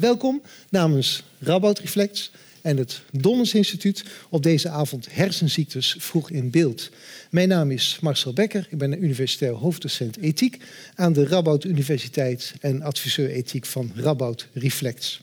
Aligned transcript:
Welkom 0.00 0.42
namens 0.70 1.22
Rabout 1.38 1.78
Reflex 1.78 2.30
en 2.62 2.76
het 2.76 3.02
Donners 3.12 3.54
Instituut 3.54 4.04
op 4.28 4.42
deze 4.42 4.68
avond 4.68 5.06
hersenziektes 5.10 5.96
vroeg 5.98 6.30
in 6.30 6.50
beeld. 6.50 6.90
Mijn 7.30 7.48
naam 7.48 7.70
is 7.70 7.98
Marcel 8.00 8.32
Becker, 8.32 8.66
ik 8.70 8.78
ben 8.78 9.02
universitair 9.02 9.52
hoofddocent 9.52 10.18
ethiek 10.18 10.58
aan 10.94 11.12
de 11.12 11.26
Rabout 11.26 11.64
Universiteit 11.64 12.54
en 12.60 12.82
adviseur 12.82 13.30
ethiek 13.30 13.66
van 13.66 13.92
Rabout 13.94 14.48
Reflex. 14.52 15.20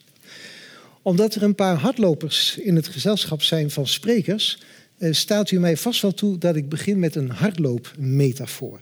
Omdat 1.01 1.35
er 1.35 1.43
een 1.43 1.55
paar 1.55 1.75
hardlopers 1.75 2.57
in 2.57 2.75
het 2.75 2.87
gezelschap 2.87 3.41
zijn 3.41 3.71
van 3.71 3.87
sprekers, 3.87 4.59
eh, 4.97 5.13
staat 5.13 5.51
u 5.51 5.59
mij 5.59 5.77
vast 5.77 6.01
wel 6.01 6.13
toe 6.13 6.37
dat 6.37 6.55
ik 6.55 6.69
begin 6.69 6.99
met 6.99 7.15
een 7.15 7.29
hardloopmetafoor. 7.29 8.79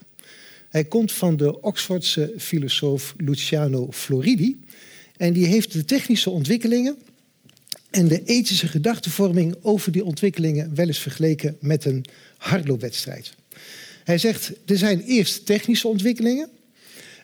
Hij 0.68 0.84
komt 0.84 1.12
van 1.12 1.36
de 1.36 1.60
Oxfordse 1.60 2.32
filosoof 2.38 3.14
Luciano 3.16 3.88
Floridi. 3.90 4.60
En 5.16 5.32
die 5.32 5.46
heeft 5.46 5.72
de 5.72 5.84
technische 5.84 6.30
ontwikkelingen 6.30 6.96
en 7.90 8.08
de 8.08 8.24
ethische 8.24 8.68
gedachtenvorming 8.68 9.56
over 9.62 9.92
die 9.92 10.04
ontwikkelingen 10.04 10.74
wel 10.74 10.86
eens 10.86 10.98
vergeleken 10.98 11.56
met 11.60 11.84
een 11.84 12.04
hardloopwedstrijd. 12.36 13.34
Hij 14.04 14.18
zegt, 14.18 14.52
er 14.66 14.78
zijn 14.78 15.00
eerst 15.00 15.46
technische 15.46 15.88
ontwikkelingen. 15.88 16.48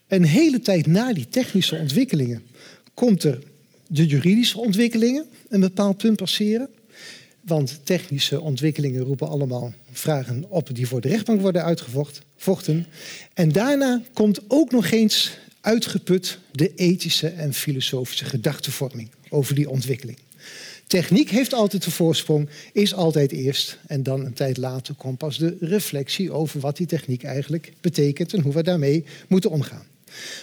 Een 0.06 0.24
hele 0.24 0.60
tijd 0.60 0.86
na 0.86 1.12
die 1.12 1.28
technische 1.28 1.76
ontwikkelingen 1.76 2.42
komt 2.94 3.22
er 3.24 3.42
de 3.86 4.06
juridische 4.06 4.58
ontwikkelingen 4.58 5.26
een 5.48 5.60
bepaald 5.60 5.96
punt 5.96 6.16
passeren. 6.16 6.68
Want 7.40 7.80
technische 7.82 8.40
ontwikkelingen 8.40 9.02
roepen 9.02 9.28
allemaal 9.28 9.72
vragen 9.92 10.44
op 10.48 10.74
die 10.74 10.86
voor 10.86 11.00
de 11.00 11.08
rechtbank 11.08 11.40
worden 11.40 11.64
uitgevochten. 11.64 12.86
En 13.34 13.52
daarna 13.52 14.02
komt 14.12 14.40
ook 14.48 14.70
nog 14.70 14.90
eens 14.90 15.38
uitgeput 15.68 16.38
de 16.52 16.74
ethische 16.74 17.28
en 17.28 17.54
filosofische 17.54 18.24
gedachtenvorming 18.24 19.08
over 19.28 19.54
die 19.54 19.70
ontwikkeling. 19.70 20.18
Techniek 20.86 21.30
heeft 21.30 21.52
altijd 21.52 21.84
de 21.84 21.90
voorsprong, 21.90 22.48
is 22.72 22.94
altijd 22.94 23.32
eerst. 23.32 23.78
En 23.86 24.02
dan 24.02 24.24
een 24.24 24.32
tijd 24.32 24.56
later 24.56 24.94
komt 24.94 25.18
pas 25.18 25.38
de 25.38 25.56
reflectie 25.60 26.32
over 26.32 26.60
wat 26.60 26.76
die 26.76 26.86
techniek 26.86 27.22
eigenlijk 27.22 27.72
betekent 27.80 28.34
en 28.34 28.40
hoe 28.40 28.52
we 28.52 28.62
daarmee 28.62 29.04
moeten 29.26 29.50
omgaan. 29.50 29.86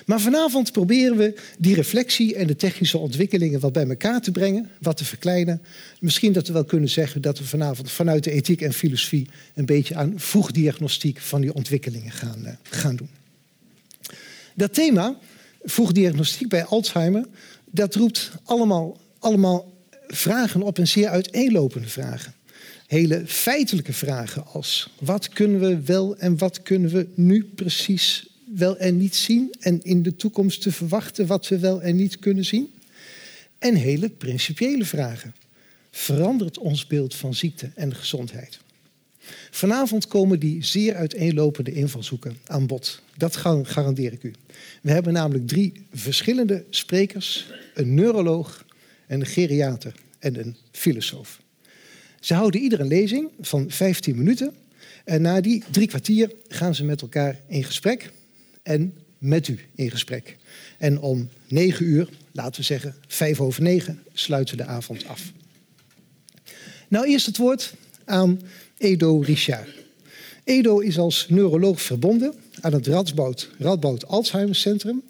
Maar 0.06 0.22
vanavond 0.22 0.72
proberen 0.72 1.18
we 1.18 1.34
die 1.58 1.76
reflectie 1.76 2.36
en 2.36 2.48
de 2.48 2.56
technische 2.56 2.98
ontwikkelingen 2.98 3.59
wat 3.59 3.73
bij 3.73 3.88
elkaar 3.88 4.22
te 4.22 4.31
brengen, 4.31 4.70
wat 4.81 4.98
te 4.98 5.06
verkleinen. 5.06 5.62
Misschien 6.00 6.34
dat 6.34 6.48
we 6.48 6.53
wel 6.53 6.66
kunnen 6.66 6.90
zeggen 6.90 7.22
dat 7.22 7.38
we 7.38 7.46
vanavond 7.46 7.92
vanuit 7.92 8.23
de 8.23 8.31
ethiek 8.31 8.62
en 8.62 8.73
filosofie 8.73 9.28
een 9.56 9.66
beetje 9.66 9.96
aan 9.96 10.14
vroegdiagnostiek 10.16 11.20
van 11.20 11.42
die 11.42 11.53
ontwikkelingen 11.53 12.12
gaan, 12.12 12.46
eh, 12.46 12.53
gaan 12.64 12.96
doen. 12.96 13.09
Dat 14.56 14.73
thema, 14.73 15.17
vroegdiagnostiek 15.64 16.50
bij 16.50 16.66
Alzheimer, 16.66 17.25
dat 17.66 17.95
roept 17.95 18.31
allemaal, 18.44 18.97
allemaal 19.20 19.73
vragen 20.08 20.62
op 20.62 20.80
en 20.80 20.88
zeer 20.88 21.08
uiteenlopende 21.08 21.88
vragen. 21.88 22.34
Hele 22.88 23.23
feitelijke 23.25 23.94
vragen 23.94 24.45
als 24.45 24.89
wat 25.00 25.30
kunnen 25.30 25.59
we 25.59 25.81
wel 25.81 26.17
en 26.17 26.38
wat 26.38 26.62
kunnen 26.62 26.92
we 26.92 27.08
nu 27.16 27.44
precies 27.56 28.28
wel 28.56 28.78
en 28.78 28.97
niet 28.97 29.16
zien 29.16 29.56
en 29.59 29.84
in 29.84 30.03
de 30.03 30.16
toekomst 30.16 30.62
te 30.62 30.72
verwachten 30.72 31.28
wat 31.28 31.47
we 31.47 31.59
wel 31.59 31.81
en 31.81 31.95
niet 31.95 32.19
kunnen 32.19 32.45
zien. 32.45 32.73
En 33.59 33.75
hele 33.75 34.09
principiële 34.09 34.86
vragen. 34.86 35.36
Verandert 35.92 36.58
ons 36.58 36.88
beeld 36.88 37.16
van 37.16 37.34
ziekte 37.34 37.72
en 37.75 37.95
gezondheid? 37.95 38.59
Vanavond 39.52 40.08
komen 40.08 40.40
die 40.40 40.64
zeer 40.64 40.95
uiteenlopende 40.95 41.72
invalshoeken 41.72 42.38
aan 42.45 42.68
bod. 42.68 43.02
Dat 43.18 43.36
garandeer 43.64 44.14
ik 44.14 44.23
u. 44.23 44.34
We 44.81 44.92
hebben 44.92 45.14
namelijk 45.14 45.48
drie 45.48 45.73
verschillende 45.94 46.66
sprekers: 46.70 47.46
een 47.73 47.94
neuroloog, 47.94 48.66
een 49.08 49.26
geriater 49.26 49.96
en 50.20 50.40
een 50.40 50.56
filosoof. 50.72 51.42
Ze 52.20 52.34
houden 52.34 52.62
ieder 52.62 52.80
een 52.80 52.88
lezing 52.88 53.30
van 53.40 53.72
15 53.72 54.18
minuten. 54.18 54.53
En 55.03 55.22
na 55.22 55.42
die 55.42 55.64
drie 55.72 55.88
kwartier 55.88 56.31
gaan 56.47 56.75
ze 56.75 56.84
met 56.84 57.02
elkaar 57.02 57.40
in 57.47 57.63
gesprek 57.63 58.12
en 58.63 58.97
met 59.18 59.47
u 59.47 59.59
in 59.75 59.92
gesprek. 59.92 60.38
En 60.78 61.00
om 61.00 61.30
negen 61.47 61.86
uur, 61.86 62.09
laten 62.31 62.59
we 62.59 62.66
zeggen 62.66 62.96
vijf 63.07 63.40
over 63.40 63.62
negen, 63.62 64.03
sluiten 64.13 64.57
we 64.57 64.63
de 64.63 64.69
avond 64.69 65.07
af. 65.07 65.31
Nou, 66.88 67.07
eerst 67.07 67.25
het 67.25 67.38
woord 67.38 67.74
aan 68.06 68.42
Edo 68.78 69.19
Richard. 69.19 69.69
Edo 70.44 70.80
is 70.80 70.97
als 70.97 71.25
neuroloog 71.30 71.81
verbonden 71.81 72.34
aan 72.62 72.74
het 72.74 72.88
Radboud, 72.88 73.50
Radboud 73.59 74.08
Alzheimer 74.08 74.56
Centrum. 74.56 75.03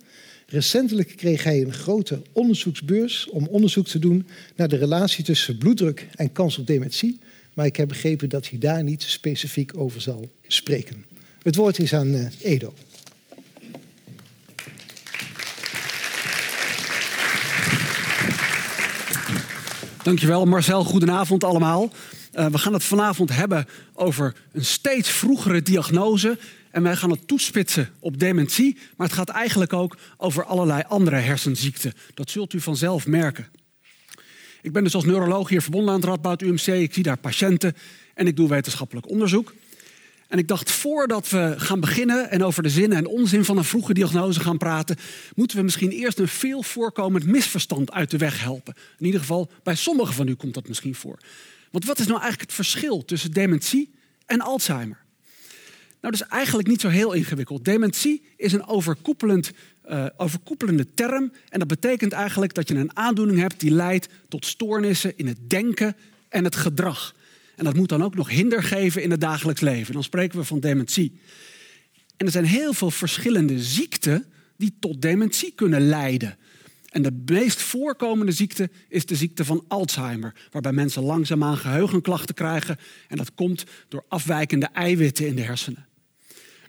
Recentelijk 0.48 1.14
kreeg 1.16 1.44
hij 1.44 1.62
een 1.62 1.74
grote 1.74 2.22
onderzoeksbeurs 2.32 3.30
om 3.30 3.48
onderzoek 3.48 3.88
te 3.88 4.00
doen 4.00 4.28
naar 4.56 4.68
de 4.68 4.76
relatie 4.76 5.24
tussen 5.24 5.58
bloeddruk 5.58 6.08
en 6.16 6.32
kans 6.32 6.58
op 6.58 6.68
dementie. 6.68 7.20
Maar 7.54 7.66
ik 7.66 7.76
heb 7.76 7.88
begrepen 7.88 8.30
dat 8.30 8.50
hij 8.50 8.60
daar 8.60 8.84
niet 8.84 9.04
specifiek 9.04 9.78
over 9.78 10.02
zal 10.02 10.30
spreken. 10.48 11.06
Het 11.44 11.56
woord 11.56 11.80
is 11.80 11.94
aan 11.94 12.08
uh, 12.08 12.26
Edo. 12.42 12.74
Dankjewel 20.04 20.46
Marcel, 20.46 20.84
goedenavond 20.84 21.44
allemaal. 21.44 21.92
Uh, 22.36 22.46
we 22.46 22.58
gaan 22.58 22.74
het 22.74 22.84
vanavond 22.84 23.36
hebben 23.36 23.66
over 23.94 24.36
een 24.52 24.66
steeds 24.66 25.10
vroegere 25.10 25.62
diagnose. 25.62 26.38
En 26.72 26.84
wij 26.84 26.96
gaan 26.96 27.10
het 27.10 27.28
toespitsen 27.28 27.90
op 28.00 28.20
dementie. 28.20 28.78
Maar 28.98 29.08
het 29.08 29.16
gaat 29.16 29.30
eigenlijk 29.30 29.74
ook 29.74 29.98
over 30.18 30.46
allerlei 30.46 30.84
andere 30.88 31.16
hersenziekten. 31.16 31.94
Dat 32.14 32.30
zult 32.30 32.54
u 32.54 32.60
vanzelf 32.60 33.08
merken. 33.08 33.48
Ik 34.62 34.72
ben 34.72 34.84
dus 34.84 34.96
als 34.96 35.06
neuroloog 35.06 35.50
hier 35.50 35.62
verbonden 35.62 35.94
aan 35.94 36.00
het 36.00 36.10
Radboud 36.10 36.42
UMC. 36.42 36.68
Ik 36.68 36.94
zie 36.94 37.04
daar 37.04 37.18
patiënten 37.18 37.76
en 38.14 38.28
ik 38.28 38.36
doe 38.36 38.50
wetenschappelijk 38.50 39.10
onderzoek. 39.10 39.54
En 40.28 40.38
ik 40.38 40.48
dacht, 40.48 40.72
voordat 40.72 41.30
we 41.30 41.54
gaan 41.58 41.80
beginnen 41.80 42.30
en 42.30 42.44
over 42.44 42.64
de 42.64 42.70
zin 42.70 42.94
en 42.94 43.08
onzin 43.08 43.46
van 43.46 43.58
een 43.58 43.64
vroege 43.64 43.94
diagnose 43.94 44.40
gaan 44.40 44.58
praten, 44.58 44.96
moeten 45.36 45.58
we 45.58 45.64
misschien 45.64 45.92
eerst 45.92 46.20
een 46.20 46.28
veel 46.28 46.64
voorkomend 46.64 47.26
misverstand 47.26 47.92
uit 47.92 48.12
de 48.12 48.18
weg 48.18 48.42
helpen. 48.42 48.74
In 48.98 49.06
ieder 49.06 49.20
geval, 49.20 49.52
bij 49.64 49.76
sommigen 49.76 50.14
van 50.14 50.28
u 50.28 50.34
komt 50.34 50.54
dat 50.54 50.68
misschien 50.68 50.96
voor. 50.96 51.18
Want 51.76 51.88
wat 51.88 52.00
is 52.00 52.08
nou 52.08 52.20
eigenlijk 52.20 52.52
het 52.52 52.68
verschil 52.68 53.06
tussen 53.06 53.32
dementie 53.32 53.94
en 54.26 54.42
Alzheimer? 54.42 54.98
Nou, 56.02 56.14
dat 56.14 56.14
is 56.14 56.22
eigenlijk 56.22 56.68
niet 56.68 56.82
zo 56.82 56.88
heel 56.88 57.14
ingewikkeld. 57.14 57.66
Dementie 57.66 58.22
is 58.38 58.54
een 58.54 58.68
overkoepelend, 58.68 59.52
uh, 59.90 60.06
overkoepelende 60.18 60.94
term. 60.94 61.32
En 61.50 61.60
dat 61.60 61.68
betekent 61.68 62.12
eigenlijk 62.12 62.54
dat 62.54 62.68
je 62.68 62.76
een 62.76 62.98
aandoening 62.98 63.40
hebt 63.40 63.60
die 63.60 63.72
leidt 63.72 64.08
tot 64.28 64.46
stoornissen 64.46 65.18
in 65.18 65.28
het 65.28 65.50
denken 65.50 65.96
en 66.30 66.44
het 66.44 66.56
gedrag. 66.56 67.16
En 67.56 67.64
dat 67.64 67.76
moet 67.76 67.90
dan 67.90 68.04
ook 68.04 68.16
nog 68.16 68.30
hinder 68.30 68.64
geven 68.64 69.04
in 69.04 69.12
het 69.12 69.22
dagelijks 69.22 69.62
leven. 69.62 69.94
Dan 69.94 70.04
spreken 70.04 70.40
we 70.40 70.46
van 70.46 70.60
dementie. 70.60 71.20
En 72.18 72.26
er 72.26 72.32
zijn 72.32 72.46
heel 72.46 72.74
veel 72.74 72.92
verschillende 72.92 73.64
ziekten 73.64 74.26
die 74.58 74.76
tot 74.80 75.02
dementie 75.02 75.52
kunnen 75.56 75.88
leiden. 75.88 76.38
En 76.96 77.02
de 77.02 77.24
meest 77.26 77.62
voorkomende 77.62 78.32
ziekte 78.32 78.70
is 78.90 79.06
de 79.06 79.16
ziekte 79.16 79.46
van 79.46 79.64
Alzheimer, 79.68 80.34
waarbij 80.52 80.72
mensen 80.72 81.04
langzaamaan 81.04 81.58
geheugenklachten 81.58 82.36
krijgen. 82.36 82.78
En 83.08 83.18
dat 83.18 83.34
komt 83.34 83.64
door 83.88 84.06
afwijkende 84.08 84.66
eiwitten 84.66 85.28
in 85.28 85.36
de 85.36 85.42
hersenen. 85.42 85.86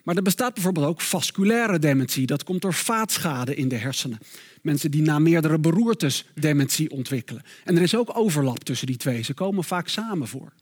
Maar 0.03 0.17
er 0.17 0.23
bestaat 0.23 0.55
bijvoorbeeld 0.55 0.87
ook 0.87 1.01
vasculaire 1.01 1.79
dementie. 1.79 2.27
Dat 2.27 2.45
komt 2.45 2.63
door 2.63 2.75
vaatschade 2.75 3.55
in 3.55 3.69
de 3.69 3.77
hersenen. 3.77 4.19
Mensen 4.63 4.91
die 4.91 5.03
na 5.03 5.19
meerdere 5.19 5.59
beroertes 5.59 6.25
dementie 6.35 6.91
ontwikkelen. 6.91 7.43
En 7.65 7.77
er 7.77 7.83
is 7.83 7.97
ook 7.97 8.17
overlap 8.17 8.65
tussen 8.65 8.87
die 8.87 8.97
twee. 8.97 9.23
Ze 9.23 9.35
komen 9.35 9.65
vaak 9.65 9.89
samen 9.89 10.29
voor. 10.29 10.53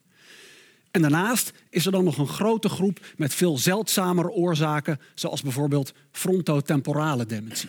En 0.90 1.00
daarnaast 1.00 1.52
is 1.70 1.86
er 1.86 1.92
dan 1.92 2.04
nog 2.04 2.18
een 2.18 2.28
grote 2.28 2.68
groep 2.68 3.00
met 3.16 3.34
veel 3.34 3.58
zeldzamere 3.58 4.30
oorzaken, 4.30 5.00
zoals 5.14 5.42
bijvoorbeeld 5.42 5.94
frontotemporale 6.12 7.26
dementie. 7.26 7.68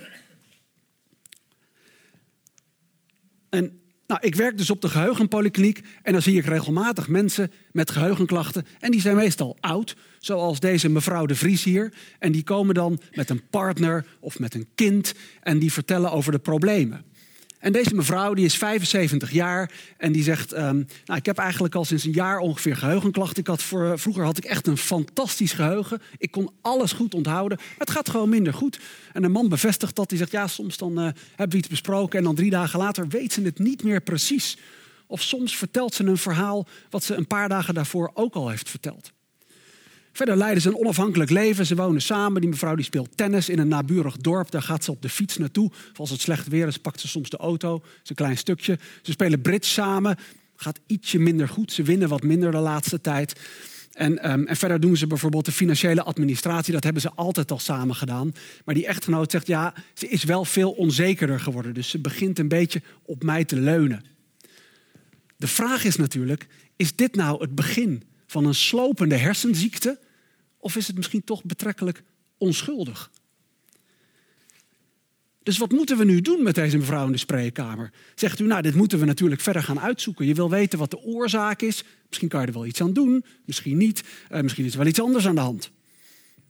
Nou, 4.07 4.19
ik 4.23 4.35
werk 4.35 4.57
dus 4.57 4.69
op 4.69 4.81
de 4.81 4.89
geheugenpolykliniek 4.89 5.81
en 6.01 6.13
dan 6.13 6.21
zie 6.21 6.37
ik 6.37 6.45
regelmatig 6.45 7.07
mensen 7.07 7.51
met 7.71 7.91
geheugenklachten. 7.91 8.65
En 8.79 8.91
die 8.91 9.01
zijn 9.01 9.15
meestal 9.15 9.57
oud, 9.59 9.95
zoals 10.19 10.59
deze 10.59 10.89
mevrouw 10.89 11.25
de 11.25 11.35
Vries 11.35 11.63
hier. 11.63 11.93
En 12.19 12.31
die 12.31 12.43
komen 12.43 12.75
dan 12.75 12.99
met 13.11 13.29
een 13.29 13.41
partner 13.49 14.05
of 14.19 14.39
met 14.39 14.53
een 14.53 14.67
kind 14.75 15.13
en 15.41 15.59
die 15.59 15.71
vertellen 15.73 16.11
over 16.11 16.31
de 16.31 16.39
problemen. 16.39 17.05
En 17.65 17.71
deze 17.71 17.95
mevrouw 17.95 18.33
die 18.33 18.45
is 18.45 18.57
75 18.57 19.31
jaar 19.31 19.71
en 19.97 20.11
die 20.11 20.23
zegt: 20.23 20.53
um, 20.53 20.87
nou, 21.05 21.19
Ik 21.19 21.25
heb 21.25 21.37
eigenlijk 21.37 21.75
al 21.75 21.85
sinds 21.85 22.03
een 22.03 22.11
jaar 22.11 22.37
ongeveer 22.37 22.75
geheugenklachten. 22.75 23.59
Voor, 23.59 23.99
vroeger 23.99 24.23
had 24.23 24.37
ik 24.37 24.45
echt 24.45 24.67
een 24.67 24.77
fantastisch 24.77 25.51
geheugen. 25.51 26.01
Ik 26.17 26.31
kon 26.31 26.51
alles 26.61 26.91
goed 26.91 27.13
onthouden. 27.13 27.59
Het 27.77 27.89
gaat 27.89 28.09
gewoon 28.09 28.29
minder 28.29 28.53
goed. 28.53 28.79
En 29.13 29.23
een 29.23 29.31
man 29.31 29.49
bevestigt 29.49 29.95
dat. 29.95 30.09
Die 30.09 30.17
zegt: 30.17 30.31
Ja, 30.31 30.47
soms 30.47 30.77
dan 30.77 30.91
uh, 30.91 31.09
hebben 31.29 31.49
we 31.49 31.57
iets 31.57 31.67
besproken. 31.67 32.17
En 32.17 32.23
dan 32.23 32.35
drie 32.35 32.49
dagen 32.49 32.79
later 32.79 33.07
weet 33.07 33.33
ze 33.33 33.41
het 33.41 33.59
niet 33.59 33.83
meer 33.83 34.01
precies. 34.01 34.57
Of 35.07 35.21
soms 35.21 35.57
vertelt 35.57 35.93
ze 35.93 36.03
een 36.03 36.17
verhaal 36.17 36.67
wat 36.89 37.03
ze 37.03 37.15
een 37.15 37.27
paar 37.27 37.49
dagen 37.49 37.73
daarvoor 37.73 38.11
ook 38.13 38.33
al 38.33 38.49
heeft 38.49 38.69
verteld. 38.69 39.14
Verder 40.15 40.37
leiden 40.37 40.61
ze 40.61 40.69
een 40.69 40.77
onafhankelijk 40.77 41.29
leven. 41.29 41.65
Ze 41.65 41.75
wonen 41.75 42.01
samen. 42.01 42.41
Die 42.41 42.49
mevrouw 42.49 42.75
die 42.75 42.85
speelt 42.85 43.17
tennis 43.17 43.49
in 43.49 43.59
een 43.59 43.67
naburig 43.67 44.17
dorp. 44.17 44.51
Daar 44.51 44.61
gaat 44.61 44.83
ze 44.83 44.91
op 44.91 45.01
de 45.01 45.09
fiets 45.09 45.37
naartoe. 45.37 45.71
als 45.95 46.09
het 46.09 46.21
slecht 46.21 46.47
weer 46.47 46.67
is, 46.67 46.77
pakt 46.77 46.99
ze 46.99 47.07
soms 47.07 47.29
de 47.29 47.37
auto. 47.37 47.79
Dat 47.79 47.89
is 48.03 48.09
een 48.09 48.15
klein 48.15 48.37
stukje. 48.37 48.79
Ze 49.01 49.11
spelen 49.11 49.41
bridge 49.41 49.69
samen. 49.69 50.17
Gaat 50.55 50.79
ietsje 50.87 51.19
minder 51.19 51.47
goed. 51.47 51.71
Ze 51.71 51.83
winnen 51.83 52.09
wat 52.09 52.23
minder 52.23 52.51
de 52.51 52.57
laatste 52.57 53.01
tijd. 53.01 53.39
En, 53.91 54.19
ehm, 54.19 54.43
en, 54.43 54.55
verder 54.55 54.79
doen 54.79 54.97
ze 54.97 55.07
bijvoorbeeld 55.07 55.45
de 55.45 55.51
financiële 55.51 56.03
administratie. 56.03 56.73
Dat 56.73 56.83
hebben 56.83 57.01
ze 57.01 57.11
altijd 57.15 57.51
al 57.51 57.59
samen 57.59 57.95
gedaan. 57.95 58.33
Maar 58.65 58.75
die 58.75 58.87
echtgenoot 58.87 59.31
zegt, 59.31 59.47
ja, 59.47 59.73
ze 59.93 60.07
is 60.07 60.23
wel 60.23 60.45
veel 60.45 60.71
onzekerder 60.71 61.39
geworden. 61.39 61.73
Dus 61.73 61.89
ze 61.89 61.99
begint 61.99 62.39
een 62.39 62.47
beetje 62.47 62.81
op 63.01 63.23
mij 63.23 63.45
te 63.45 63.55
leunen. 63.55 64.03
De 65.37 65.47
vraag 65.47 65.83
is 65.83 65.95
natuurlijk, 65.95 66.47
is 66.75 66.95
dit 66.95 67.15
nou 67.15 67.41
het 67.41 67.55
begin 67.55 68.03
van 68.27 68.45
een 68.45 68.55
slopende 68.55 69.15
hersenziekte? 69.15 70.03
Of 70.65 70.75
is 70.75 70.87
het 70.87 70.95
misschien 70.95 71.23
toch 71.23 71.43
betrekkelijk 71.43 72.03
onschuldig? 72.37 73.11
Dus 75.43 75.57
wat 75.57 75.71
moeten 75.71 75.97
we 75.97 76.05
nu 76.05 76.21
doen 76.21 76.43
met 76.43 76.55
deze 76.55 76.77
mevrouw 76.77 77.05
in 77.05 77.11
de 77.11 77.17
spreekkamer? 77.17 77.91
Zegt 78.15 78.39
u, 78.39 78.45
nou, 78.45 78.61
dit 78.61 78.75
moeten 78.75 78.99
we 78.99 79.05
natuurlijk 79.05 79.41
verder 79.41 79.63
gaan 79.63 79.79
uitzoeken. 79.79 80.25
Je 80.25 80.33
wil 80.33 80.49
weten 80.49 80.79
wat 80.79 80.91
de 80.91 81.03
oorzaak 81.03 81.61
is. 81.61 81.83
Misschien 82.07 82.29
kan 82.29 82.41
je 82.41 82.47
er 82.47 82.53
wel 82.53 82.65
iets 82.65 82.81
aan 82.81 82.93
doen, 82.93 83.25
misschien 83.45 83.77
niet. 83.77 84.03
Uh, 84.31 84.41
misschien 84.41 84.65
is 84.65 84.71
er 84.71 84.77
wel 84.77 84.87
iets 84.87 85.01
anders 85.01 85.27
aan 85.27 85.35
de 85.35 85.41
hand. 85.41 85.71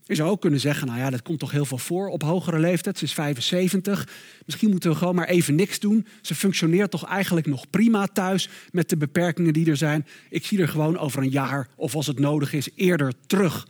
Je 0.03 0.15
zou 0.15 0.29
ook 0.29 0.41
kunnen 0.41 0.59
zeggen, 0.59 0.87
nou 0.87 0.99
ja, 0.99 1.09
dat 1.09 1.21
komt 1.21 1.39
toch 1.39 1.51
heel 1.51 1.65
veel 1.65 1.77
voor 1.77 2.07
op 2.07 2.23
hogere 2.23 2.59
leeftijd. 2.59 2.97
Ze 2.97 3.03
is 3.03 3.13
75. 3.13 4.07
Misschien 4.45 4.69
moeten 4.69 4.89
we 4.89 4.95
gewoon 4.95 5.15
maar 5.15 5.27
even 5.27 5.55
niks 5.55 5.79
doen. 5.79 6.07
Ze 6.21 6.35
functioneert 6.35 6.91
toch 6.91 7.05
eigenlijk 7.05 7.45
nog 7.45 7.69
prima 7.69 8.07
thuis 8.07 8.49
met 8.71 8.89
de 8.89 8.97
beperkingen 8.97 9.53
die 9.53 9.69
er 9.69 9.77
zijn. 9.77 10.05
Ik 10.29 10.45
zie 10.45 10.59
er 10.59 10.67
gewoon 10.67 10.97
over 10.97 11.21
een 11.21 11.29
jaar 11.29 11.67
of 11.75 11.95
als 11.95 12.07
het 12.07 12.19
nodig 12.19 12.53
is 12.53 12.69
eerder 12.75 13.13
terug. 13.27 13.67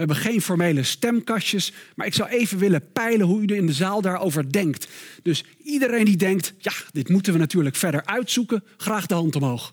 We 0.00 0.06
hebben 0.06 0.24
geen 0.24 0.42
formele 0.42 0.82
stemkastjes, 0.82 1.72
maar 1.94 2.06
ik 2.06 2.14
zou 2.14 2.28
even 2.28 2.58
willen 2.58 2.92
peilen 2.92 3.26
hoe 3.26 3.42
u 3.42 3.56
in 3.56 3.66
de 3.66 3.72
zaal 3.72 4.00
daarover 4.00 4.52
denkt. 4.52 4.88
Dus 5.22 5.44
iedereen 5.64 6.04
die 6.04 6.16
denkt, 6.16 6.54
ja, 6.58 6.72
dit 6.92 7.08
moeten 7.08 7.32
we 7.32 7.38
natuurlijk 7.38 7.76
verder 7.76 8.04
uitzoeken, 8.04 8.64
graag 8.76 9.06
de 9.06 9.14
hand 9.14 9.36
omhoog. 9.36 9.72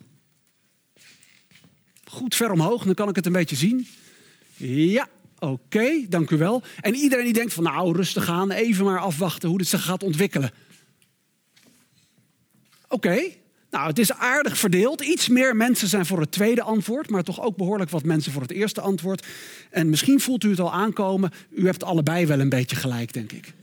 Goed 2.03 2.35
ver 2.35 2.51
omhoog, 2.51 2.83
dan 2.83 2.93
kan 2.93 3.09
ik 3.09 3.15
het 3.15 3.25
een 3.25 3.31
beetje 3.31 3.55
zien. 3.55 3.87
Ja, 4.91 5.07
oké, 5.39 6.05
dank 6.09 6.29
u 6.29 6.37
wel. 6.37 6.63
En 6.81 6.95
iedereen 6.95 7.25
die 7.25 7.33
denkt 7.33 7.53
van 7.53 7.63
nou, 7.63 7.95
rustig 7.95 8.29
aan, 8.29 8.51
even 8.51 8.85
maar 8.85 8.99
afwachten 8.99 9.49
hoe 9.49 9.57
dit 9.57 9.67
zich 9.67 9.83
gaat 9.83 10.03
ontwikkelen. 10.03 10.51
Oké, 12.87 13.19
nou, 13.69 13.87
het 13.87 13.99
is 13.99 14.13
aardig 14.13 14.57
verdeeld. 14.57 15.01
Iets 15.01 15.27
meer 15.27 15.55
mensen 15.55 15.87
zijn 15.87 16.05
voor 16.05 16.19
het 16.19 16.31
tweede 16.31 16.61
antwoord, 16.61 17.09
maar 17.09 17.23
toch 17.23 17.41
ook 17.41 17.57
behoorlijk 17.57 17.89
wat 17.89 18.03
mensen 18.03 18.31
voor 18.31 18.41
het 18.41 18.51
eerste 18.51 18.81
antwoord. 18.81 19.25
En 19.69 19.89
misschien 19.89 20.19
voelt 20.19 20.43
u 20.43 20.49
het 20.49 20.59
al 20.59 20.73
aankomen. 20.73 21.31
U 21.49 21.65
hebt 21.65 21.83
allebei 21.83 22.25
wel 22.25 22.39
een 22.39 22.49
beetje 22.49 22.75
gelijk, 22.75 23.13
denk 23.13 23.31
ik. 23.31 23.53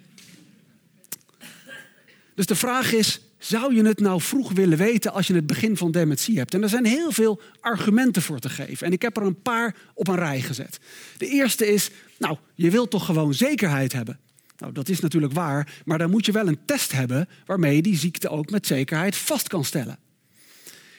Dus 2.35 2.47
de 2.47 2.55
vraag 2.55 2.93
is: 2.93 3.21
zou 3.39 3.75
je 3.75 3.85
het 3.85 4.01
nou 4.01 4.21
vroeg 4.21 4.53
willen 4.53 4.79
weten 4.79 5.13
als 5.13 5.27
je 5.27 5.35
het 5.35 5.47
begin 5.47 5.77
van 5.77 5.91
dementie 5.91 6.39
hebt? 6.39 6.55
En 6.55 6.63
er 6.63 6.69
zijn 6.69 6.85
heel 6.85 7.13
veel 7.13 7.41
argumenten 7.61 8.23
voor 8.23 8.39
te 8.39 8.49
geven. 8.49 8.87
En 8.87 8.93
ik 8.93 9.03
heb 9.03 9.17
er 9.17 9.23
een 9.23 9.43
paar 9.43 9.75
op 9.95 10.09
een 10.09 10.17
rij 10.17 10.41
gezet. 10.41 10.79
De 11.19 11.29
eerste 11.29 11.73
is: 11.73 11.91
nou, 12.19 12.37
je 12.55 12.71
wilt 12.71 12.91
toch 12.91 13.05
gewoon 13.05 13.35
zekerheid 13.35 13.93
hebben. 13.93 14.19
Nou, 14.57 14.73
dat 14.73 14.89
is 14.89 15.01
natuurlijk 15.01 15.33
waar, 15.33 15.83
maar 15.85 15.99
dan 15.99 16.11
moet 16.11 16.27
je 16.27 16.33
wel 16.33 16.49
een 16.49 16.65
test 16.65 16.93
hebben 16.93 17.29
waarmee 17.47 17.77
je 17.77 17.83
die 17.83 17.97
ziekte 17.97 18.29
ook 18.29 18.51
met 18.51 18.67
zekerheid 18.67 19.17
vast 19.17 19.49
kan 19.49 19.65
stellen. 19.65 19.99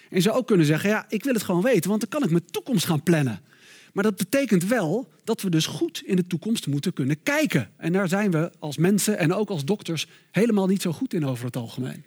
En 0.09 0.17
je 0.17 0.21
zou 0.21 0.35
ook 0.35 0.47
kunnen 0.47 0.65
zeggen, 0.65 0.89
ja, 0.89 1.05
ik 1.09 1.23
wil 1.23 1.33
het 1.33 1.43
gewoon 1.43 1.61
weten, 1.61 1.89
want 1.89 2.01
dan 2.01 2.09
kan 2.09 2.23
ik 2.23 2.29
mijn 2.29 2.51
toekomst 2.51 2.85
gaan 2.85 3.03
plannen. 3.03 3.41
Maar 3.93 4.03
dat 4.03 4.15
betekent 4.15 4.65
wel 4.65 5.09
dat 5.23 5.41
we 5.41 5.49
dus 5.49 5.65
goed 5.65 6.01
in 6.05 6.15
de 6.15 6.27
toekomst 6.27 6.67
moeten 6.67 6.93
kunnen 6.93 7.23
kijken. 7.23 7.69
En 7.77 7.91
daar 7.91 8.07
zijn 8.07 8.31
we 8.31 8.51
als 8.59 8.77
mensen 8.77 9.17
en 9.17 9.33
ook 9.33 9.49
als 9.49 9.65
dokters 9.65 10.07
helemaal 10.31 10.67
niet 10.67 10.81
zo 10.81 10.91
goed 10.91 11.13
in 11.13 11.25
over 11.25 11.45
het 11.45 11.55
algemeen. 11.55 12.03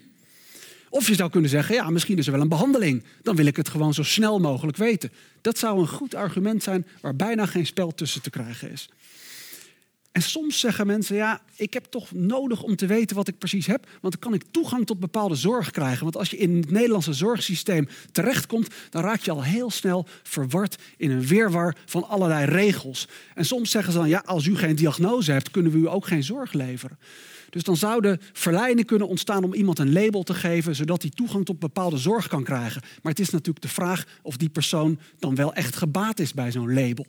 Of 0.91 1.09
je 1.09 1.15
zou 1.15 1.31
kunnen 1.31 1.51
zeggen, 1.51 1.75
ja, 1.75 1.91
misschien 1.91 2.19
is 2.19 2.27
er 2.27 2.33
wel 2.33 2.41
een 2.41 2.49
behandeling. 2.49 3.05
Dan 3.23 3.37
wil 3.37 3.47
ik 3.47 3.57
het 3.57 3.69
gewoon 3.69 3.95
zo 3.95 4.03
snel 4.03 4.39
mogelijk 4.39 4.77
weten. 4.77 5.13
Dat 5.41 5.59
zou 5.59 5.81
een 5.81 5.89
goed 5.89 6.15
argument 6.15 6.63
zijn 6.63 6.87
waar 7.01 7.17
bijna 7.17 7.47
geen 7.47 7.67
spel 7.67 7.95
tussen 7.95 8.23
te 8.23 8.31
krijgen 8.31 8.71
is. 8.71 8.89
En 10.19 10.25
soms 10.25 10.61
zeggen 10.61 10.87
mensen, 10.87 11.17
ja, 11.17 11.41
ik 11.57 11.73
heb 11.73 11.85
toch 11.85 12.13
nodig 12.13 12.63
om 12.63 12.77
te 12.77 12.87
weten 12.87 13.17
wat 13.17 13.29
ik 13.29 13.39
precies 13.39 13.67
heb, 13.67 13.87
want 14.01 14.21
dan 14.21 14.31
kan 14.31 14.35
ik 14.35 14.45
toegang 14.51 14.87
tot 14.87 15.01
bepaalde 15.01 15.35
zorg 15.35 15.71
krijgen. 15.71 16.03
Want 16.03 16.17
als 16.17 16.31
je 16.31 16.37
in 16.37 16.57
het 16.57 16.71
Nederlandse 16.71 17.13
zorgsysteem 17.13 17.89
terechtkomt, 18.13 18.75
dan 18.91 19.03
raak 19.03 19.21
je 19.21 19.31
al 19.31 19.45
heel 19.45 19.71
snel 19.71 20.07
verward 20.23 20.77
in 20.97 21.11
een 21.11 21.27
weerwar 21.27 21.77
van 21.87 22.09
allerlei 22.09 22.45
regels. 22.45 23.09
En 23.35 23.45
soms 23.45 23.71
zeggen 23.71 23.93
ze 23.93 23.99
dan, 23.99 24.09
ja, 24.09 24.23
als 24.25 24.47
u 24.47 24.57
geen 24.57 24.77
diagnose 24.77 25.33
hebt, 25.33 25.51
kunnen 25.51 25.73
we 25.73 25.79
u 25.79 25.89
ook 25.89 26.07
geen 26.07 26.25
zorg 26.25 26.53
leveren. 26.53 26.99
Dus 27.51 27.63
dan 27.63 27.77
zouden 27.77 28.21
verleidingen 28.33 28.85
kunnen 28.85 29.09
ontstaan 29.09 29.45
om 29.45 29.55
iemand 29.55 29.79
een 29.79 29.93
label 29.93 30.23
te 30.23 30.35
geven, 30.35 30.75
zodat 30.75 31.03
hij 31.03 31.11
toegang 31.15 31.45
tot 31.45 31.59
bepaalde 31.59 31.97
zorg 31.97 32.29
kan 32.29 32.45
krijgen. 32.45 32.83
Maar 33.03 33.13
het 33.13 33.21
is 33.21 33.31
natuurlijk 33.31 33.65
de 33.65 33.73
vraag 33.73 34.05
of 34.23 34.37
die 34.37 34.49
persoon 34.49 34.99
dan 35.19 35.35
wel 35.35 35.55
echt 35.55 35.77
gebaat 35.77 36.19
is 36.19 36.35
bij 36.35 36.53
zo'n 36.53 36.75
label. 36.75 37.07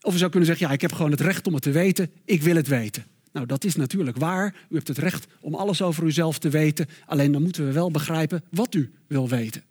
Of 0.00 0.12
je 0.12 0.18
zou 0.18 0.30
kunnen 0.30 0.48
zeggen, 0.48 0.66
ja, 0.66 0.72
ik 0.72 0.80
heb 0.80 0.92
gewoon 0.92 1.10
het 1.10 1.20
recht 1.20 1.46
om 1.46 1.54
het 1.54 1.62
te 1.62 1.70
weten, 1.70 2.10
ik 2.24 2.42
wil 2.42 2.56
het 2.56 2.68
weten. 2.68 3.04
Nou, 3.32 3.46
dat 3.46 3.64
is 3.64 3.76
natuurlijk 3.76 4.16
waar. 4.16 4.54
U 4.68 4.74
hebt 4.74 4.88
het 4.88 4.98
recht 4.98 5.26
om 5.40 5.54
alles 5.54 5.82
over 5.82 6.04
uzelf 6.04 6.38
te 6.38 6.48
weten. 6.48 6.86
Alleen 7.06 7.32
dan 7.32 7.42
moeten 7.42 7.66
we 7.66 7.72
wel 7.72 7.90
begrijpen 7.90 8.42
wat 8.50 8.74
u 8.74 8.92
wil 9.06 9.28
weten. 9.28 9.62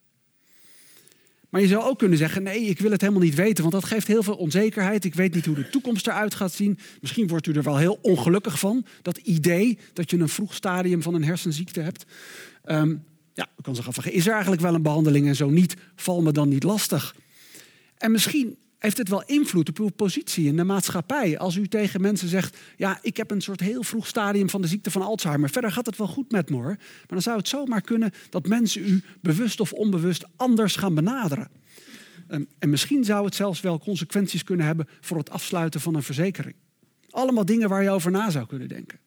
Maar 1.49 1.61
je 1.61 1.67
zou 1.67 1.83
ook 1.83 1.97
kunnen 1.97 2.17
zeggen: 2.17 2.43
nee, 2.43 2.61
ik 2.61 2.79
wil 2.79 2.91
het 2.91 3.01
helemaal 3.01 3.23
niet 3.23 3.35
weten, 3.35 3.61
want 3.61 3.73
dat 3.73 3.85
geeft 3.85 4.07
heel 4.07 4.23
veel 4.23 4.35
onzekerheid. 4.35 5.05
Ik 5.05 5.15
weet 5.15 5.33
niet 5.33 5.45
hoe 5.45 5.55
de 5.55 5.69
toekomst 5.69 6.07
eruit 6.07 6.35
gaat 6.35 6.51
zien. 6.51 6.79
Misschien 7.01 7.27
wordt 7.27 7.47
u 7.47 7.53
er 7.53 7.63
wel 7.63 7.77
heel 7.77 7.99
ongelukkig 8.01 8.59
van. 8.59 8.85
Dat 9.01 9.17
idee 9.17 9.77
dat 9.93 10.11
je 10.11 10.17
een 10.17 10.29
vroeg 10.29 10.53
stadium 10.53 11.01
van 11.01 11.13
een 11.13 11.23
hersenziekte 11.23 11.79
hebt. 11.79 12.05
Um, 12.65 13.03
ja, 13.33 13.47
u 13.57 13.61
kan 13.61 13.77
afvragen: 13.77 14.13
is 14.13 14.25
er 14.25 14.31
eigenlijk 14.31 14.61
wel 14.61 14.73
een 14.73 14.81
behandeling 14.81 15.27
en 15.27 15.35
zo 15.35 15.49
niet? 15.49 15.75
Val 15.95 16.21
me 16.21 16.31
dan 16.31 16.49
niet 16.49 16.63
lastig? 16.63 17.15
En 17.97 18.11
misschien 18.11 18.57
heeft 18.79 18.97
het 18.97 19.09
wel 19.09 19.23
invloed 19.25 19.69
op 19.69 19.79
uw 19.79 19.89
positie 19.89 20.47
in 20.47 20.55
de 20.55 20.63
maatschappij. 20.63 21.37
Als 21.37 21.55
u 21.55 21.67
tegen 21.67 22.01
mensen 22.01 22.27
zegt, 22.27 22.57
ja, 22.77 22.99
ik 23.01 23.17
heb 23.17 23.31
een 23.31 23.41
soort 23.41 23.59
heel 23.59 23.83
vroeg 23.83 24.07
stadium 24.07 24.49
van 24.49 24.61
de 24.61 24.67
ziekte 24.67 24.91
van 24.91 25.01
Alzheimer. 25.01 25.49
Verder 25.49 25.71
gaat 25.71 25.85
het 25.85 25.97
wel 25.97 26.07
goed 26.07 26.31
met 26.31 26.49
me 26.49 26.55
hoor. 26.55 26.75
Maar 26.75 27.07
dan 27.07 27.21
zou 27.21 27.37
het 27.37 27.47
zomaar 27.47 27.81
kunnen 27.81 28.11
dat 28.29 28.47
mensen 28.47 28.87
u 28.87 29.03
bewust 29.21 29.59
of 29.59 29.73
onbewust 29.73 30.25
anders 30.35 30.75
gaan 30.75 30.95
benaderen. 30.95 31.49
Ehm, 32.27 32.43
en 32.59 32.69
misschien 32.69 33.03
zou 33.03 33.25
het 33.25 33.35
zelfs 33.35 33.61
wel 33.61 33.79
consequenties 33.79 34.43
kunnen 34.43 34.65
hebben 34.65 34.87
voor 35.01 35.17
het 35.17 35.29
afsluiten 35.29 35.81
van 35.81 35.95
een 35.95 36.03
verzekering. 36.03 36.55
Allemaal 37.09 37.45
dingen 37.45 37.69
waar 37.69 37.83
je 37.83 37.89
over 37.89 38.11
na 38.11 38.29
zou 38.29 38.47
kunnen 38.47 38.67
denken. 38.67 38.99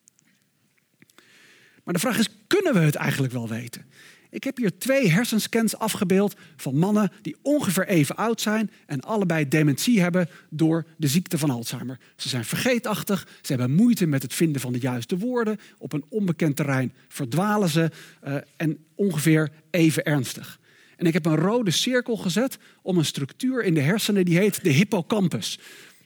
Maar 1.83 1.93
de 1.93 1.99
vraag 1.99 2.17
is, 2.17 2.29
kunnen 2.47 2.73
we 2.73 2.79
het 2.79 2.95
eigenlijk 2.95 3.33
wel 3.33 3.47
weten? 3.47 3.85
Ik 4.33 4.43
heb 4.43 4.57
hier 4.57 4.77
twee 4.77 5.09
hersenscans 5.09 5.77
afgebeeld 5.77 6.35
van 6.55 6.77
mannen 6.77 7.11
die 7.21 7.35
ongeveer 7.41 7.87
even 7.87 8.15
oud 8.15 8.41
zijn 8.41 8.71
en 8.85 9.01
allebei 9.01 9.47
dementie 9.47 10.01
hebben 10.01 10.29
door 10.49 10.85
de 10.97 11.07
ziekte 11.07 11.37
van 11.37 11.49
Alzheimer. 11.49 11.99
Ze 12.15 12.29
zijn 12.29 12.45
vergeetachtig, 12.45 13.27
ze 13.41 13.53
hebben 13.53 13.75
moeite 13.75 14.05
met 14.05 14.21
het 14.21 14.33
vinden 14.33 14.61
van 14.61 14.73
de 14.73 14.79
juiste 14.79 15.17
woorden, 15.17 15.59
op 15.77 15.93
een 15.93 16.05
onbekend 16.09 16.55
terrein 16.55 16.93
verdwalen 17.07 17.69
ze 17.69 17.91
uh, 18.27 18.35
en 18.57 18.77
ongeveer 18.95 19.51
even 19.71 20.03
ernstig. 20.03 20.59
En 20.97 21.05
ik 21.05 21.13
heb 21.13 21.25
een 21.25 21.35
rode 21.35 21.71
cirkel 21.71 22.17
gezet 22.17 22.57
om 22.81 22.97
een 22.97 23.05
structuur 23.05 23.63
in 23.63 23.73
de 23.73 23.81
hersenen 23.81 24.25
die 24.25 24.37
heet 24.37 24.63
de 24.63 24.71
hippocampus. 24.71 25.59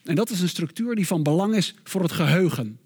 En 0.04 0.16
dat 0.16 0.30
is 0.30 0.42
een 0.42 0.50
structuur 0.50 0.96
die 0.96 1.08
van 1.08 1.24
belang 1.24 1.56
is 1.56 1.76
voor 1.84 2.02
het 2.02 2.12
geheugen. 2.12 2.80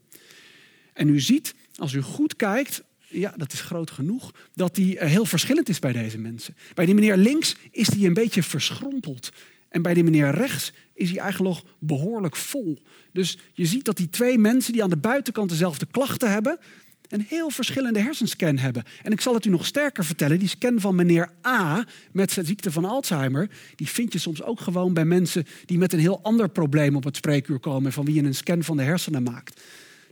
En 0.93 1.09
u 1.09 1.19
ziet, 1.19 1.55
als 1.75 1.93
u 1.93 2.01
goed 2.01 2.35
kijkt, 2.35 2.83
ja, 3.11 3.33
dat 3.37 3.53
is 3.53 3.61
groot 3.61 3.91
genoeg, 3.91 4.31
dat 4.53 4.75
die 4.75 4.97
eh, 4.97 5.09
heel 5.09 5.25
verschillend 5.25 5.69
is 5.69 5.79
bij 5.79 5.91
deze 5.91 6.17
mensen. 6.17 6.55
Bij 6.73 6.85
die 6.85 6.95
meneer 6.95 7.17
links 7.17 7.55
is 7.71 7.87
die 7.87 8.07
een 8.07 8.13
beetje 8.13 8.43
verschrompeld. 8.43 9.31
En 9.69 9.81
bij 9.81 9.93
die 9.93 10.03
meneer 10.03 10.31
rechts 10.31 10.73
is 10.93 11.09
hij 11.09 11.19
eigenlijk 11.19 11.55
nog 11.55 11.63
behoorlijk 11.79 12.35
vol. 12.35 12.81
Dus 13.13 13.37
je 13.53 13.65
ziet 13.65 13.85
dat 13.85 13.97
die 13.97 14.09
twee 14.09 14.37
mensen 14.37 14.73
die 14.73 14.83
aan 14.83 14.89
de 14.89 14.97
buitenkant 14.97 15.49
dezelfde 15.49 15.85
klachten 15.91 16.31
hebben, 16.31 16.59
een 17.07 17.25
heel 17.27 17.49
verschillende 17.49 17.99
hersenscan 17.99 18.57
hebben. 18.57 18.83
En 19.03 19.11
ik 19.11 19.21
zal 19.21 19.33
het 19.33 19.45
u 19.45 19.49
nog 19.49 19.65
sterker 19.65 20.05
vertellen. 20.05 20.39
Die 20.39 20.47
scan 20.47 20.79
van 20.79 20.95
meneer 20.95 21.31
A 21.47 21.85
met 22.11 22.33
de 22.33 22.43
ziekte 22.43 22.71
van 22.71 22.85
Alzheimer, 22.85 23.49
die 23.75 23.87
vind 23.87 24.13
je 24.13 24.19
soms 24.19 24.43
ook 24.43 24.59
gewoon 24.59 24.93
bij 24.93 25.05
mensen 25.05 25.45
die 25.65 25.77
met 25.77 25.93
een 25.93 25.99
heel 25.99 26.19
ander 26.21 26.49
probleem 26.49 26.95
op 26.95 27.03
het 27.03 27.15
spreekuur 27.15 27.59
komen, 27.59 27.91
van 27.91 28.05
wie 28.05 28.15
je 28.15 28.23
een 28.23 28.35
scan 28.35 28.63
van 28.63 28.77
de 28.77 28.83
hersenen 28.83 29.23
maakt. 29.23 29.61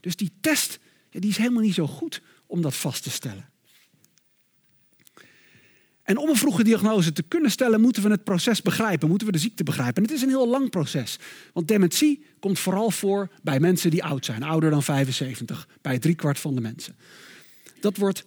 Dus 0.02 0.16
die 0.16 0.32
test 0.42 0.80
die 1.10 1.30
is 1.30 1.38
helemaal 1.38 1.64
niet 1.64 1.74
zo 1.74 1.88
goed 1.88 2.22
om 2.50 2.62
dat 2.62 2.76
vast 2.76 3.04
te 3.04 3.10
stellen. 3.10 3.50
En 6.04 6.18
om 6.18 6.30
een 6.30 6.36
vroege 6.36 6.64
diagnose 6.64 7.12
te 7.12 7.24
kunnen 7.24 7.52
stellen, 7.52 7.82
moeten 7.82 8.04
we 8.04 8.10
het 8.10 8.24
proces 8.24 8.62
begrijpen, 8.62 9.10
moeten 9.10 9.28
we 9.28 9.34
de 9.34 9.40
ziekte 9.40 9.64
begrijpen. 9.64 9.96
En 9.96 10.04
het 10.04 10.12
is 10.12 10.22
een 10.22 10.30
heel 10.30 10.48
lang 10.48 10.70
proces. 10.70 11.20
Want 11.54 11.68
dementie 11.68 12.26
komt 12.40 12.60
vooral 12.60 12.92
voor 12.92 13.30
bij 13.44 13.60
mensen 13.60 13.92
die 13.92 14.04
oud 14.04 14.26
zijn, 14.26 14.44
ouder 14.44 14.70
dan 14.70 14.84
75, 14.84 15.68
bij 15.82 16.00
driekwart 16.00 16.40
van 16.40 16.56
de 16.56 16.62
mensen. 16.62 16.96
Dat 17.80 17.98
wordt 17.98 18.26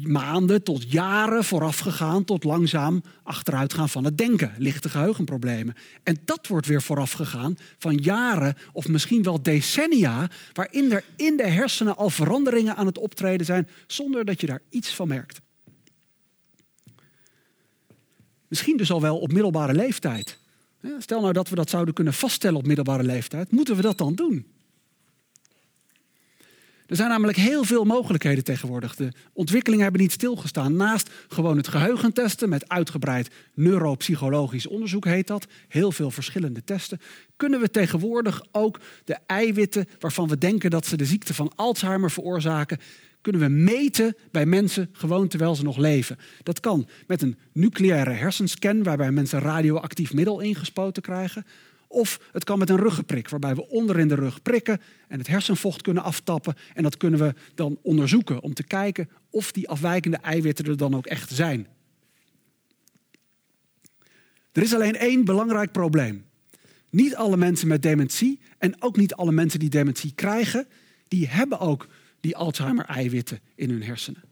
maanden 0.00 0.62
tot 0.62 0.92
jaren 0.92 1.44
voorafgegaan 1.44 2.24
tot 2.24 2.44
langzaam 2.44 3.02
achteruitgaan 3.22 3.88
van 3.88 4.04
het 4.04 4.18
denken, 4.18 4.54
lichte 4.58 4.88
geheugenproblemen. 4.88 5.74
En 6.02 6.18
dat 6.24 6.46
wordt 6.46 6.66
weer 6.66 6.82
voorafgegaan 6.82 7.56
van 7.78 7.94
jaren 7.94 8.56
of 8.72 8.88
misschien 8.88 9.22
wel 9.22 9.42
decennia, 9.42 10.30
waarin 10.52 10.92
er 10.92 11.04
in 11.16 11.36
de 11.36 11.46
hersenen 11.46 11.96
al 11.96 12.10
veranderingen 12.10 12.76
aan 12.76 12.86
het 12.86 12.98
optreden 12.98 13.46
zijn 13.46 13.68
zonder 13.86 14.24
dat 14.24 14.40
je 14.40 14.46
daar 14.46 14.62
iets 14.68 14.94
van 14.94 15.08
merkt. 15.08 15.40
Misschien 18.48 18.76
dus 18.76 18.90
al 18.90 19.00
wel 19.00 19.18
op 19.18 19.32
middelbare 19.32 19.74
leeftijd. 19.74 20.38
Stel 20.98 21.20
nou 21.20 21.32
dat 21.32 21.48
we 21.48 21.54
dat 21.54 21.70
zouden 21.70 21.94
kunnen 21.94 22.14
vaststellen 22.14 22.58
op 22.58 22.66
middelbare 22.66 23.02
leeftijd, 23.02 23.50
moeten 23.50 23.76
we 23.76 23.82
dat 23.82 23.98
dan 23.98 24.14
doen? 24.14 24.46
Er 26.92 26.98
zijn 26.98 27.10
namelijk 27.10 27.38
heel 27.38 27.64
veel 27.64 27.84
mogelijkheden 27.84 28.44
tegenwoordig. 28.44 28.94
De 28.94 29.12
ontwikkelingen 29.32 29.82
hebben 29.82 30.02
niet 30.02 30.12
stilgestaan. 30.12 30.76
Naast 30.76 31.10
gewoon 31.28 31.56
het 31.56 31.68
geheugentesten 31.68 32.48
met 32.48 32.68
uitgebreid 32.68 33.30
neuropsychologisch 33.54 34.66
onderzoek 34.66 35.04
heet 35.04 35.26
dat, 35.26 35.46
heel 35.68 35.92
veel 35.92 36.10
verschillende 36.10 36.64
testen, 36.64 37.00
kunnen 37.36 37.60
we 37.60 37.70
tegenwoordig 37.70 38.42
ook 38.50 38.80
de 39.04 39.16
eiwitten 39.26 39.86
waarvan 39.98 40.28
we 40.28 40.38
denken 40.38 40.70
dat 40.70 40.86
ze 40.86 40.96
de 40.96 41.04
ziekte 41.04 41.34
van 41.34 41.52
Alzheimer 41.54 42.10
veroorzaken, 42.10 42.78
kunnen 43.20 43.40
we 43.40 43.48
meten 43.48 44.16
bij 44.30 44.46
mensen 44.46 44.88
gewoon 44.92 45.28
terwijl 45.28 45.54
ze 45.54 45.62
nog 45.62 45.76
leven. 45.76 46.18
Dat 46.42 46.60
kan 46.60 46.88
met 47.06 47.22
een 47.22 47.38
nucleaire 47.52 48.10
hersenscan 48.12 48.82
waarbij 48.82 49.12
mensen 49.12 49.40
radioactief 49.40 50.12
middel 50.12 50.40
ingespoten 50.40 51.02
krijgen. 51.02 51.44
Of 51.92 52.20
het 52.32 52.44
kan 52.44 52.58
met 52.58 52.70
een 52.70 52.76
ruggenprik, 52.76 53.28
waarbij 53.28 53.54
we 53.54 53.68
onder 53.68 53.98
in 53.98 54.08
de 54.08 54.14
rug 54.14 54.42
prikken 54.42 54.80
en 55.08 55.18
het 55.18 55.26
hersenvocht 55.26 55.82
kunnen 55.82 56.02
aftappen. 56.02 56.54
En 56.74 56.82
dat 56.82 56.96
kunnen 56.96 57.20
we 57.20 57.34
dan 57.54 57.78
onderzoeken 57.82 58.42
om 58.42 58.54
te 58.54 58.62
kijken 58.62 59.08
of 59.30 59.52
die 59.52 59.68
afwijkende 59.68 60.16
eiwitten 60.16 60.64
er 60.64 60.76
dan 60.76 60.94
ook 60.94 61.06
echt 61.06 61.30
zijn. 61.30 61.66
Er 64.52 64.62
is 64.62 64.74
alleen 64.74 64.96
één 64.96 65.24
belangrijk 65.24 65.72
probleem. 65.72 66.24
Niet 66.90 67.16
alle 67.16 67.36
mensen 67.36 67.68
met 67.68 67.82
dementie 67.82 68.40
en 68.58 68.82
ook 68.82 68.96
niet 68.96 69.14
alle 69.14 69.32
mensen 69.32 69.60
die 69.60 69.70
dementie 69.70 70.12
krijgen, 70.14 70.66
die 71.08 71.28
hebben 71.28 71.58
ook 71.58 71.88
die 72.20 72.36
Alzheimer-eiwitten 72.36 73.40
in 73.54 73.70
hun 73.70 73.82
hersenen. 73.82 74.31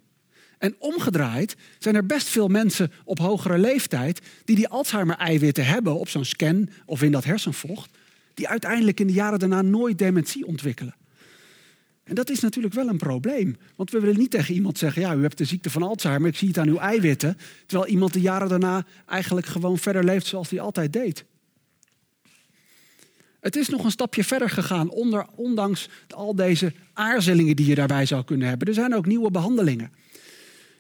En 0.61 0.75
omgedraaid 0.79 1.57
zijn 1.79 1.95
er 1.95 2.07
best 2.07 2.29
veel 2.29 2.49
mensen 2.49 2.93
op 3.05 3.19
hogere 3.19 3.59
leeftijd 3.59 4.21
die 4.45 4.57
die 4.57 4.69
Alzheimer-eiwitten 4.69 5.67
hebben 5.67 5.95
op 5.95 6.09
zo'n 6.09 6.25
scan 6.25 6.69
of 6.87 7.03
in 7.03 7.13
dat 7.13 7.25
hersenvocht, 7.25 7.91
die 8.35 8.49
uiteindelijk 8.49 9.01
in 9.01 9.07
de 9.07 9.13
jaren 9.13 9.39
daarna 9.39 9.63
nooit 9.63 9.99
dementie 9.99 10.47
ontwikkelen. 10.47 10.95
En 12.05 12.15
dat 12.15 12.31
is 12.31 12.41
natuurlijk 12.41 12.75
wel 12.75 12.89
een 12.89 12.97
probleem. 12.97 13.57
Want 13.77 13.91
we 13.91 14.01
willen 14.01 14.19
niet 14.19 14.31
tegen 14.31 14.55
iemand 14.55 14.79
zeggen: 14.79 15.03
ja, 15.03 15.15
u 15.15 15.23
hebt 15.23 15.39
de 15.39 15.45
ziekte 15.45 15.71
van 15.71 15.83
Alzheimer, 15.83 16.29
ik 16.29 16.37
zie 16.37 16.49
het 16.49 16.59
aan 16.59 16.69
uw 16.69 16.79
eiwitten. 16.79 17.39
Terwijl 17.67 17.91
iemand 17.91 18.13
de 18.13 18.21
jaren 18.21 18.49
daarna 18.49 18.87
eigenlijk 19.07 19.47
gewoon 19.47 19.79
verder 19.79 20.05
leeft 20.05 20.27
zoals 20.27 20.51
hij 20.51 20.61
altijd 20.61 20.93
deed. 20.93 21.25
Het 23.41 23.57
is 23.57 23.69
nog 23.69 23.85
een 23.85 23.91
stapje 23.91 24.25
verder 24.25 24.51
gegaan, 24.51 24.91
onder, 24.91 25.27
ondanks 25.35 25.89
al 26.09 26.35
deze 26.35 26.73
aarzelingen 26.93 27.57
die 27.57 27.67
je 27.67 27.75
daarbij 27.75 28.07
zou 28.07 28.25
kunnen 28.25 28.49
hebben. 28.49 28.69
Er 28.69 28.75
zijn 28.75 28.95
ook 28.95 29.07
nieuwe 29.07 29.31
behandelingen. 29.31 29.93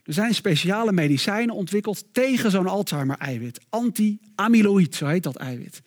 Er 0.04 0.12
zijn 0.12 0.34
speciale 0.34 0.92
medicijnen 0.92 1.54
ontwikkeld 1.54 2.04
tegen 2.12 2.50
zo'n 2.50 2.66
Alzheimer-eiwit. 2.66 3.60
Anti-amyloïd, 3.68 4.94
zo 4.94 5.06
heet 5.06 5.22
dat 5.22 5.36
eiwit. 5.36 5.82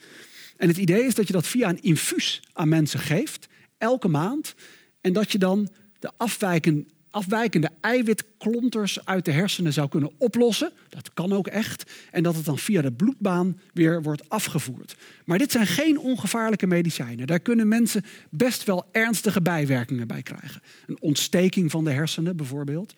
En 0.58 0.68
het 0.68 0.78
idee 0.78 1.06
is 1.06 1.16
dat 1.16 1.28
je 1.28 1.34
dat 1.34 1.48
via 1.48 1.70
een 1.70 1.82
infuus 1.82 2.42
aan 2.54 2.70
mensen 2.70 3.00
geeft, 3.00 3.48
elke 3.78 4.08
maand. 4.08 4.56
En 5.02 5.14
dat 5.14 5.32
je 5.32 5.38
dan 5.38 5.70
de 6.00 6.12
afwijken, 6.18 6.88
afwijkende 7.10 7.70
eiwitklonters 7.82 9.06
uit 9.06 9.26
de 9.26 9.32
hersenen 9.32 9.74
zou 9.74 9.90
kunnen 9.90 10.12
oplossen. 10.18 10.72
Dat 10.90 11.14
kan 11.14 11.34
ook 11.34 11.48
echt. 11.48 11.92
En 12.12 12.24
dat 12.24 12.36
het 12.36 12.46
dan 12.46 12.58
via 12.58 12.82
de 12.82 12.92
bloedbaan 12.92 13.60
weer 13.74 14.02
wordt 14.02 14.30
afgevoerd. 14.30 14.96
Maar 15.26 15.38
dit 15.38 15.52
zijn 15.52 15.68
geen 15.68 16.00
ongevaarlijke 16.00 16.68
medicijnen. 16.68 17.28
Daar 17.28 17.40
kunnen 17.40 17.68
mensen 17.68 18.04
best 18.30 18.64
wel 18.64 18.86
ernstige 18.92 19.42
bijwerkingen 19.42 20.08
bij 20.08 20.22
krijgen. 20.22 20.62
Een 20.88 21.02
ontsteking 21.02 21.72
van 21.72 21.84
de 21.84 21.92
hersenen 21.92 22.36
bijvoorbeeld. 22.36 22.94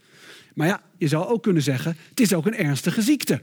Maar 0.56 0.68
ja, 0.68 0.82
je 0.98 1.08
zou 1.08 1.26
ook 1.26 1.44
kunnen 1.44 1.64
zeggen, 1.64 1.98
het 2.10 2.20
is 2.20 2.34
ook 2.34 2.46
een 2.46 2.56
ernstige 2.56 3.02
ziekte. 3.02 3.42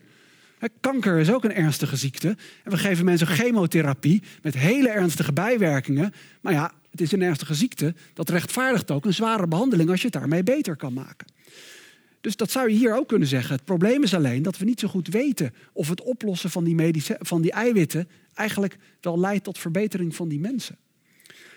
Kanker 0.80 1.18
is 1.18 1.30
ook 1.30 1.44
een 1.44 1.54
ernstige 1.54 1.96
ziekte. 1.96 2.36
En 2.64 2.70
we 2.70 2.78
geven 2.78 3.04
mensen 3.04 3.26
chemotherapie 3.26 4.22
met 4.42 4.54
hele 4.54 4.88
ernstige 4.88 5.32
bijwerkingen. 5.32 6.12
Maar 6.40 6.52
ja, 6.52 6.72
het 6.90 7.00
is 7.00 7.12
een 7.12 7.22
ernstige 7.22 7.54
ziekte. 7.54 7.94
Dat 8.14 8.28
rechtvaardigt 8.28 8.90
ook 8.90 9.04
een 9.04 9.14
zware 9.14 9.46
behandeling 9.46 9.90
als 9.90 10.00
je 10.00 10.06
het 10.06 10.14
daarmee 10.14 10.42
beter 10.42 10.76
kan 10.76 10.92
maken. 10.92 11.26
Dus 12.20 12.36
dat 12.36 12.50
zou 12.50 12.70
je 12.70 12.76
hier 12.76 12.96
ook 12.96 13.08
kunnen 13.08 13.28
zeggen. 13.28 13.54
Het 13.54 13.64
probleem 13.64 14.02
is 14.02 14.14
alleen 14.14 14.42
dat 14.42 14.58
we 14.58 14.64
niet 14.64 14.80
zo 14.80 14.88
goed 14.88 15.08
weten 15.08 15.54
of 15.72 15.88
het 15.88 16.02
oplossen 16.02 16.50
van 16.50 16.64
die, 16.64 17.02
van 17.18 17.42
die 17.42 17.52
eiwitten 17.52 18.08
eigenlijk 18.34 18.76
wel 19.00 19.18
leidt 19.18 19.44
tot 19.44 19.58
verbetering 19.58 20.16
van 20.16 20.28
die 20.28 20.40
mensen. 20.40 20.76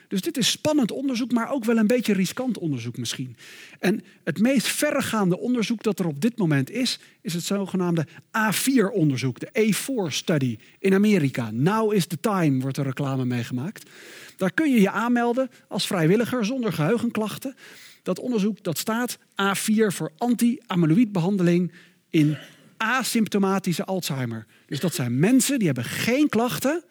Dus 0.08 0.22
dit 0.22 0.38
is 0.38 0.52
spannend 0.52 0.92
onderzoek, 0.92 1.32
maar 1.32 1.52
ook 1.52 1.66
wel 1.66 1.78
een 1.78 1.88
beetje 1.88 2.14
riskant 2.14 2.58
onderzoek 2.58 2.98
misschien. 2.98 3.36
En 3.80 4.04
het 4.24 4.40
meest 4.40 4.68
verregaande 4.68 5.40
onderzoek 5.40 5.84
dat 5.84 6.00
er 6.00 6.08
op 6.08 6.22
dit 6.22 6.38
moment 6.38 6.70
is, 6.70 7.00
is 7.22 7.34
het 7.34 7.44
zogenaamde 7.44 8.08
A4-onderzoek, 8.28 9.40
de 9.40 9.74
A4-study 9.74 10.58
in 10.80 10.94
Amerika. 10.94 11.52
Now 11.52 11.94
is 11.94 12.06
the 12.06 12.20
time, 12.20 12.62
wordt 12.62 12.78
er 12.78 12.84
reclame 12.84 13.26
meegemaakt. 13.26 13.90
Daar 14.38 14.52
kun 14.52 14.72
je 14.72 14.82
je 14.82 14.92
aanmelden 14.92 15.50
als 15.68 15.88
vrijwilliger 15.88 16.46
zonder 16.46 16.74
geheugenklachten. 16.74 17.56
Dat 18.04 18.20
onderzoek 18.20 18.64
dat 18.64 18.78
staat 18.78 19.18
A4 19.18 19.88
voor 19.88 20.12
anti-amyloïdbehandeling 20.18 21.72
in 22.10 22.38
asymptomatische 22.78 23.86
Alzheimer. 23.86 24.46
Dus 24.66 24.80
dat 24.80 24.94
zijn 24.94 25.20
mensen 25.20 25.58
die 25.58 25.68
hebben 25.68 25.84
geen 25.84 26.30
klachten. 26.30 26.84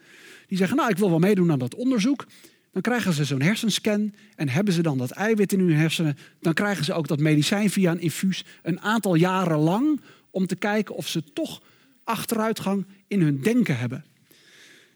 Die 0.47 0.59
zeggen, 0.59 0.77
nou 0.77 0.91
ik 0.91 0.99
wil 0.99 1.11
wel 1.11 1.19
meedoen 1.19 1.51
aan 1.51 1.59
dat 1.59 1.75
onderzoek. 1.75 2.27
Dan 2.75 2.83
krijgen 2.83 3.13
ze 3.13 3.25
zo'n 3.25 3.43
hersenscan 3.43 4.15
en 4.37 4.49
hebben 4.49 4.75
ze 4.75 4.83
dan 4.83 4.99
dat 4.99 5.11
eiwit 5.11 5.53
in 5.53 5.59
hun 5.59 5.77
hersenen. 5.77 6.17
Dan 6.41 6.55
krijgen 6.55 6.85
ze 6.85 6.93
ook 6.93 7.09
dat 7.09 7.19
medicijn 7.19 7.71
via 7.71 7.91
een 7.91 8.01
infuus 8.01 8.45
een 8.63 8.81
aantal 8.81 9.15
jaren 9.15 9.59
lang 9.59 10.01
om 10.31 10.47
te 10.47 10.57
kijken 10.57 10.95
of 10.95 11.09
ze 11.09 11.33
toch 11.33 11.63
achteruitgang 12.05 12.87
in 13.09 13.21
hun 13.21 13.41
denken 13.41 13.79
hebben. 13.79 14.05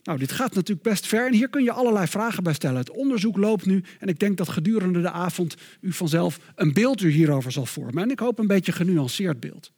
Nou, 0.03 0.19
dit 0.19 0.33
gaat 0.33 0.55
natuurlijk 0.55 0.89
best 0.89 1.07
ver 1.07 1.27
en 1.27 1.33
hier 1.33 1.49
kun 1.49 1.65
je 1.65 1.73
allerlei 1.73 2.07
vragen 2.07 2.43
bij 2.43 2.53
stellen. 2.53 2.79
Het 2.79 2.91
onderzoek 2.91 3.37
loopt 3.37 3.67
nu 3.67 3.85
en 3.99 4.09
ik 4.09 4.19
denk 4.19 4.37
dat 4.37 4.49
gedurende 4.49 5.01
de 5.01 5.11
avond 5.11 5.57
u 5.81 5.93
vanzelf 5.93 6.41
een 6.55 6.73
beeld 6.73 7.01
hierover 7.01 7.53
zal 7.53 7.67
vormen. 7.67 8.03
En 8.03 8.11
ik 8.11 8.19
hoop 8.19 8.39
een 8.39 8.47
beetje 8.47 8.73
genuanceerd 8.73 9.41
beeld. 9.41 9.73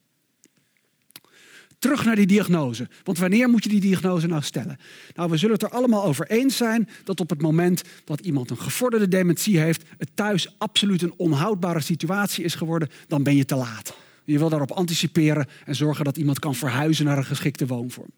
Terug 1.81 2.05
naar 2.05 2.17
die 2.17 2.27
diagnose. 2.27 2.89
Want 3.03 3.19
wanneer 3.19 3.49
moet 3.49 3.63
je 3.63 3.69
die 3.69 3.81
diagnose 3.81 4.27
nou 4.27 4.43
stellen? 4.43 4.79
Nou, 5.15 5.31
we 5.31 5.37
zullen 5.37 5.55
het 5.55 5.63
er 5.63 5.71
allemaal 5.71 6.05
over 6.05 6.27
eens 6.27 6.57
zijn 6.57 6.89
dat 7.05 7.21
op 7.21 7.31
het 7.31 7.43
moment 7.43 7.83
dat 8.05 8.21
iemand 8.21 8.51
een 8.51 8.59
gevorderde 8.59 9.09
dementie 9.09 9.59
heeft, 9.59 9.83
het 9.99 10.11
thuis 10.15 10.55
absoluut 10.59 11.03
een 11.03 11.15
onhoudbare 11.17 11.81
situatie 11.81 12.45
is 12.45 12.55
geworden, 12.55 12.89
dan 13.07 13.23
ben 13.23 13.37
je 13.37 13.45
te 13.45 13.55
laat. 13.55 13.97
Je 14.25 14.39
wil 14.39 14.49
daarop 14.49 14.71
anticiperen 14.71 15.47
en 15.65 15.75
zorgen 15.75 16.05
dat 16.05 16.17
iemand 16.17 16.39
kan 16.39 16.55
verhuizen 16.55 17.05
naar 17.05 17.19
een 17.19 17.25
geschikte 17.25 17.67
woonvorm. 17.67 18.11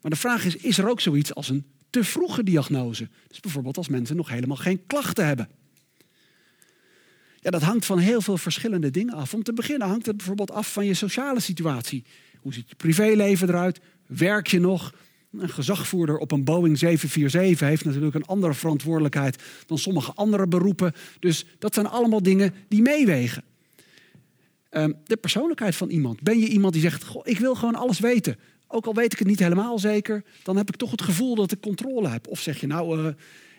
Maar 0.00 0.10
de 0.10 0.16
vraag 0.16 0.44
is, 0.44 0.56
is 0.56 0.78
er 0.78 0.88
ook 0.88 1.00
zoiets 1.00 1.34
als 1.34 1.48
een 1.48 1.64
te 1.90 2.04
vroege 2.04 2.42
diagnose? 2.42 3.08
Dus 3.28 3.40
bijvoorbeeld 3.40 3.76
als 3.76 3.88
mensen 3.88 4.16
nog 4.16 4.28
helemaal 4.28 4.56
geen 4.56 4.86
klachten 4.86 5.26
hebben. 5.26 5.48
Ja, 7.40 7.50
dat 7.50 7.62
hangt 7.62 7.86
van 7.86 7.98
heel 7.98 8.20
veel 8.20 8.36
verschillende 8.36 8.90
dingen 8.90 9.14
af. 9.14 9.34
Om 9.34 9.42
te 9.42 9.52
beginnen 9.52 9.88
hangt 9.88 10.06
het 10.06 10.16
bijvoorbeeld 10.16 10.50
af 10.50 10.72
van 10.72 10.86
je 10.86 10.94
sociale 10.94 11.40
situatie. 11.40 12.04
Hoe 12.40 12.52
ziet 12.52 12.68
je 12.68 12.74
privéleven 12.74 13.48
eruit? 13.48 13.80
Werk 14.06 14.46
je 14.46 14.60
nog? 14.60 14.94
Een 15.32 15.48
gezagvoerder 15.48 16.18
op 16.18 16.32
een 16.32 16.44
Boeing 16.44 16.78
747 16.78 17.68
heeft 17.68 17.84
natuurlijk 17.84 18.14
een 18.14 18.24
andere 18.24 18.54
verantwoordelijkheid 18.54 19.42
dan 19.66 19.78
sommige 19.78 20.12
andere 20.14 20.46
beroepen. 20.46 20.92
Dus 21.18 21.44
dat 21.58 21.74
zijn 21.74 21.86
allemaal 21.86 22.22
dingen 22.22 22.54
die 22.68 22.82
meewegen. 22.82 23.44
Ehm, 24.70 24.92
de 25.04 25.16
persoonlijkheid 25.16 25.76
van 25.76 25.88
iemand. 25.88 26.20
Ben 26.20 26.38
je 26.38 26.48
iemand 26.48 26.72
die 26.72 26.82
zegt: 26.82 27.04
Goh, 27.04 27.22
ik 27.24 27.38
wil 27.38 27.54
gewoon 27.54 27.74
alles 27.74 27.98
weten. 27.98 28.36
Ook 28.66 28.86
al 28.86 28.94
weet 28.94 29.12
ik 29.12 29.18
het 29.18 29.28
niet 29.28 29.38
helemaal 29.38 29.78
zeker, 29.78 30.24
dan 30.42 30.56
heb 30.56 30.68
ik 30.68 30.76
toch 30.76 30.90
het 30.90 31.02
gevoel 31.02 31.34
dat 31.34 31.52
ik 31.52 31.60
controle 31.60 32.08
heb. 32.08 32.26
Of 32.26 32.40
zeg 32.40 32.60
je 32.60 32.66
nou, 32.66 33.00
uh, 33.00 33.12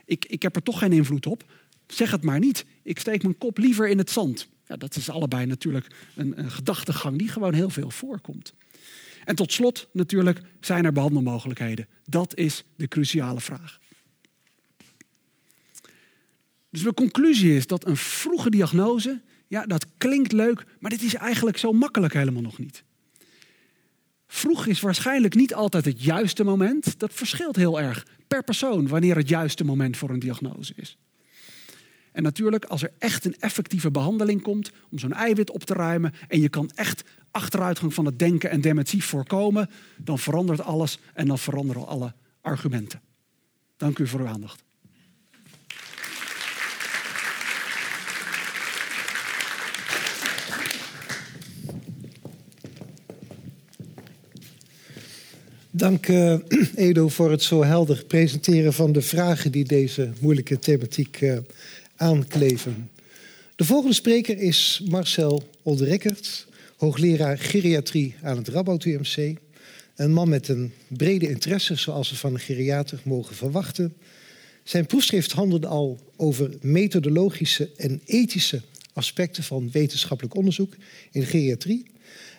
ik, 0.06 0.26
ik 0.26 0.42
heb 0.42 0.56
er 0.56 0.64
toch 0.64 0.80
geen 0.80 0.92
invloed 0.92 1.26
op. 1.26 1.44
Zeg 1.88 2.12
het 2.12 2.24
maar 2.24 2.40
niet. 2.40 2.66
Ik 2.84 3.00
steek 3.00 3.24
mijn 3.24 3.38
kop 3.38 3.58
liever 3.58 3.88
in 3.88 3.98
het 3.98 4.10
zand. 4.10 4.48
Ja, 4.68 4.76
dat 4.78 4.96
is 4.96 5.10
allebei 5.10 5.46
natuurlijk 5.46 5.88
een, 6.16 6.40
een 6.40 6.52
gedachtegang 6.52 7.18
die 7.18 7.28
gewoon 7.28 7.54
heel 7.54 7.70
veel 7.70 7.90
voorkomt. 7.90 8.54
En 9.26 9.36
tot 9.36 9.52
slot 9.52 9.90
natuurlijk 9.94 10.42
zijn 10.60 10.86
er 10.86 10.94
behandelmogelijkheden. 10.94 11.88
Dat 12.06 12.36
is 12.36 12.64
de 12.76 12.88
cruciale 12.88 13.42
vraag. 13.42 13.80
Dus 16.70 16.84
de 16.84 16.94
conclusie 16.94 17.56
is 17.56 17.68
dat 17.68 17.86
een 17.86 17.98
vroege 17.98 18.50
diagnose, 18.50 19.22
ja, 19.48 19.66
dat 19.66 19.86
klinkt 19.98 20.32
leuk, 20.32 20.66
maar 20.80 20.92
dit 20.92 21.02
is 21.02 21.14
eigenlijk 21.14 21.58
zo 21.58 21.72
makkelijk 21.72 22.14
helemaal 22.14 22.42
nog 22.42 22.58
niet. 22.58 22.84
Vroeg 24.28 24.66
is 24.66 24.82
waarschijnlijk 24.82 25.36
niet 25.36 25.54
altijd 25.54 25.86
het 25.86 26.04
juiste 26.04 26.44
moment. 26.44 27.00
Dat 27.00 27.14
verschilt 27.14 27.56
heel 27.56 27.80
erg 27.82 28.06
per 28.28 28.44
persoon 28.44 28.88
wanneer 28.88 29.16
het 29.16 29.30
juiste 29.30 29.64
moment 29.64 29.98
voor 29.98 30.10
een 30.10 30.20
diagnose 30.20 30.74
is. 30.76 30.98
En 32.12 32.24
natuurlijk, 32.24 32.66
als 32.66 32.84
er 32.84 32.92
echt 32.98 33.26
een 33.26 33.36
effectieve 33.40 33.92
behandeling 33.92 34.42
komt 34.42 34.72
om 34.90 35.00
zo'n 35.00 35.14
eiwit 35.14 35.52
op 35.52 35.64
te 35.64 35.74
ruimen 35.74 36.14
en 36.28 36.42
je 36.42 36.50
kan 36.50 36.72
echt 36.76 37.04
achteruitgang 37.32 37.94
van 37.94 38.06
het 38.06 38.20
denken 38.20 38.50
en 38.50 38.62
dementie 38.62 39.04
voorkomen, 39.04 39.70
dan 39.98 40.20
verandert 40.20 40.62
alles 40.62 41.00
en 41.14 41.28
dan 41.28 41.40
veranderen 41.40 41.88
alle 41.88 42.14
argumenten. 42.42 43.02
Dank 43.78 44.00
u 44.00 44.08
voor 44.08 44.20
uw 44.20 44.28
aandacht. 44.28 44.64
Dank 55.74 56.08
uh, 56.08 56.36
Edo 56.76 57.08
voor 57.08 57.32
het 57.32 57.44
zo 57.44 57.64
helder 57.64 58.06
presenteren 58.06 58.74
van 58.74 58.92
de 58.92 59.02
vragen 59.02 59.52
die 59.52 59.66
deze 59.66 60.10
moeilijke 60.20 60.60
thematiek 60.60 61.22
uh, 61.22 61.38
aankleven. 62.02 62.90
De 63.56 63.66
volgende 63.66 63.96
spreker 63.96 64.38
is 64.38 64.82
Marcel 64.90 65.44
Olderekkert, 65.64 66.48
hoogleraar 66.78 67.38
geriatrie 67.38 68.16
aan 68.22 68.38
het 68.38 68.48
Rabot 68.48 68.86
UMC. 68.86 69.38
Een 69.96 70.14
man 70.14 70.30
met 70.30 70.48
een 70.48 70.74
brede 70.88 71.30
interesse, 71.30 71.76
zoals 71.76 72.10
we 72.10 72.16
van 72.16 72.34
een 72.34 72.40
geriater 72.40 73.00
mogen 73.04 73.36
verwachten. 73.36 73.94
Zijn 74.64 74.86
proefschrift 74.86 75.32
handelde 75.32 75.68
al 75.68 76.00
over 76.16 76.50
methodologische 76.62 77.70
en 77.78 78.02
ethische 78.06 78.62
aspecten 78.94 79.44
van 79.44 79.72
wetenschappelijk 79.72 80.36
onderzoek 80.36 80.74
in 81.12 81.26
geriatrie. 81.26 81.86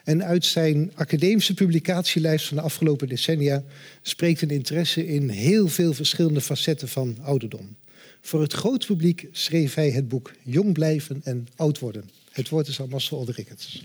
En 0.04 0.24
uit 0.24 0.44
zijn 0.44 0.92
academische 0.94 1.54
publicatielijst 1.54 2.46
van 2.46 2.56
de 2.56 2.62
afgelopen 2.62 3.08
decennia 3.08 3.62
spreekt 4.02 4.42
een 4.42 4.50
interesse 4.50 5.06
in 5.06 5.28
heel 5.28 5.68
veel 5.68 5.92
verschillende 5.92 6.40
facetten 6.40 6.88
van 6.88 7.16
ouderdom. 7.20 7.76
Voor 8.24 8.40
het 8.40 8.52
groot 8.52 8.86
publiek 8.86 9.28
schreef 9.32 9.74
hij 9.74 9.90
het 9.90 10.08
boek 10.08 10.32
Jong 10.42 10.72
blijven 10.72 11.20
en 11.24 11.46
oud 11.56 11.78
worden. 11.78 12.10
Het 12.32 12.48
woord 12.48 12.68
is 12.68 12.80
aan 12.80 12.88
Marcel 12.88 13.18
Olderikkerts. 13.18 13.84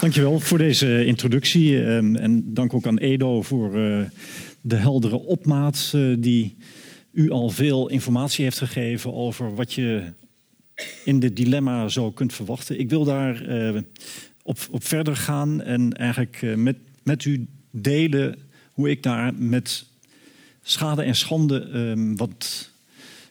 Dankjewel 0.00 0.40
voor 0.40 0.58
deze 0.58 1.04
introductie. 1.04 1.84
Ehm, 1.84 2.16
en 2.16 2.54
dank 2.54 2.74
ook 2.74 2.86
aan 2.86 2.98
Edo 2.98 3.42
voor 3.42 3.76
eh, 3.76 4.00
de 4.60 4.76
heldere 4.76 5.18
opmaat 5.18 5.90
eh, 5.94 6.14
die 6.18 6.56
u 7.12 7.30
al 7.30 7.50
veel 7.50 7.88
informatie 7.88 8.44
heeft 8.44 8.58
gegeven 8.58 9.14
over 9.14 9.54
wat 9.54 9.72
je 9.72 10.12
in 11.04 11.18
dit 11.18 11.36
dilemma 11.36 11.88
zo 11.88 12.10
kunt 12.10 12.32
verwachten. 12.32 12.78
Ik 12.78 12.90
wil 12.90 13.04
daar 13.04 13.42
eh, 13.42 13.80
op, 14.42 14.58
op 14.70 14.84
verder 14.84 15.16
gaan 15.16 15.62
en 15.62 15.92
eigenlijk 15.92 16.54
met, 16.56 16.76
met 17.02 17.24
u 17.24 17.46
delen 17.70 18.38
hoe 18.72 18.90
ik 18.90 19.02
daar 19.02 19.34
met 19.34 19.86
schade 20.62 21.02
en 21.02 21.16
schande 21.16 21.60
ehm, 21.60 22.16
wat 22.16 22.70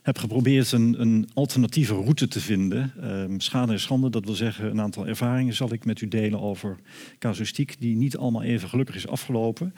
heb 0.07 0.17
geprobeerd 0.17 0.71
een, 0.71 1.01
een, 1.01 1.29
alternatieve 1.33 1.93
route 1.93 2.27
te 2.27 2.39
vinden. 2.39 2.93
Um, 3.03 3.39
schade 3.39 3.71
en 3.71 3.79
schande, 3.79 4.09
dat 4.09 4.25
wil 4.25 4.33
zeggen 4.33 4.69
een 4.69 4.81
aantal 4.81 5.07
ervaringen 5.07 5.53
zal 5.53 5.73
ik 5.73 5.85
met 5.85 6.01
u 6.01 6.07
delen 6.07 6.41
over 6.41 6.77
casuïstiek 7.19 7.75
die 7.79 7.95
niet 7.95 8.17
allemaal 8.17 8.43
even 8.43 8.69
gelukkig 8.69 8.95
is 8.95 9.07
afgelopen. 9.07 9.73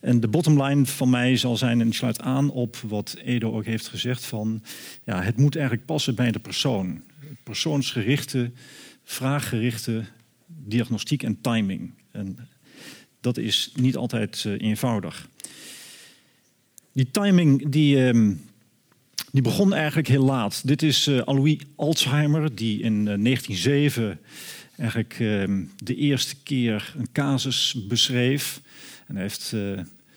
En 0.00 0.20
de 0.20 0.28
bottom 0.28 0.62
line 0.62 0.86
van 0.86 1.10
mij 1.10 1.36
zal 1.36 1.56
zijn, 1.56 1.80
en 1.80 1.86
ik 1.86 1.94
sluit 1.94 2.20
aan 2.20 2.50
op 2.50 2.76
wat 2.76 3.16
Edo 3.24 3.52
ook 3.52 3.64
heeft 3.64 3.88
gezegd, 3.88 4.24
van 4.24 4.62
ja, 5.04 5.22
het 5.22 5.36
moet 5.36 5.56
eigenlijk 5.56 5.86
passen 5.86 6.14
bij 6.14 6.30
de 6.30 6.40
persoon. 6.40 7.02
Persoonsgerichte, 7.42 8.50
vraaggerichte 9.04 10.04
diagnostiek 10.46 11.22
en 11.22 11.40
timing. 11.40 11.94
En 12.10 12.38
dat 13.22 13.36
is 13.36 13.72
niet 13.74 13.96
altijd 13.96 14.44
uh, 14.46 14.60
eenvoudig. 14.60 15.28
Die 16.92 17.10
timing 17.10 17.68
die, 17.68 17.98
um, 17.98 18.40
die 19.30 19.42
begon 19.42 19.74
eigenlijk 19.74 20.08
heel 20.08 20.24
laat. 20.24 20.66
Dit 20.66 20.82
is 20.82 21.06
uh, 21.06 21.20
Alois 21.20 21.58
Alzheimer, 21.76 22.54
die 22.54 22.80
in 22.80 22.94
uh, 22.94 23.04
1907 23.04 24.18
eigenlijk 24.76 25.18
um, 25.20 25.70
de 25.76 25.94
eerste 25.94 26.36
keer 26.42 26.94
een 26.98 27.08
casus 27.12 27.76
beschreef. 27.88 28.60
En 29.06 29.14
hij 29.14 29.22
heeft 29.22 29.54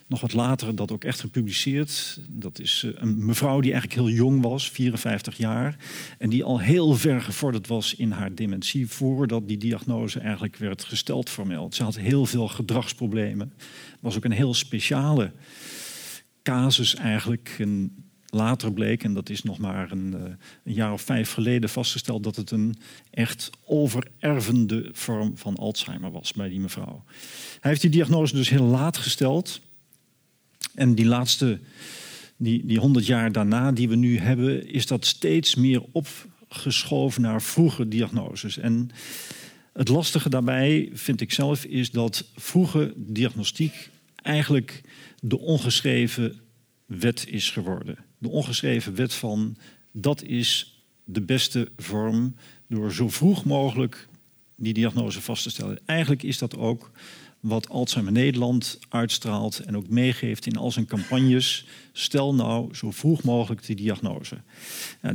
nog 0.08 0.22
wat 0.22 0.34
later 0.34 0.76
dat 0.76 0.92
ook 0.92 1.04
echt 1.04 1.20
gepubliceerd. 1.20 2.20
Dat 2.30 2.60
is 2.60 2.84
eh, 2.84 2.92
een 2.96 3.26
mevrouw 3.26 3.60
die 3.60 3.72
eigenlijk 3.72 4.02
heel 4.02 4.16
jong 4.16 4.42
was, 4.42 4.70
54 4.70 5.38
jaar. 5.38 5.78
En 6.18 6.30
die 6.30 6.44
al 6.44 6.60
heel 6.60 6.94
ver 6.94 7.22
gevorderd 7.22 7.68
was 7.68 7.96
in 7.96 8.12
haar 8.12 8.36
dementie 8.36 8.88
voordat 8.90 9.48
die 9.48 9.58
diagnose 9.58 10.20
eigenlijk 10.20 10.56
werd 10.56 10.84
gesteld 10.84 11.30
formeel. 11.30 11.70
Ze 11.74 11.84
had 11.84 11.96
heel 11.96 12.26
veel 12.26 12.48
gedragsproblemen. 12.48 13.54
Was 14.00 14.16
ook 14.16 14.26
een 14.26 14.32
heel 14.32 14.54
speciale 14.54 15.32
casus 16.44 16.96
eigenlijk. 16.96 17.56
En 17.60 18.06
later 18.36 18.74
bleek, 18.74 19.04
en 19.04 19.14
dat 19.14 19.30
is 19.30 19.44
nog 19.44 19.58
maar 19.58 19.92
een, 19.92 20.14
eh, 20.14 20.22
een, 20.64 20.74
jaar 20.74 20.94
of 20.94 21.02
vijf 21.02 21.32
geleden 21.32 21.70
vastgesteld, 21.70 22.24
dat 22.24 22.36
het 22.36 22.52
een 22.52 22.76
echt 23.10 23.50
overervende 23.66 24.90
vorm 24.92 25.38
van 25.38 25.56
Alzheimer 25.56 26.12
was 26.12 26.34
bij 26.34 26.50
die 26.50 26.60
mevrouw. 26.60 27.04
Hij 27.60 27.72
heeft 27.72 27.82
die 27.82 27.90
diagnose 27.90 28.36
dus 28.36 28.50
heel 28.50 28.66
laat 28.66 28.98
gesteld. 28.98 29.62
En 30.76 30.96
die 30.96 31.06
laatste, 31.06 31.60
die, 32.38 32.66
die 32.66 32.80
100 32.80 33.06
jaar 33.06 33.32
daarna 33.32 33.72
die 33.72 33.90
we 33.90 33.96
nu 33.96 34.18
hebben, 34.18 34.68
is 34.68 34.88
dat 34.88 35.06
steeds 35.06 35.56
meer 35.56 35.84
opgeschoven 35.92 37.22
naar 37.22 37.42
vroege 37.42 37.88
diagnoses. 37.88 38.58
En 38.58 38.90
het 39.74 39.88
lastige 39.88 40.30
daarbij, 40.30 40.90
vind 40.94 41.22
ik 41.22 41.32
zelf, 41.32 41.66
is 41.66 41.92
dat 41.92 42.26
vroege 42.36 42.94
diagnostiek 42.96 43.90
eigenlijk 44.16 44.82
de 45.20 45.40
ongeschreven 45.40 46.40
wet 46.86 47.26
is 47.28 47.50
geworden. 47.50 47.98
De 48.18 48.30
ongeschreven 48.30 48.96
wet 48.96 49.14
van 49.14 49.58
dat 49.92 50.24
is 50.24 50.80
de 51.04 51.22
beste 51.22 51.72
vorm 51.78 52.36
door 52.68 52.94
zo 52.94 53.10
vroeg 53.10 53.46
mogelijk 53.46 54.08
die 54.58 54.74
diagnose 54.74 55.22
vast 55.22 55.44
te 55.44 55.50
stellen. 55.50 55.80
Eigenlijk 55.86 56.24
is 56.24 56.38
dat 56.38 56.58
ook 56.58 56.92
wat 57.46 57.70
Alzheimer 57.70 58.14
Nederland 58.14 58.80
uitstraalt 58.90 59.60
en 59.60 59.78
ook 59.78 59.90
meegeeft 59.90 60.46
in 60.46 60.56
al 60.56 60.72
zijn 60.72 60.86
campagnes. 60.86 61.66
Stel 61.92 62.36
nou 62.36 62.76
zo 62.76 62.92
vroeg 62.92 63.24
mogelijk 63.24 63.66
die 63.66 63.76
diagnose. 63.76 64.38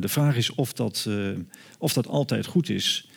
de 0.01 0.09
vraag 0.09 0.37
is 0.37 0.55
of 0.55 0.73
dat, 0.73 1.05
uh, 1.09 1.39
of 1.79 1.93
dat 1.93 2.07
altijd 2.07 2.47
goed 2.47 2.69
is. 2.69 3.09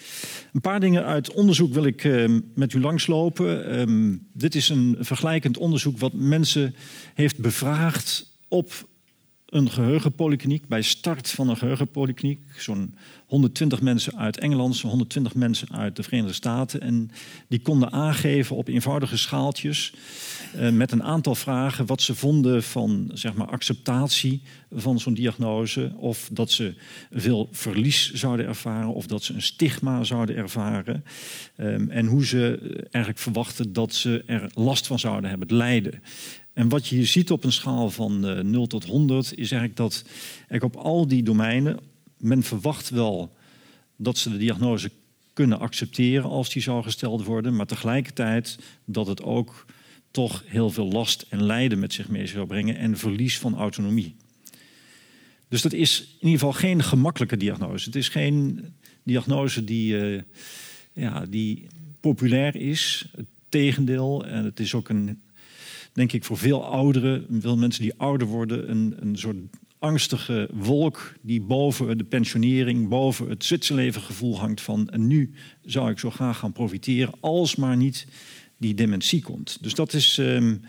Een 0.53 0.61
paar 0.61 0.79
dingen 0.79 1.03
uit 1.05 1.33
onderzoek 1.33 1.73
wil 1.73 1.85
ik 1.85 2.03
uh, 2.03 2.39
met 2.55 2.73
u 2.73 2.79
langslopen. 2.79 3.79
Um, 3.79 4.27
dit 4.33 4.55
is 4.55 4.69
een 4.69 4.97
vergelijkend 4.99 5.57
onderzoek 5.57 5.99
wat 5.99 6.13
mensen 6.13 6.75
heeft 7.13 7.37
bevraagd 7.37 8.37
op 8.47 8.87
een 9.53 9.69
geheugenpolykliniek, 9.69 10.67
bij 10.67 10.81
start 10.81 11.29
van 11.29 11.49
een 11.49 11.57
geheugenpolykliniek, 11.57 12.39
zo'n 12.57 12.95
120 13.25 13.81
mensen 13.81 14.17
uit 14.17 14.39
Engeland, 14.39 14.75
zo'n 14.75 14.89
120 14.89 15.35
mensen 15.35 15.71
uit 15.71 15.95
de 15.95 16.03
Verenigde 16.03 16.33
Staten. 16.33 16.81
En 16.81 17.11
die 17.47 17.61
konden 17.61 17.91
aangeven 17.91 18.55
op 18.55 18.67
eenvoudige 18.67 19.17
schaaltjes 19.17 19.93
uh, 20.55 20.69
met 20.69 20.91
een 20.91 21.03
aantal 21.03 21.35
vragen 21.35 21.85
wat 21.85 22.01
ze 22.01 22.15
vonden 22.15 22.63
van 22.63 23.09
zeg 23.13 23.33
maar, 23.33 23.47
acceptatie 23.47 24.41
van 24.71 24.99
zo'n 24.99 25.13
diagnose. 25.13 25.91
Of 25.95 26.29
dat 26.31 26.51
ze 26.51 26.73
veel 27.11 27.47
verlies 27.51 28.13
zouden 28.13 28.45
ervaren, 28.45 28.93
of 28.93 29.07
dat 29.07 29.23
ze 29.23 29.33
een 29.33 29.41
stigma 29.41 30.03
zouden 30.03 30.35
ervaren. 30.35 31.03
Um, 31.57 31.89
en 31.89 32.05
hoe 32.05 32.25
ze 32.25 32.59
eigenlijk 32.81 33.17
verwachten 33.17 33.73
dat 33.73 33.93
ze 33.93 34.23
er 34.25 34.49
last 34.53 34.87
van 34.87 34.99
zouden 34.99 35.29
hebben, 35.29 35.47
het 35.47 35.57
lijden. 35.57 36.01
En 36.53 36.69
wat 36.69 36.87
je 36.87 36.95
hier 36.95 37.07
ziet 37.07 37.31
op 37.31 37.43
een 37.43 37.51
schaal 37.51 37.89
van 37.89 38.29
uh, 38.29 38.39
0 38.39 38.67
tot 38.67 38.85
100 38.85 39.25
is 39.25 39.51
eigenlijk 39.51 39.75
dat 39.75 40.03
er 40.47 40.63
op 40.63 40.75
al 40.75 41.07
die 41.07 41.23
domeinen, 41.23 41.79
men 42.17 42.43
verwacht 42.43 42.89
wel 42.89 43.35
dat 43.95 44.17
ze 44.17 44.29
de 44.29 44.37
diagnose 44.37 44.91
kunnen 45.33 45.59
accepteren 45.59 46.29
als 46.29 46.49
die 46.49 46.61
zou 46.61 46.83
gesteld 46.83 47.23
worden, 47.25 47.55
maar 47.55 47.65
tegelijkertijd 47.65 48.59
dat 48.85 49.07
het 49.07 49.23
ook 49.23 49.65
toch 50.11 50.43
heel 50.45 50.69
veel 50.69 50.87
last 50.87 51.25
en 51.29 51.43
lijden 51.43 51.79
met 51.79 51.93
zich 51.93 52.07
mee 52.07 52.27
zou 52.27 52.47
brengen 52.47 52.77
en 52.77 52.97
verlies 52.97 53.39
van 53.39 53.55
autonomie. 53.55 54.15
Dus 55.47 55.61
dat 55.61 55.73
is 55.73 55.99
in 55.99 56.27
ieder 56.27 56.39
geval 56.39 56.53
geen 56.53 56.83
gemakkelijke 56.83 57.37
diagnose. 57.37 57.85
Het 57.85 57.95
is 57.95 58.09
geen 58.09 58.65
diagnose 59.03 59.63
die, 59.63 59.93
uh, 59.93 60.21
ja, 60.93 61.25
die 61.25 61.67
populair 61.99 62.55
is. 62.55 63.05
Het 63.15 63.25
tegendeel. 63.49 64.25
En 64.25 64.45
het 64.45 64.59
is 64.59 64.73
ook 64.73 64.89
een 64.89 65.21
denk 65.93 66.11
ik 66.11 66.23
voor 66.23 66.37
veel 66.37 66.65
ouderen, 66.65 67.25
veel 67.39 67.57
mensen 67.57 67.81
die 67.81 67.93
ouder 67.97 68.27
worden, 68.27 68.69
een, 68.69 68.95
een 68.99 69.17
soort 69.17 69.37
angstige 69.79 70.49
wolk 70.53 71.13
die 71.21 71.41
boven 71.41 71.97
de 71.97 72.03
pensionering, 72.03 72.87
boven 72.87 73.29
het 73.29 73.43
Zwitserleven 73.43 74.35
hangt 74.35 74.61
van 74.61 74.89
en 74.89 75.07
nu 75.07 75.33
zou 75.61 75.89
ik 75.89 75.99
zo 75.99 76.09
graag 76.09 76.37
gaan 76.37 76.51
profiteren, 76.51 77.13
als 77.19 77.55
maar 77.55 77.77
niet 77.77 78.07
die 78.57 78.73
dementie 78.73 79.21
komt. 79.21 79.57
Dus 79.61 79.73
dat 79.73 79.93
is 79.93 80.17
um, 80.17 80.61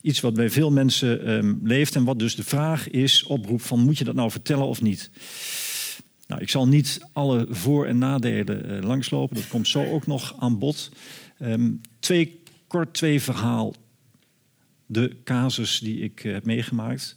iets 0.00 0.20
wat 0.20 0.34
bij 0.34 0.50
veel 0.50 0.70
mensen 0.70 1.30
um, 1.30 1.60
leeft 1.62 1.94
en 1.94 2.04
wat 2.04 2.18
dus 2.18 2.36
de 2.36 2.44
vraag 2.44 2.90
is, 2.90 3.22
oproep 3.22 3.60
van 3.60 3.80
moet 3.80 3.98
je 3.98 4.04
dat 4.04 4.14
nou 4.14 4.30
vertellen 4.30 4.66
of 4.66 4.82
niet? 4.82 5.10
Nou, 6.26 6.42
ik 6.42 6.50
zal 6.50 6.68
niet 6.68 7.00
alle 7.12 7.46
voor- 7.50 7.86
en 7.86 7.98
nadelen 7.98 8.70
uh, 8.70 8.82
langslopen, 8.82 9.36
dat 9.36 9.48
komt 9.48 9.68
zo 9.68 9.90
ook 9.90 10.06
nog 10.06 10.34
aan 10.38 10.58
bod. 10.58 10.90
Um, 11.42 11.80
twee, 12.00 12.40
kort 12.66 12.94
twee 12.94 13.20
verhaal 13.20 13.74
de 14.86 15.16
casus 15.24 15.78
die 15.78 16.00
ik 16.00 16.18
heb 16.18 16.44
meegemaakt. 16.44 17.16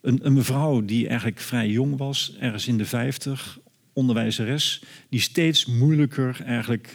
Een, 0.00 0.18
een, 0.22 0.32
mevrouw 0.32 0.84
die 0.84 1.08
eigenlijk 1.08 1.40
vrij 1.40 1.68
jong 1.68 1.96
was, 1.96 2.36
ergens 2.38 2.66
in 2.66 2.78
de 2.78 2.84
50, 2.84 3.58
onderwijzeres, 3.92 4.82
die 5.08 5.20
steeds 5.20 5.66
moeilijker 5.66 6.40
eigenlijk 6.44 6.92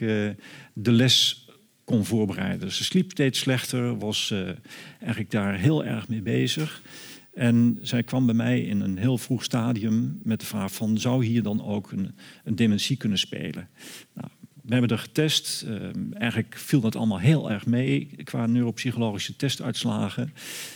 de 0.73 0.91
les 0.91 1.47
kon 1.84 2.06
voorbereiden. 2.06 2.71
Ze 2.71 2.84
sliep 2.84 3.12
steeds 3.12 3.39
slechter, 3.39 3.97
was 3.97 4.34
eigenlijk 4.99 5.32
daar 5.32 5.58
heel 5.58 5.86
erg 5.86 6.08
mee 6.08 6.21
bezig. 6.21 6.82
En 7.36 7.80
zij 7.82 8.04
kwam 8.04 8.25
bij 8.25 8.36
mij 8.36 8.62
in 8.62 8.82
een 8.82 8.97
heel 8.97 9.17
vroeg 9.17 9.43
stadium 9.43 10.19
met 10.23 10.39
de 10.39 10.45
vraag 10.45 10.73
van... 10.73 10.97
zou 10.97 11.25
hier 11.25 11.43
dan 11.43 11.63
ook 11.63 11.91
een, 11.91 12.15
een 12.43 12.56
dementie 12.56 12.97
kunnen 12.97 13.17
spelen? 13.17 13.69
Nou, 14.13 14.30
we 14.65 14.71
hebben 14.71 14.89
er 14.89 14.97
getest. 14.97 15.62
Ehm, 15.67 16.13
eigenlijk 16.13 16.56
viel 16.58 16.80
dat 16.80 16.95
allemaal 16.95 17.19
heel 17.19 17.51
erg 17.51 17.65
mee 17.65 18.10
qua 18.23 18.45
neuropsychologische 18.45 19.36
testuitslagen. 19.36 20.34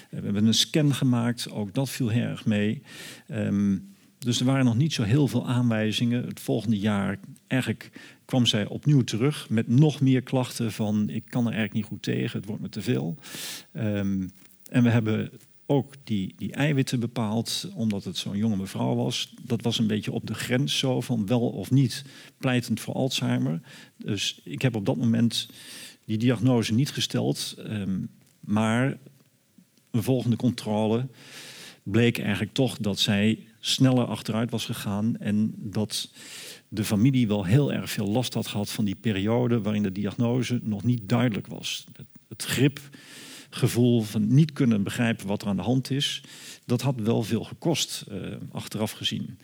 we 0.10 0.22
hebben 0.24 0.46
een 0.46 0.54
scan 0.54 0.94
gemaakt, 0.94 1.52
ook 1.52 1.74
dat 1.74 1.90
viel 1.90 2.10
heel 2.10 2.24
erg 2.24 2.46
mee. 2.46 2.82
Ehm, 3.28 3.78
dus 4.18 4.40
er 4.40 4.46
waren 4.46 4.66
nog 4.66 4.78
niet 4.78 4.94
zo 4.94 5.04
heel 5.04 5.28
veel 5.28 5.48
aanwijzingen. 5.48 6.26
Het 6.26 6.40
volgende 6.40 6.80
jaar 6.80 7.20
eigenlijk 7.48 7.92
kwam 8.26 8.46
zij 8.46 8.66
opnieuw 8.66 9.02
terug 9.02 9.50
met 9.50 9.68
nog 9.68 10.02
meer 10.02 10.22
klachten 10.22 10.72
van... 10.72 11.10
ik 11.10 11.24
kan 11.30 11.42
er 11.46 11.54
eigenlijk 11.54 11.74
niet 11.74 11.86
goed 11.86 12.04
tegen, 12.04 12.40
het 12.40 12.48
wordt 12.48 12.62
me 12.62 12.70
te 12.70 12.82
veel. 12.82 13.16
Ehm, 13.72 14.28
en 14.70 14.84
we 14.84 14.90
hebben 14.90 15.32
ook 15.72 15.94
die, 16.04 16.34
die 16.38 16.52
eiwitten 16.52 17.00
bepaald, 17.00 17.68
omdat 17.76 18.04
het 18.04 18.18
zo'n 18.18 18.38
jonge 18.38 18.56
mevrouw 18.56 18.96
was. 18.96 19.34
Dat 19.42 19.62
was 19.62 19.80
een 19.80 19.88
beetje 19.88 20.12
op 20.12 20.28
de 20.28 20.34
grens 20.34 20.78
zo 20.78 21.02
van 21.02 21.26
wel 21.26 21.50
of 21.50 21.72
niet 21.72 22.04
pleitend 22.38 22.80
voor 22.80 22.94
Alzheimer. 22.94 23.62
Dus 23.98 24.42
ik 24.44 24.62
heb 24.62 24.76
op 24.76 24.86
dat 24.86 24.98
moment 24.98 25.50
die 26.06 26.18
diagnose 26.18 26.74
niet 26.74 26.92
gesteld. 26.92 27.56
Um, 27.58 28.10
maar 28.40 28.98
een 29.92 30.04
volgende 30.04 30.36
controle 30.36 31.08
bleek 31.84 32.20
eigenlijk 32.20 32.54
toch 32.54 32.78
dat 32.78 33.00
zij 33.00 33.48
sneller 33.60 34.06
achteruit 34.06 34.52
was 34.52 34.66
gegaan 34.66 35.18
en 35.18 35.54
dat 35.58 36.10
de 36.68 36.84
familie 36.84 37.28
wel 37.28 37.46
heel 37.46 37.74
erg 37.74 37.92
veel 37.92 38.08
last 38.08 38.34
had 38.34 38.48
gehad 38.48 38.72
van 38.72 38.86
die 38.86 38.96
periode 38.96 39.62
waarin 39.62 39.84
de 39.84 39.92
diagnose 39.92 40.60
nog 40.64 40.84
niet 40.84 41.10
duidelijk 41.10 41.48
was. 41.48 41.86
Het, 41.94 42.08
het 42.28 42.44
grip 42.44 42.80
gevoel 43.50 44.02
van 44.02 44.34
niet 44.34 44.54
kunnen 44.54 44.84
begrijpen 44.84 45.28
wat 45.28 45.42
er 45.42 45.48
aan 45.48 45.56
de 45.56 45.62
hand 45.62 45.92
is, 45.92 46.24
dat 46.66 46.82
had 46.82 47.00
wel 47.00 47.24
veel 47.24 47.44
gekost, 47.44 48.06
uh, 48.12 48.36
achteraf 48.52 48.92
gezien. 48.92 49.40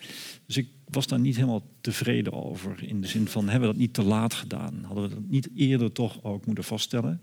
Dus 0.45 0.57
ik 0.57 0.67
was 0.89 1.07
daar 1.07 1.19
niet 1.19 1.35
helemaal 1.35 1.63
tevreden 1.81 2.33
over. 2.33 2.83
In 2.83 3.01
de 3.01 3.07
zin 3.07 3.27
van, 3.27 3.43
hebben 3.43 3.67
we 3.67 3.73
dat 3.73 3.81
niet 3.81 3.93
te 3.93 4.03
laat 4.03 4.33
gedaan? 4.33 4.83
Hadden 4.83 5.09
we 5.09 5.15
dat 5.15 5.27
niet 5.27 5.49
eerder 5.55 5.91
toch 5.91 6.23
ook 6.23 6.45
moeten 6.45 6.63
vaststellen? 6.63 7.21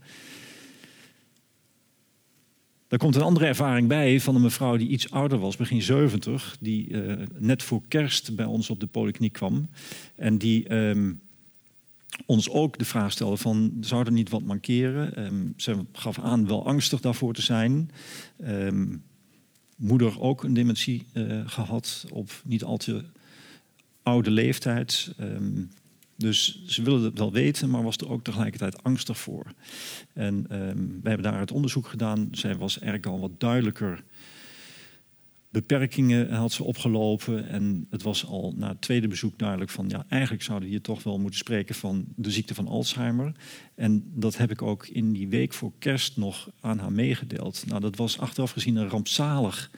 Daar 2.89 3.01
komt 3.01 3.17
een 3.17 3.23
andere 3.23 3.47
ervaring 3.47 3.89
bij 3.89 4.21
van 4.21 4.35
een 4.35 4.43
mevrouw 4.43 4.77
die 4.77 4.89
iets 4.89 5.11
ouder 5.11 5.39
was, 5.39 5.57
begin 5.57 5.83
70, 5.83 6.57
die 6.61 6.89
uh, 6.89 7.15
net 7.39 7.63
voor 7.63 7.83
kerst 7.89 8.37
bij 8.37 8.45
ons 8.45 8.71
op 8.71 8.81
de 8.81 8.87
polykliniek 8.87 9.33
kwam. 9.33 9.69
En 10.15 10.39
die 10.39 10.75
um, 10.75 11.21
ons 12.27 12.51
ook 12.51 12.79
de 12.79 12.85
vraag 12.85 13.13
stelde 13.13 13.37
van, 13.37 13.77
zou 13.81 14.05
er 14.05 14.13
niet 14.13 14.31
wat 14.31 14.43
mankeren? 14.43 15.25
Um, 15.25 15.55
ze 15.57 15.85
gaf 15.93 16.19
aan 16.19 16.47
wel 16.47 16.67
angstig 16.67 17.01
daarvoor 17.01 17.35
te 17.35 17.43
zijn. 17.43 17.91
Um, 18.47 19.03
moeder 19.77 20.21
ook 20.21 20.45
een 20.45 20.55
dementie 20.55 21.07
uh, 21.13 21.41
gehad 21.47 22.05
op 22.13 22.31
niet 22.45 22.65
al 22.65 22.77
te 22.77 23.05
oude 24.03 24.31
leeftijd. 24.31 25.15
Um, 25.21 25.71
dus 26.17 26.65
ze 26.67 26.83
wilde 26.83 27.05
het 27.05 27.19
wel 27.19 27.33
weten, 27.33 27.71
maar 27.71 27.83
was 27.83 27.97
er 27.97 28.11
ook 28.11 28.25
tegelijkertijd 28.25 28.83
angstig 28.83 29.19
voor. 29.19 29.47
En 30.13 30.47
we 31.03 31.09
hebben 31.09 31.23
daar 31.23 31.41
het 31.41 31.53
onderzoek 31.53 31.87
gedaan. 31.87 32.29
Zij 32.33 32.57
was 32.57 32.79
eigenlijk 32.79 33.13
al 33.13 33.21
wat 33.21 33.41
duidelijker 33.41 34.03
beperkingen 35.53 36.33
had 36.33 36.53
ze 36.53 36.65
opgelopen. 36.65 37.49
En 37.49 37.87
het 37.91 38.03
was 38.03 38.27
al 38.27 38.55
na 38.57 38.69
het 38.69 38.81
tweede 38.81 39.09
bezoek 39.09 39.39
duidelijk 39.39 39.71
van... 39.71 39.89
ja, 39.89 40.05
eigenlijk 40.09 40.43
zouden 40.43 40.69
we 40.69 40.75
hier 40.75 40.83
toch 40.83 41.03
wel 41.03 41.19
moeten 41.19 41.39
spreken 41.39 41.75
van 41.75 42.05
de 42.17 42.31
ziekte 42.31 42.55
van 42.55 42.69
Alzheimer. 42.69 43.33
En 43.75 44.05
dat 44.15 44.37
heb 44.37 44.51
ik 44.51 44.63
ook 44.63 44.87
in 44.87 45.13
die 45.13 45.29
week 45.29 45.53
voor 45.53 45.73
kerst 45.79 46.17
nog 46.17 46.51
aan 46.61 46.79
haar 46.79 46.93
meegedeeld. 46.93 47.65
Nou, 47.67 47.81
dat 47.81 47.97
was 47.97 48.19
achteraf 48.19 48.51
gezien 48.51 48.77
een 48.77 48.89
rampzalig 48.89 49.71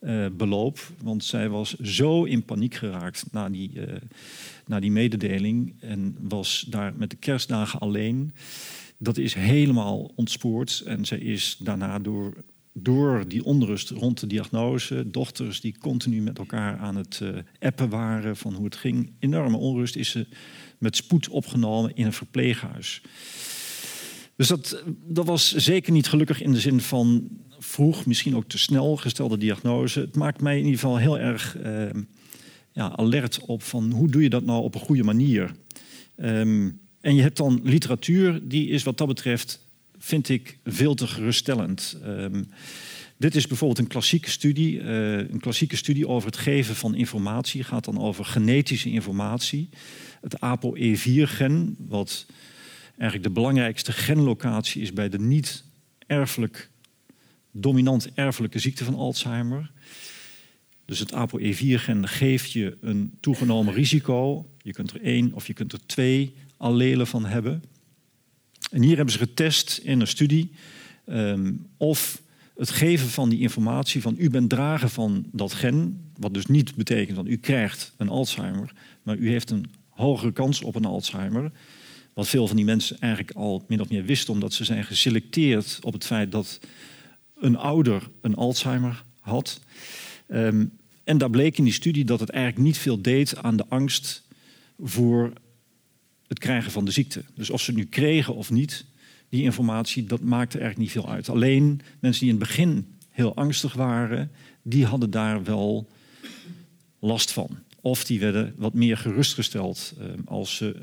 uh, 0.00 0.26
beloop. 0.32 0.92
Want 1.02 1.24
zij 1.24 1.48
was 1.48 1.74
zo 1.74 2.24
in 2.24 2.44
paniek 2.44 2.74
geraakt 2.74 3.24
na 3.32 3.48
die, 3.48 3.70
uh, 3.74 3.94
na 4.66 4.80
die 4.80 4.90
mededeling... 4.90 5.74
en 5.80 6.16
was 6.20 6.66
daar 6.70 6.94
met 6.96 7.10
de 7.10 7.16
kerstdagen 7.16 7.80
alleen... 7.80 8.32
Dat 8.98 9.16
is 9.16 9.34
helemaal 9.34 10.12
ontspoord 10.14 10.82
en 10.86 11.04
zij 11.04 11.18
is 11.18 11.56
daarna 11.62 11.98
door 11.98 12.44
door 12.78 13.28
die 13.28 13.44
onrust 13.44 13.90
rond 13.90 14.20
de 14.20 14.26
diagnose, 14.26 15.10
dochters 15.10 15.60
die 15.60 15.78
continu 15.78 16.20
met 16.20 16.38
elkaar 16.38 16.78
aan 16.78 16.96
het 16.96 17.20
uh, 17.22 17.36
appen 17.58 17.88
waren 17.88 18.36
van 18.36 18.54
hoe 18.54 18.64
het 18.64 18.76
ging, 18.76 19.12
enorme 19.18 19.56
onrust, 19.56 19.96
is 19.96 20.10
ze 20.10 20.26
met 20.78 20.96
spoed 20.96 21.28
opgenomen 21.28 21.94
in 21.94 22.06
een 22.06 22.12
verpleeghuis. 22.12 23.02
Dus 24.36 24.48
dat, 24.48 24.82
dat 25.06 25.26
was 25.26 25.54
zeker 25.54 25.92
niet 25.92 26.08
gelukkig 26.08 26.42
in 26.42 26.52
de 26.52 26.60
zin 26.60 26.80
van 26.80 27.28
vroeg, 27.58 28.06
misschien 28.06 28.36
ook 28.36 28.48
te 28.48 28.58
snel 28.58 28.96
gestelde 28.96 29.38
diagnose. 29.38 30.00
Het 30.00 30.16
maakt 30.16 30.40
mij 30.40 30.58
in 30.58 30.64
ieder 30.64 30.80
geval 30.80 30.96
heel 30.96 31.18
erg 31.18 31.56
uh, 31.58 31.90
ja, 32.72 32.96
alert 32.96 33.40
op 33.40 33.62
van 33.62 33.90
hoe 33.90 34.08
doe 34.08 34.22
je 34.22 34.30
dat 34.30 34.44
nou 34.44 34.62
op 34.62 34.74
een 34.74 34.80
goede 34.80 35.04
manier. 35.04 35.54
Um, 36.16 36.80
en 37.00 37.14
je 37.14 37.22
hebt 37.22 37.36
dan 37.36 37.60
literatuur, 37.62 38.48
die 38.48 38.68
is 38.68 38.82
wat 38.82 38.98
dat 38.98 39.06
betreft 39.06 39.65
vind 40.06 40.28
ik 40.28 40.58
veel 40.64 40.94
te 40.94 41.06
geruststellend. 41.06 41.98
Um, 42.04 42.48
dit 43.16 43.34
is 43.34 43.46
bijvoorbeeld 43.46 43.78
een 43.78 43.86
klassieke 43.86 44.30
studie. 44.30 44.80
Uh, 44.80 45.18
een 45.18 45.40
klassieke 45.40 45.76
studie 45.76 46.08
over 46.08 46.28
het 46.28 46.38
geven 46.38 46.74
van 46.74 46.94
informatie. 46.94 47.64
gaat 47.64 47.84
dan 47.84 47.98
over 48.00 48.24
genetische 48.24 48.90
informatie. 48.90 49.68
Het 50.20 50.36
ApoE4-gen, 50.36 51.76
wat 51.78 52.26
eigenlijk 52.88 53.22
de 53.22 53.34
belangrijkste 53.34 53.92
genlocatie 53.92 54.82
is 54.82 54.92
bij 54.92 55.08
de 55.08 55.18
niet 55.18 55.64
erfelijk, 56.06 56.70
dominant 57.50 58.08
erfelijke 58.14 58.58
ziekte 58.58 58.84
van 58.84 58.94
Alzheimer. 58.94 59.70
Dus 60.84 60.98
het 60.98 61.12
ApoE4-gen 61.12 62.08
geeft 62.08 62.52
je 62.52 62.76
een 62.80 63.12
toegenomen 63.20 63.74
risico. 63.74 64.50
Je 64.62 64.72
kunt 64.72 64.90
er 64.90 65.02
één 65.02 65.32
of 65.32 65.46
je 65.46 65.52
kunt 65.52 65.72
er 65.72 65.86
twee 65.86 66.34
allelen 66.56 67.06
van 67.06 67.24
hebben. 67.24 67.62
En 68.76 68.82
hier 68.82 68.96
hebben 68.96 69.14
ze 69.14 69.18
getest 69.18 69.80
in 69.82 70.00
een 70.00 70.06
studie 70.06 70.50
um, 71.06 71.66
of 71.76 72.22
het 72.56 72.70
geven 72.70 73.08
van 73.08 73.28
die 73.28 73.38
informatie 73.38 74.02
van 74.02 74.14
u 74.18 74.30
bent 74.30 74.50
drager 74.50 74.88
van 74.88 75.26
dat 75.32 75.52
gen, 75.52 76.00
wat 76.16 76.34
dus 76.34 76.46
niet 76.46 76.74
betekent 76.74 77.16
dat 77.16 77.26
u 77.26 77.36
krijgt 77.36 77.92
een 77.96 78.08
Alzheimer, 78.08 78.72
maar 79.02 79.16
u 79.16 79.30
heeft 79.30 79.50
een 79.50 79.66
hogere 79.88 80.32
kans 80.32 80.62
op 80.62 80.74
een 80.74 80.84
Alzheimer. 80.84 81.52
Wat 82.14 82.28
veel 82.28 82.46
van 82.46 82.56
die 82.56 82.64
mensen 82.64 82.98
eigenlijk 83.00 83.36
al 83.36 83.64
min 83.68 83.80
of 83.80 83.88
meer 83.88 84.04
wisten, 84.04 84.32
omdat 84.32 84.52
ze 84.52 84.64
zijn 84.64 84.84
geselecteerd 84.84 85.78
op 85.82 85.92
het 85.92 86.06
feit 86.06 86.32
dat 86.32 86.60
een 87.40 87.56
ouder 87.56 88.08
een 88.20 88.34
Alzheimer 88.34 89.04
had. 89.20 89.60
Um, 90.28 90.72
en 91.04 91.18
daar 91.18 91.30
bleek 91.30 91.58
in 91.58 91.64
die 91.64 91.72
studie 91.72 92.04
dat 92.04 92.20
het 92.20 92.30
eigenlijk 92.30 92.64
niet 92.64 92.78
veel 92.78 93.02
deed 93.02 93.36
aan 93.36 93.56
de 93.56 93.66
angst 93.68 94.22
voor 94.78 95.32
het 96.28 96.38
krijgen 96.38 96.72
van 96.72 96.84
de 96.84 96.90
ziekte. 96.90 97.24
Dus 97.34 97.50
of 97.50 97.60
ze 97.60 97.72
nu 97.72 97.84
kregen 97.84 98.34
of 98.34 98.50
niet, 98.50 98.84
die 99.28 99.42
informatie, 99.42 100.04
dat 100.04 100.20
maakte 100.20 100.58
eigenlijk 100.58 100.78
niet 100.78 101.02
veel 101.02 101.12
uit. 101.12 101.28
Alleen 101.28 101.80
mensen 102.00 102.20
die 102.20 102.32
in 102.32 102.40
het 102.40 102.48
begin 102.48 102.86
heel 103.10 103.34
angstig 103.34 103.74
waren, 103.74 104.30
die 104.62 104.84
hadden 104.84 105.10
daar 105.10 105.44
wel 105.44 105.88
last 106.98 107.32
van. 107.32 107.48
Of 107.80 108.04
die 108.04 108.20
werden 108.20 108.54
wat 108.56 108.74
meer 108.74 108.96
gerustgesteld 108.96 109.94
eh, 109.98 110.06
als 110.24 110.56
ze 110.56 110.76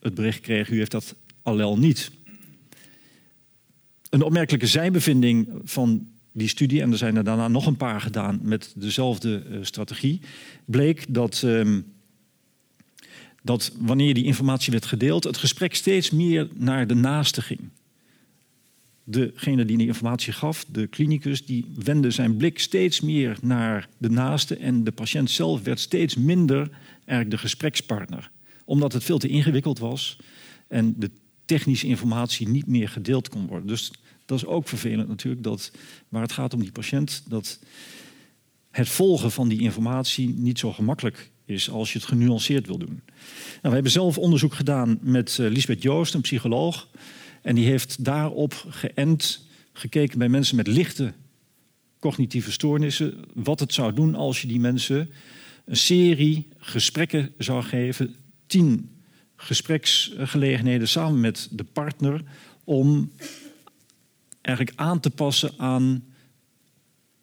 het 0.00 0.14
bericht 0.14 0.40
kregen, 0.40 0.74
u 0.74 0.78
heeft 0.78 0.90
dat 0.90 1.14
allel 1.42 1.78
niet. 1.78 2.10
Een 4.10 4.22
opmerkelijke 4.22 4.66
zijbevinding 4.66 5.48
van 5.64 6.06
die 6.32 6.48
studie, 6.48 6.82
en 6.82 6.92
er 6.92 6.98
zijn 6.98 7.16
er 7.16 7.24
daarna 7.24 7.48
nog 7.48 7.66
een 7.66 7.76
paar 7.76 8.00
gedaan 8.00 8.40
met 8.42 8.72
dezelfde 8.76 9.44
uh, 9.50 9.58
strategie, 9.62 10.20
bleek 10.64 11.14
dat 11.14 11.42
uh, 11.44 11.78
dat 13.42 13.72
wanneer 13.78 14.14
die 14.14 14.24
informatie 14.24 14.72
werd 14.72 14.86
gedeeld, 14.86 15.24
het 15.24 15.36
gesprek 15.36 15.74
steeds 15.74 16.10
meer 16.10 16.48
naar 16.54 16.86
de 16.86 16.94
naaste 16.94 17.42
ging. 17.42 17.60
Degene 19.04 19.64
die 19.64 19.76
die 19.76 19.86
informatie 19.86 20.32
gaf, 20.32 20.64
de 20.68 20.86
klinicus, 20.86 21.46
die 21.46 21.66
wendde 21.74 22.10
zijn 22.10 22.36
blik 22.36 22.58
steeds 22.58 23.00
meer 23.00 23.38
naar 23.42 23.88
de 23.98 24.10
naaste 24.10 24.56
en 24.56 24.84
de 24.84 24.92
patiënt 24.92 25.30
zelf 25.30 25.62
werd 25.62 25.80
steeds 25.80 26.16
minder 26.16 26.70
eigenlijk 26.96 27.30
de 27.30 27.38
gesprekspartner. 27.38 28.30
Omdat 28.64 28.92
het 28.92 29.04
veel 29.04 29.18
te 29.18 29.28
ingewikkeld 29.28 29.78
was 29.78 30.18
en 30.68 30.94
de 30.98 31.10
technische 31.44 31.86
informatie 31.86 32.48
niet 32.48 32.66
meer 32.66 32.88
gedeeld 32.88 33.28
kon 33.28 33.46
worden. 33.46 33.66
Dus 33.66 33.90
dat 34.24 34.38
is 34.38 34.46
ook 34.46 34.68
vervelend 34.68 35.08
natuurlijk, 35.08 35.42
dat 35.42 35.72
waar 36.08 36.22
het 36.22 36.32
gaat 36.32 36.54
om 36.54 36.60
die 36.60 36.72
patiënt, 36.72 37.22
dat 37.28 37.58
het 38.70 38.88
volgen 38.88 39.30
van 39.30 39.48
die 39.48 39.60
informatie 39.60 40.28
niet 40.28 40.58
zo 40.58 40.72
gemakkelijk 40.72 41.30
is 41.52 41.70
als 41.70 41.92
je 41.92 41.98
het 41.98 42.08
genuanceerd 42.08 42.66
wil 42.66 42.78
doen. 42.78 43.02
Nou, 43.06 43.60
we 43.62 43.70
hebben 43.70 43.90
zelf 43.90 44.18
onderzoek 44.18 44.54
gedaan 44.54 44.98
met 45.00 45.38
uh, 45.40 45.50
Lisbeth 45.50 45.82
Joost, 45.82 46.14
een 46.14 46.20
psycholoog. 46.20 46.88
En 47.42 47.54
die 47.54 47.66
heeft 47.66 48.04
daarop 48.04 48.66
geënt 48.68 49.46
gekeken 49.72 50.18
bij 50.18 50.28
mensen 50.28 50.56
met 50.56 50.66
lichte 50.66 51.12
cognitieve 51.98 52.52
stoornissen. 52.52 53.24
Wat 53.34 53.60
het 53.60 53.74
zou 53.74 53.92
doen 53.92 54.14
als 54.14 54.42
je 54.42 54.48
die 54.48 54.60
mensen 54.60 55.10
een 55.64 55.76
serie 55.76 56.48
gesprekken 56.58 57.32
zou 57.38 57.62
geven. 57.62 58.14
Tien 58.46 58.90
gespreksgelegenheden 59.36 60.88
samen 60.88 61.20
met 61.20 61.48
de 61.50 61.64
partner. 61.64 62.22
Om 62.64 63.12
eigenlijk 64.40 64.78
aan 64.78 65.00
te 65.00 65.10
passen 65.10 65.52
aan 65.56 66.04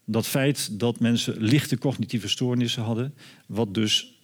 dat 0.05 0.27
feit 0.27 0.79
dat 0.79 0.99
mensen 0.99 1.41
lichte 1.41 1.77
cognitieve 1.77 2.27
stoornissen 2.27 2.83
hadden. 2.83 3.13
Wat 3.45 3.73
dus 3.73 4.18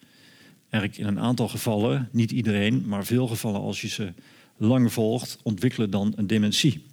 eigenlijk 0.80 0.98
in 1.10 1.18
een 1.18 1.24
aantal 1.24 1.48
gevallen, 1.48 2.10
niet 2.12 2.32
iedereen, 2.32 2.84
maar 2.88 3.06
veel 3.06 3.28
gevallen 3.28 3.62
als 3.62 3.82
je 3.82 3.88
ze 3.88 4.14
lang 4.58 4.94
volgt, 4.94 5.40
ontwikkelen 5.44 5.90
dan 5.90 6.14
een 6.16 6.28
dementie. 6.28 6.84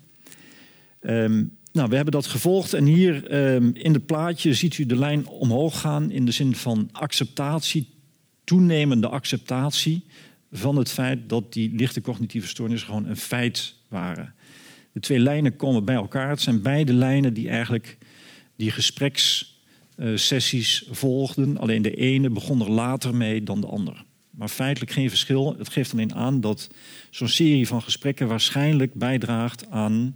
Um, 1.01 1.57
nou, 1.73 1.89
we 1.89 1.95
hebben 1.95 2.13
dat 2.13 2.27
gevolgd 2.27 2.73
en 2.73 2.85
hier 2.85 3.35
um, 3.55 3.75
in 3.75 3.93
het 3.93 4.07
plaatje 4.07 4.55
ziet 4.55 4.79
u 4.79 4.87
de 4.87 4.97
lijn 4.97 5.27
omhoog 5.27 5.81
gaan 5.81 6.11
in 6.11 6.25
de 6.25 6.33
zin 6.33 6.55
van 6.55 6.89
acceptatie, 6.93 7.89
toenemende 8.45 9.09
acceptatie 9.09 10.05
van 10.53 10.77
het 10.77 10.91
feit 10.91 11.29
dat 11.29 11.53
die 11.53 11.75
lichte 11.75 12.01
cognitieve 12.01 12.49
stoornissen 12.49 12.89
gewoon 12.89 13.07
een 13.07 13.17
feit 13.17 13.75
waren. 13.89 14.35
De 14.93 15.01
twee 15.01 15.19
lijnen 15.19 15.57
komen 15.57 15.85
bij 15.85 15.95
elkaar. 15.95 16.29
Het 16.29 16.41
zijn 16.41 16.63
beide 16.63 16.93
lijnen 16.93 17.35
die 17.35 17.49
eigenlijk 17.49 17.99
die 18.57 18.71
gesprekssessies 19.97 20.85
volgden. 20.91 21.59
Alleen 21.59 21.83
de 21.83 21.95
ene 21.95 22.31
begon 22.31 22.61
er 22.61 22.71
later 22.71 23.15
mee 23.15 23.43
dan 23.43 23.61
de 23.61 23.67
ander. 23.67 24.05
Maar 24.31 24.49
feitelijk 24.49 24.93
geen 24.93 25.09
verschil. 25.09 25.55
Het 25.59 25.69
geeft 25.69 25.93
alleen 25.93 26.15
aan 26.15 26.41
dat 26.41 26.71
zo'n 27.11 27.29
serie 27.29 27.67
van 27.67 27.83
gesprekken 27.83 28.29
waarschijnlijk 28.29 28.95
bijdraagt 28.95 29.71
aan 29.71 30.15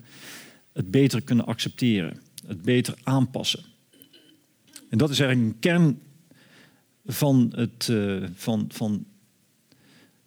het 0.73 0.91
beter 0.91 1.23
kunnen 1.23 1.47
accepteren, 1.47 2.21
het 2.47 2.63
beter 2.63 2.95
aanpassen. 3.03 3.65
En 4.91 4.99
dat 4.99 5.11
is 5.11 5.21
eigenlijk 5.21 5.53
een 5.53 5.61
kern 5.61 6.01
van 7.07 7.53
het, 7.55 7.89
uh, 7.91 8.25
van, 8.35 8.65
van 8.69 9.05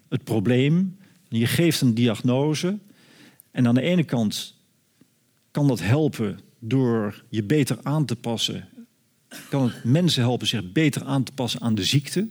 het 0.10 0.24
probleem. 0.24 0.98
Je 1.28 1.48
geeft 1.48 1.82
een 1.82 1.94
diagnose 1.94 2.78
en 3.52 3.68
aan 3.68 3.76
de 3.76 3.82
ene 3.82 4.04
kant 4.04 4.56
kan 5.52 5.68
dat 5.68 5.82
helpen 5.82 6.40
door 6.60 7.24
je 7.30 7.44
beter 7.44 7.78
aan 7.84 8.06
te 8.06 8.16
passen. 8.16 8.68
Kan 9.50 9.64
het 9.64 9.84
mensen 9.84 10.22
helpen 10.22 10.48
zich 10.48 10.72
beter 10.72 11.04
aan 11.04 11.24
te 11.24 11.32
passen 11.32 11.62
aan 11.62 11.76
de 11.76 11.84
ziekte. 11.84 12.30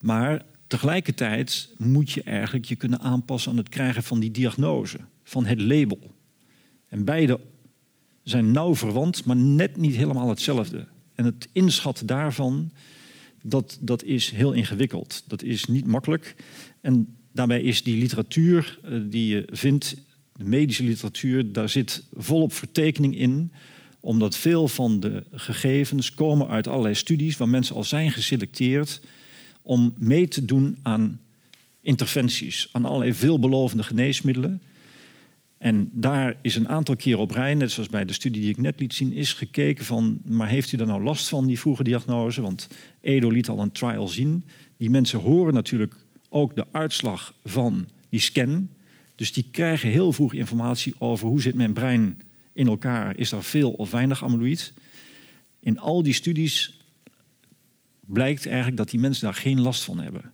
Maar 0.00 0.44
tegelijkertijd 0.66 1.74
moet 1.76 2.10
je 2.10 2.22
eigenlijk 2.22 2.64
je 2.64 2.76
kunnen 2.76 3.00
aanpassen 3.00 3.50
aan 3.50 3.56
het 3.56 3.68
krijgen 3.68 4.02
van 4.02 4.20
die 4.20 4.30
diagnose, 4.30 4.98
van 5.22 5.46
het 5.46 5.60
label. 5.60 6.14
En 6.88 7.04
beide 7.04 7.40
zijn 8.22 8.50
nauw 8.50 8.74
verwant, 8.74 9.24
maar 9.24 9.36
net 9.36 9.76
niet 9.76 9.96
helemaal 9.96 10.28
hetzelfde. 10.28 10.86
En 11.14 11.24
het 11.24 11.48
inschatten 11.52 12.06
daarvan, 12.06 12.70
dat, 13.42 13.78
dat 13.80 14.02
is 14.02 14.30
heel 14.30 14.52
ingewikkeld. 14.52 15.24
Dat 15.26 15.42
is 15.42 15.64
niet 15.64 15.86
makkelijk. 15.86 16.34
En 16.80 17.16
daarbij 17.32 17.62
is 17.62 17.82
die 17.82 17.98
literatuur 17.98 18.78
eh, 18.82 18.98
die 19.04 19.26
je 19.26 19.48
vindt, 19.52 19.96
de 20.36 20.44
medische 20.44 20.84
literatuur, 20.84 21.52
daar 21.52 21.68
zit 21.68 22.04
volop 22.12 22.52
vertekening 22.52 23.16
in 23.18 23.52
omdat 24.06 24.36
veel 24.36 24.68
van 24.68 25.00
de 25.00 25.24
gegevens 25.32 26.14
komen 26.14 26.48
uit 26.48 26.68
allerlei 26.68 26.94
studies 26.94 27.36
waar 27.36 27.48
mensen 27.48 27.76
al 27.76 27.84
zijn 27.84 28.10
geselecteerd 28.10 29.00
om 29.62 29.94
mee 29.98 30.28
te 30.28 30.44
doen 30.44 30.78
aan 30.82 31.20
interventies, 31.80 32.68
aan 32.72 32.84
allerlei 32.84 33.14
veelbelovende 33.14 33.82
geneesmiddelen. 33.82 34.62
En 35.58 35.90
daar 35.92 36.36
is 36.42 36.56
een 36.56 36.68
aantal 36.68 36.96
keer 36.96 37.18
op 37.18 37.30
rij, 37.30 37.54
net 37.54 37.70
zoals 37.70 37.88
bij 37.88 38.04
de 38.04 38.12
studie 38.12 38.40
die 38.40 38.50
ik 38.50 38.56
net 38.56 38.80
liet 38.80 38.94
zien, 38.94 39.12
is 39.12 39.32
gekeken 39.32 39.84
van, 39.84 40.20
maar 40.24 40.48
heeft 40.48 40.72
u 40.72 40.76
daar 40.76 40.86
nou 40.86 41.02
last 41.02 41.28
van, 41.28 41.46
die 41.46 41.58
vroege 41.58 41.82
diagnose? 41.82 42.42
Want 42.42 42.68
Edo 43.00 43.30
liet 43.30 43.48
al 43.48 43.60
een 43.60 43.72
trial 43.72 44.08
zien. 44.08 44.44
Die 44.76 44.90
mensen 44.90 45.20
horen 45.20 45.54
natuurlijk 45.54 45.94
ook 46.28 46.54
de 46.54 46.66
uitslag 46.72 47.34
van 47.44 47.88
die 48.08 48.20
scan. 48.20 48.68
Dus 49.14 49.32
die 49.32 49.48
krijgen 49.50 49.88
heel 49.88 50.12
vroeg 50.12 50.34
informatie 50.34 50.94
over 50.98 51.28
hoe 51.28 51.40
zit 51.40 51.54
mijn 51.54 51.72
brein 51.72 52.20
in 52.56 52.66
elkaar. 52.66 53.16
Is 53.16 53.32
er 53.32 53.42
veel 53.42 53.70
of 53.70 53.90
weinig 53.90 54.24
amyloïd? 54.24 54.72
In 55.60 55.78
al 55.78 56.02
die 56.02 56.12
studies 56.12 56.80
blijkt 58.00 58.46
eigenlijk 58.46 58.76
dat 58.76 58.90
die 58.90 59.00
mensen 59.00 59.24
daar 59.24 59.34
geen 59.34 59.60
last 59.60 59.82
van 59.82 59.98
hebben. 59.98 60.32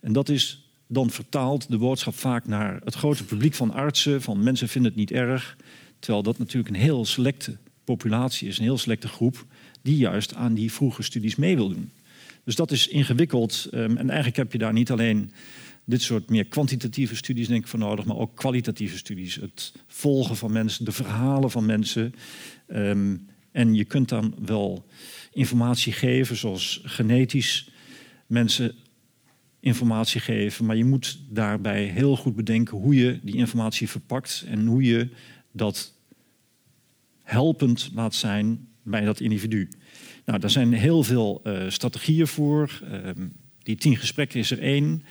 En 0.00 0.12
dat 0.12 0.28
is 0.28 0.68
dan 0.86 1.10
vertaalt 1.10 1.70
de 1.70 1.78
boodschap 1.78 2.14
vaak 2.14 2.46
naar 2.46 2.80
het 2.84 2.94
grote 2.94 3.24
publiek 3.24 3.54
van 3.54 3.72
artsen, 3.72 4.22
van 4.22 4.42
mensen 4.42 4.68
vinden 4.68 4.90
het 4.90 5.00
niet 5.00 5.10
erg. 5.10 5.56
Terwijl 5.98 6.22
dat 6.22 6.38
natuurlijk 6.38 6.74
een 6.74 6.80
heel 6.80 7.04
selecte 7.04 7.56
populatie 7.84 8.48
is, 8.48 8.58
een 8.58 8.64
heel 8.64 8.78
selecte 8.78 9.08
groep, 9.08 9.46
die 9.82 9.96
juist 9.96 10.34
aan 10.34 10.54
die 10.54 10.72
vroege 10.72 11.02
studies 11.02 11.36
mee 11.36 11.56
wil 11.56 11.68
doen. 11.68 11.90
Dus 12.44 12.54
dat 12.54 12.70
is 12.70 12.88
ingewikkeld. 12.88 13.68
Ehm, 13.70 13.96
en 13.96 14.06
eigenlijk 14.06 14.36
heb 14.36 14.52
je 14.52 14.58
daar 14.58 14.72
niet 14.72 14.90
alleen 14.90 15.32
dit 15.84 16.02
soort 16.02 16.30
meer 16.30 16.44
kwantitatieve 16.44 17.16
studies 17.16 17.48
denk 17.48 17.62
ik 17.62 17.68
voor 17.68 17.78
nodig, 17.78 18.04
maar 18.04 18.16
ook 18.16 18.36
kwalitatieve 18.36 18.96
studies. 18.96 19.34
Het 19.34 19.72
volgen 19.86 20.36
van 20.36 20.52
mensen, 20.52 20.84
de 20.84 20.92
verhalen 20.92 21.50
van 21.50 21.66
mensen. 21.66 22.14
Ehm, 22.66 23.16
en 23.52 23.74
je 23.74 23.84
kunt 23.84 24.08
dan 24.08 24.34
wel 24.44 24.86
informatie 25.32 25.92
geven, 25.92 26.36
zoals 26.36 26.80
genetisch 26.84 27.70
mensen 28.26 28.74
informatie 29.60 30.20
geven. 30.20 30.64
Maar 30.64 30.76
je 30.76 30.84
moet 30.84 31.20
daarbij 31.28 31.84
heel 31.84 32.16
goed 32.16 32.36
bedenken 32.36 32.78
hoe 32.78 32.94
je 32.94 33.20
die 33.22 33.36
informatie 33.36 33.88
verpakt 33.88 34.44
en 34.46 34.66
hoe 34.66 34.82
je 34.82 35.08
dat 35.52 35.94
helpend 37.22 37.90
laat 37.94 38.14
zijn 38.14 38.68
bij 38.82 39.04
dat 39.04 39.20
individu. 39.20 39.68
Nou, 40.24 40.38
daar 40.38 40.50
zijn 40.50 40.72
heel 40.72 41.02
veel 41.02 41.40
uh, 41.44 41.64
strategieën 41.68 42.26
voor. 42.26 42.80
Uh, 42.92 43.10
die 43.62 43.76
tien 43.76 43.96
gesprekken 43.96 44.38
is 44.38 44.50
er 44.50 44.58
één. 44.58 45.02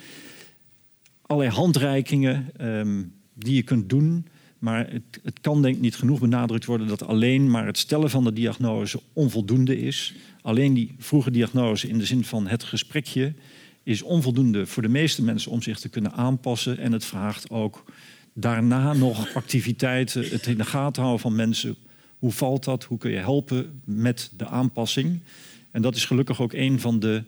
Allerlei 1.26 1.56
handreikingen 1.56 2.50
um, 2.62 3.14
die 3.34 3.56
je 3.56 3.64
kunt 3.64 3.90
doen. 3.90 4.28
Maar 4.60 4.92
het, 4.92 5.20
het, 5.24 5.40
kan 5.42 5.62
denk 5.62 5.76
ik 5.76 5.82
niet 5.82 5.96
genoeg 5.96 6.20
benadrukt 6.20 6.66
worden 6.66 6.88
dat 6.88 7.04
alleen 7.04 7.50
maar 7.50 7.66
het 7.66 7.78
stellen 7.78 8.10
van 8.10 8.24
de 8.24 8.34
diagnose 8.34 9.02
onvoldoende 9.14 9.80
is. 9.80 10.14
Alleen 10.42 10.74
die 10.74 10.96
vroege 10.98 11.32
diagnose 11.32 11.88
in 11.88 11.98
de 11.98 12.06
zin 12.06 12.24
van 12.24 12.48
het 12.48 12.64
gesprekje 12.64 13.34
is 13.84 14.02
onvoldoende 14.02 14.66
voor 14.66 14.82
de 14.82 14.90
meeste 14.90 15.24
mensen 15.24 15.52
om 15.52 15.62
zich 15.62 15.80
te 15.80 15.90
kunnen 15.90 16.14
aanpassen. 16.14 16.78
En 16.78 16.92
het 16.92 17.06
vraagt 17.06 17.50
ook 17.50 17.84
daarna 18.34 18.94
nog 18.94 19.36
activiteiten, 19.36 20.30
het 20.30 20.48
in 20.48 20.58
de 20.58 20.66
gaten 20.66 21.02
houden 21.02 21.22
van 21.22 21.36
mensen. 21.36 21.76
Hoe 22.20 22.32
valt 22.32 22.64
dat? 22.64 22.84
Hoe 22.84 22.98
kun 22.98 23.12
je 23.12 23.18
helpen 23.18 23.82
met 23.86 24.32
de 24.38 24.48
aanpassing? 24.48 25.20
En 25.72 25.82
dat 25.82 25.96
is 25.96 26.06
gelukkig 26.06 26.42
ook 26.42 26.54
een 26.54 26.80
van 26.80 27.00
de 27.00 27.24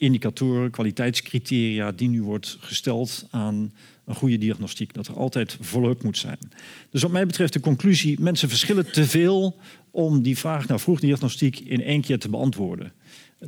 kwaliteitsindicatoren, 0.00 0.70
kwaliteitscriteria 0.70 1.92
die 1.92 2.08
nu 2.08 2.22
wordt 2.22 2.56
gesteld 2.60 3.26
aan 3.30 3.72
een 4.04 4.14
goede 4.14 4.38
diagnostiek. 4.38 4.94
Dat 4.94 5.06
er 5.06 5.16
altijd 5.16 5.56
volop 5.60 6.02
moet 6.02 6.18
zijn. 6.18 6.38
Dus 6.90 7.02
wat 7.02 7.10
mij 7.10 7.26
betreft 7.26 7.52
de 7.52 7.60
conclusie, 7.60 8.20
mensen 8.20 8.48
verschillen 8.48 8.92
te 8.92 9.06
veel 9.06 9.58
om 9.90 10.22
die 10.22 10.38
vraag 10.38 10.68
naar 10.68 10.80
vroegdiagnostiek 10.80 11.58
in 11.58 11.82
één 11.82 12.00
keer 12.00 12.18
te 12.18 12.28
beantwoorden. 12.28 12.92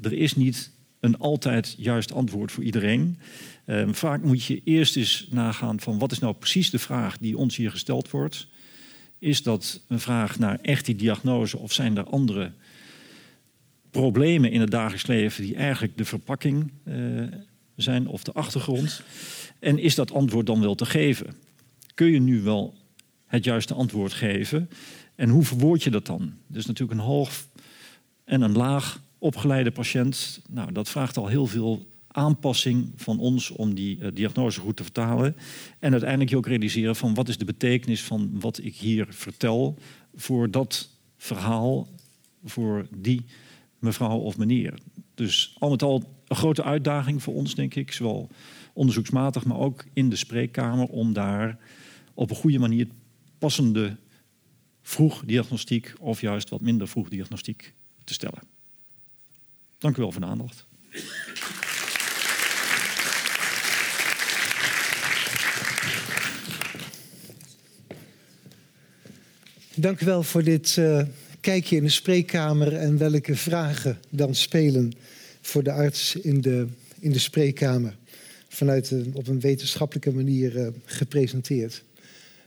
Er 0.02 0.12
is 0.12 0.36
niet 0.36 0.70
een 1.00 1.18
altijd 1.18 1.74
juist 1.78 2.12
antwoord 2.12 2.52
voor 2.52 2.64
iedereen. 2.64 3.18
Uh, 3.66 3.88
vaak 3.92 4.22
moet 4.22 4.44
je 4.44 4.60
eerst 4.64 4.96
eens 4.96 5.28
nagaan 5.30 5.80
van 5.80 5.98
wat 5.98 6.12
is 6.12 6.18
nou 6.18 6.34
precies 6.34 6.70
de 6.70 6.78
vraag 6.78 7.18
die 7.18 7.36
ons 7.36 7.56
hier 7.56 7.70
gesteld 7.70 8.10
wordt. 8.10 8.46
Is 9.18 9.42
dat 9.42 9.80
een 9.88 10.00
vraag 10.00 10.38
naar 10.38 10.58
echt 10.62 10.86
die 10.86 10.96
diagnose 10.96 11.58
of 11.58 11.72
zijn 11.72 11.96
er 11.96 12.04
andere 12.04 12.52
problemen 13.92 14.50
in 14.50 14.60
het 14.60 14.70
dagelijks 14.70 15.06
leven 15.06 15.44
die 15.44 15.54
eigenlijk 15.54 15.96
de 15.96 16.04
verpakking 16.04 16.70
uh, 16.84 17.22
zijn 17.76 18.06
of 18.06 18.22
de 18.22 18.32
achtergrond? 18.32 19.02
En 19.58 19.78
is 19.78 19.94
dat 19.94 20.12
antwoord 20.12 20.46
dan 20.46 20.60
wel 20.60 20.74
te 20.74 20.86
geven? 20.86 21.34
Kun 21.94 22.06
je 22.06 22.20
nu 22.20 22.40
wel 22.40 22.74
het 23.26 23.44
juiste 23.44 23.74
antwoord 23.74 24.12
geven? 24.12 24.70
En 25.14 25.28
hoe 25.28 25.44
verwoord 25.44 25.82
je 25.82 25.90
dat 25.90 26.06
dan? 26.06 26.32
Dus 26.46 26.66
natuurlijk 26.66 27.00
een 27.00 27.06
hoog 27.06 27.46
en 28.24 28.40
een 28.40 28.56
laag 28.56 29.02
opgeleide 29.18 29.70
patiënt. 29.70 30.40
Nou, 30.48 30.72
dat 30.72 30.88
vraagt 30.88 31.16
al 31.16 31.26
heel 31.26 31.46
veel 31.46 31.86
aanpassing 32.08 32.92
van 32.96 33.18
ons 33.18 33.50
om 33.50 33.74
die 33.74 33.98
uh, 33.98 34.08
diagnose 34.14 34.60
goed 34.60 34.76
te 34.76 34.82
vertalen. 34.82 35.36
En 35.78 35.90
uiteindelijk 35.90 36.30
je 36.30 36.36
ook 36.36 36.46
realiseren 36.46 36.96
van 36.96 37.14
wat 37.14 37.28
is 37.28 37.38
de 37.38 37.44
betekenis 37.44 38.02
van 38.02 38.30
wat 38.40 38.58
ik 38.62 38.74
hier 38.74 39.06
vertel 39.08 39.78
voor 40.14 40.50
dat 40.50 40.88
verhaal, 41.16 41.88
voor 42.44 42.86
die 42.96 43.24
mevrouw 43.82 44.18
of 44.18 44.38
meneer. 44.38 44.78
Dus 45.14 45.56
al 45.58 45.70
met 45.70 45.82
al 45.82 46.04
een 46.26 46.36
grote 46.36 46.64
uitdaging 46.64 47.22
voor 47.22 47.34
ons, 47.34 47.54
denk 47.54 47.74
ik, 47.74 47.92
zowel 47.92 48.28
onderzoeksmatig, 48.72 49.44
maar 49.44 49.58
ook 49.58 49.84
in 49.92 50.08
de 50.08 50.16
spreekkamer, 50.16 50.86
om 50.86 51.12
daar 51.12 51.58
op 52.14 52.30
een 52.30 52.36
goede 52.36 52.58
manier 52.58 52.86
passende 53.38 53.96
vroeg 54.82 55.22
diagnostiek 55.24 55.92
of 56.00 56.20
juist 56.20 56.48
wat 56.48 56.60
minder 56.60 56.88
vroeg 56.88 57.08
diagnostiek 57.08 57.74
te 58.04 58.12
stellen. 58.12 58.42
Dank 59.78 59.96
u 59.96 60.00
wel 60.00 60.12
voor 60.12 60.20
de 60.20 60.26
aandacht. 60.26 60.66
Dank 69.74 70.00
u 70.00 70.06
wel 70.06 70.22
voor 70.22 70.42
dit 70.42 70.76
uh, 70.76 71.02
kijkje 71.42 71.76
in 71.76 71.82
de 71.82 71.88
spreekkamer 71.88 72.72
en 72.76 72.98
welke 72.98 73.36
vragen 73.36 73.98
dan 74.08 74.34
spelen 74.34 74.92
voor 75.40 75.62
de 75.62 75.72
arts 75.72 76.16
in 76.16 76.40
de, 76.40 76.66
in 77.00 77.12
de 77.12 77.18
spreekkamer. 77.18 77.96
Vanuit 78.48 78.90
een, 78.90 79.10
op 79.14 79.28
een 79.28 79.40
wetenschappelijke 79.40 80.12
manier 80.12 80.56
uh, 80.56 80.66
gepresenteerd. 80.84 81.82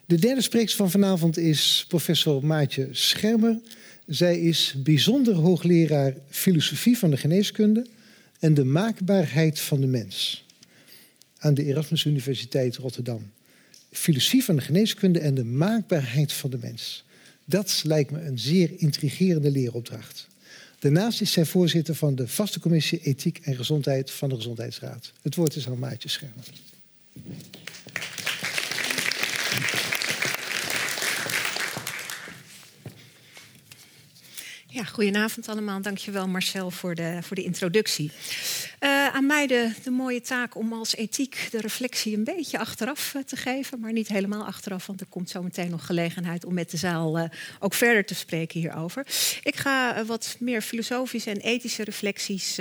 De 0.05 0.19
derde 0.19 0.41
spreekster 0.41 0.77
van 0.77 0.91
vanavond 0.91 1.37
is 1.37 1.85
professor 1.87 2.45
Maatje 2.45 2.87
Schermer. 2.91 3.59
Zij 4.07 4.39
is 4.39 4.75
bijzonder 4.83 5.33
hoogleraar 5.33 6.13
filosofie 6.29 6.97
van 6.97 7.09
de 7.09 7.17
geneeskunde 7.17 7.85
en 8.39 8.53
de 8.53 8.63
maakbaarheid 8.63 9.59
van 9.59 9.81
de 9.81 9.87
mens 9.87 10.45
aan 11.37 11.53
de 11.53 11.65
Erasmus 11.65 12.05
Universiteit 12.05 12.75
Rotterdam. 12.75 13.31
Filosofie 13.91 14.43
van 14.43 14.55
de 14.55 14.61
geneeskunde 14.61 15.19
en 15.19 15.33
de 15.33 15.43
maakbaarheid 15.43 16.33
van 16.33 16.49
de 16.49 16.57
mens. 16.61 17.05
Dat 17.45 17.81
lijkt 17.85 18.11
me 18.11 18.21
een 18.21 18.39
zeer 18.39 18.71
intrigerende 18.77 19.51
leeropdracht. 19.51 20.27
Daarnaast 20.79 21.21
is 21.21 21.31
zij 21.31 21.45
voorzitter 21.45 21.95
van 21.95 22.15
de 22.15 22.27
vaste 22.27 22.59
commissie 22.59 22.99
Ethiek 22.99 23.39
en 23.43 23.55
Gezondheid 23.55 24.11
van 24.11 24.29
de 24.29 24.35
Gezondheidsraad. 24.35 25.11
Het 25.21 25.35
woord 25.35 25.55
is 25.55 25.67
aan 25.67 25.79
Maatje 25.79 26.09
Schermer. 26.09 26.45
Ja, 34.67 34.83
goedenavond 34.83 35.47
allemaal. 35.47 35.81
Dankjewel 35.81 36.27
Marcel 36.27 36.71
voor 36.71 36.95
de, 36.95 37.19
voor 37.21 37.35
de 37.35 37.43
introductie. 37.43 38.11
Uh, 38.85 39.07
aan 39.07 39.25
mij 39.25 39.47
de, 39.47 39.71
de, 39.83 39.91
mooie 39.91 40.21
taak 40.21 40.55
om 40.55 40.73
als 40.73 40.95
ethiek 40.95 41.47
de 41.51 41.61
reflectie 41.61 42.17
een 42.17 42.23
beetje 42.23 42.59
achteraf 42.59 43.13
uh, 43.13 43.23
te 43.23 43.35
geven. 43.35 43.79
Maar 43.79 43.91
niet 43.91 44.07
helemaal 44.07 44.45
achteraf, 44.45 44.85
want 44.85 45.01
er 45.01 45.07
komt 45.07 45.29
zo 45.29 45.43
meteen 45.43 45.69
nog 45.69 45.85
gelegenheid 45.85 46.45
om 46.45 46.53
met 46.53 46.71
de 46.71 46.77
zaal 46.77 47.17
uh, 47.19 47.23
ook 47.59 47.73
verder 47.73 48.05
te 48.05 48.15
spreken 48.15 48.59
hierover. 48.59 49.07
Ik 49.43 49.55
ga 49.55 50.05
wat 50.05 50.35
meer 50.39 50.61
filosofische 50.61 51.29
en 51.29 51.39
ethische 51.39 51.83
reflecties 51.83 52.59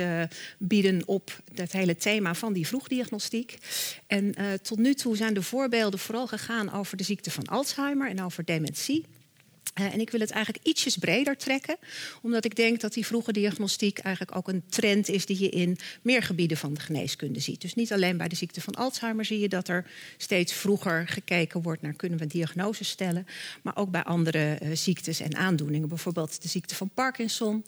bieden 0.57 1.01
op 1.05 1.39
het 1.55 1.71
hele 1.71 1.95
thema 1.95 2.33
van 2.33 2.53
die 2.53 2.67
vroegdiagnostiek. 2.67 3.57
En 4.07 4.35
tot 4.61 4.77
nu 4.77 4.93
toe 4.93 5.15
zijn 5.15 5.33
de 5.33 5.41
voorbeelden 5.41 5.99
vooral 5.99 6.27
gegaan 6.27 6.73
over 6.73 6.97
de 6.97 7.03
ziekte 7.03 7.31
van 7.31 7.45
Alzheimer 7.45 8.09
en 8.09 8.23
over 8.23 8.45
dementie. 8.45 9.05
Uh, 9.79 9.93
en 9.93 9.99
ik 9.99 10.09
wil 10.09 10.19
het 10.19 10.31
eigenlijk 10.31 10.65
ietsjes 10.65 10.97
breder 10.97 11.37
trekken, 11.37 11.77
omdat 12.21 12.45
ik 12.45 12.55
denk 12.55 12.81
dat 12.81 12.93
die 12.93 13.05
vroege 13.05 13.31
diagnostiek 13.31 13.99
eigenlijk 13.99 14.37
ook 14.37 14.47
een 14.47 14.63
trend 14.69 15.09
is 15.09 15.25
die 15.25 15.41
je 15.41 15.49
in 15.49 15.77
meer 16.01 16.23
gebieden 16.23 16.57
van 16.57 16.73
de 16.73 16.79
geneeskunde 16.79 17.39
ziet. 17.39 17.61
Dus 17.61 17.73
niet 17.73 17.93
alleen 17.93 18.17
bij 18.17 18.27
de 18.27 18.35
ziekte 18.35 18.61
van 18.61 18.73
Alzheimer 18.73 19.25
zie 19.25 19.39
je 19.39 19.49
dat 19.49 19.67
er 19.67 19.85
steeds 20.17 20.53
vroeger 20.53 21.07
gekeken 21.07 21.61
wordt 21.61 21.81
naar 21.81 21.93
kunnen 21.93 22.19
we 22.19 22.27
diagnoses 22.27 22.89
stellen, 22.89 23.27
maar 23.61 23.75
ook 23.75 23.91
bij 23.91 24.03
andere 24.03 24.59
uh, 24.61 24.75
ziektes 24.75 25.19
en 25.19 25.35
aandoeningen, 25.35 25.87
bijvoorbeeld 25.87 26.41
de 26.41 26.47
ziekte 26.47 26.75
van 26.75 26.89
Parkinson, 26.93 27.65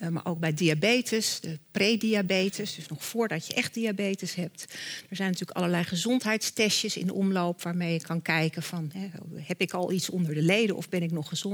uh, 0.00 0.08
maar 0.08 0.26
ook 0.26 0.38
bij 0.38 0.54
diabetes, 0.54 1.40
de 1.40 1.58
prediabetes, 1.70 2.74
dus 2.74 2.88
nog 2.88 3.04
voordat 3.04 3.46
je 3.46 3.54
echt 3.54 3.74
diabetes 3.74 4.34
hebt. 4.34 4.62
Er 5.08 5.16
zijn 5.16 5.30
natuurlijk 5.30 5.58
allerlei 5.58 5.84
gezondheidstestjes 5.84 6.96
in 6.96 7.06
de 7.06 7.14
omloop 7.14 7.62
waarmee 7.62 7.92
je 7.92 8.00
kan 8.00 8.22
kijken 8.22 8.62
van 8.62 8.90
hè, 8.94 9.08
heb 9.42 9.60
ik 9.60 9.72
al 9.72 9.92
iets 9.92 10.10
onder 10.10 10.34
de 10.34 10.42
leden 10.42 10.76
of 10.76 10.88
ben 10.88 11.02
ik 11.02 11.10
nog 11.10 11.28
gezond? 11.28 11.46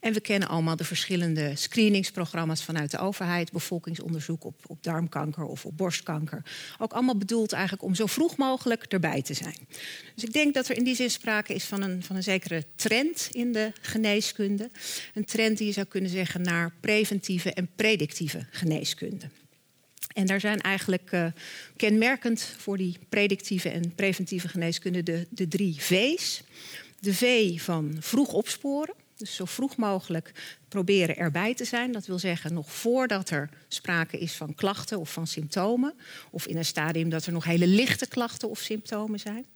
En 0.00 0.12
we 0.12 0.20
kennen 0.20 0.48
allemaal 0.48 0.76
de 0.76 0.84
verschillende 0.84 1.56
screeningsprogramma's 1.56 2.64
vanuit 2.64 2.90
de 2.90 2.98
overheid, 2.98 3.52
bevolkingsonderzoek 3.52 4.44
op, 4.44 4.54
op 4.66 4.82
darmkanker 4.82 5.44
of 5.44 5.66
op 5.66 5.76
borstkanker. 5.76 6.42
Ook 6.78 6.92
allemaal 6.92 7.16
bedoeld 7.16 7.52
eigenlijk 7.52 7.82
om 7.82 7.94
zo 7.94 8.06
vroeg 8.06 8.36
mogelijk 8.36 8.84
erbij 8.84 9.22
te 9.22 9.34
zijn. 9.34 9.58
Dus 10.14 10.24
ik 10.24 10.32
denk 10.32 10.54
dat 10.54 10.68
er 10.68 10.76
in 10.76 10.84
die 10.84 10.94
zin 10.94 11.10
sprake 11.10 11.54
is 11.54 11.64
van 11.64 11.82
een, 11.82 12.02
van 12.02 12.16
een 12.16 12.22
zekere 12.22 12.64
trend 12.74 13.28
in 13.32 13.52
de 13.52 13.72
geneeskunde. 13.80 14.70
Een 15.14 15.24
trend 15.24 15.58
die 15.58 15.66
je 15.66 15.72
zou 15.72 15.86
kunnen 15.86 16.10
zeggen 16.10 16.42
naar 16.42 16.72
preventieve 16.80 17.52
en 17.52 17.68
predictieve 17.76 18.46
geneeskunde. 18.50 19.28
En 20.14 20.26
daar 20.26 20.40
zijn 20.40 20.60
eigenlijk 20.60 21.12
uh, 21.12 21.26
kenmerkend 21.76 22.54
voor 22.58 22.76
die 22.76 22.98
predictieve 23.08 23.68
en 23.68 23.94
preventieve 23.94 24.48
geneeskunde 24.48 25.02
de, 25.02 25.26
de 25.30 25.48
drie 25.48 25.76
V's. 25.78 26.42
De 27.00 27.14
V 27.14 27.60
van 27.60 27.96
vroeg 28.00 28.32
opsporen. 28.32 28.94
Dus 29.16 29.34
zo 29.34 29.44
vroeg 29.44 29.76
mogelijk 29.76 30.32
proberen 30.68 31.16
erbij 31.16 31.54
te 31.54 31.64
zijn. 31.64 31.92
Dat 31.92 32.06
wil 32.06 32.18
zeggen 32.18 32.54
nog 32.54 32.72
voordat 32.72 33.30
er 33.30 33.48
sprake 33.68 34.18
is 34.18 34.32
van 34.32 34.54
klachten 34.54 34.98
of 34.98 35.12
van 35.12 35.26
symptomen. 35.26 35.94
Of 36.30 36.46
in 36.46 36.56
een 36.56 36.64
stadium 36.64 37.08
dat 37.08 37.26
er 37.26 37.32
nog 37.32 37.44
hele 37.44 37.66
lichte 37.66 38.06
klachten 38.06 38.48
of 38.50 38.58
symptomen 38.58 39.20
zijn. 39.20 39.46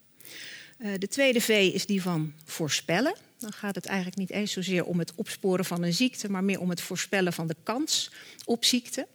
Uh, 0.79 0.93
de 0.99 1.09
tweede 1.09 1.41
V 1.41 1.71
is 1.73 1.87
die 1.87 2.03
van 2.03 2.33
voorspellen. 2.45 3.15
Dan 3.39 3.53
gaat 3.53 3.75
het 3.75 3.87
eigenlijk 3.87 4.17
niet 4.17 4.31
eens 4.31 4.53
zozeer 4.53 4.85
om 4.85 4.99
het 4.99 5.15
opsporen 5.15 5.65
van 5.65 5.83
een 5.83 5.95
ziekte, 5.95 6.31
maar 6.31 6.45
meer 6.45 6.61
om 6.61 6.71
het 6.71 6.81
voorspellen 6.81 7.33
van 7.33 7.47
de 7.47 7.57
kans 7.63 8.11
op 8.45 8.65
ziekte. 8.65 9.07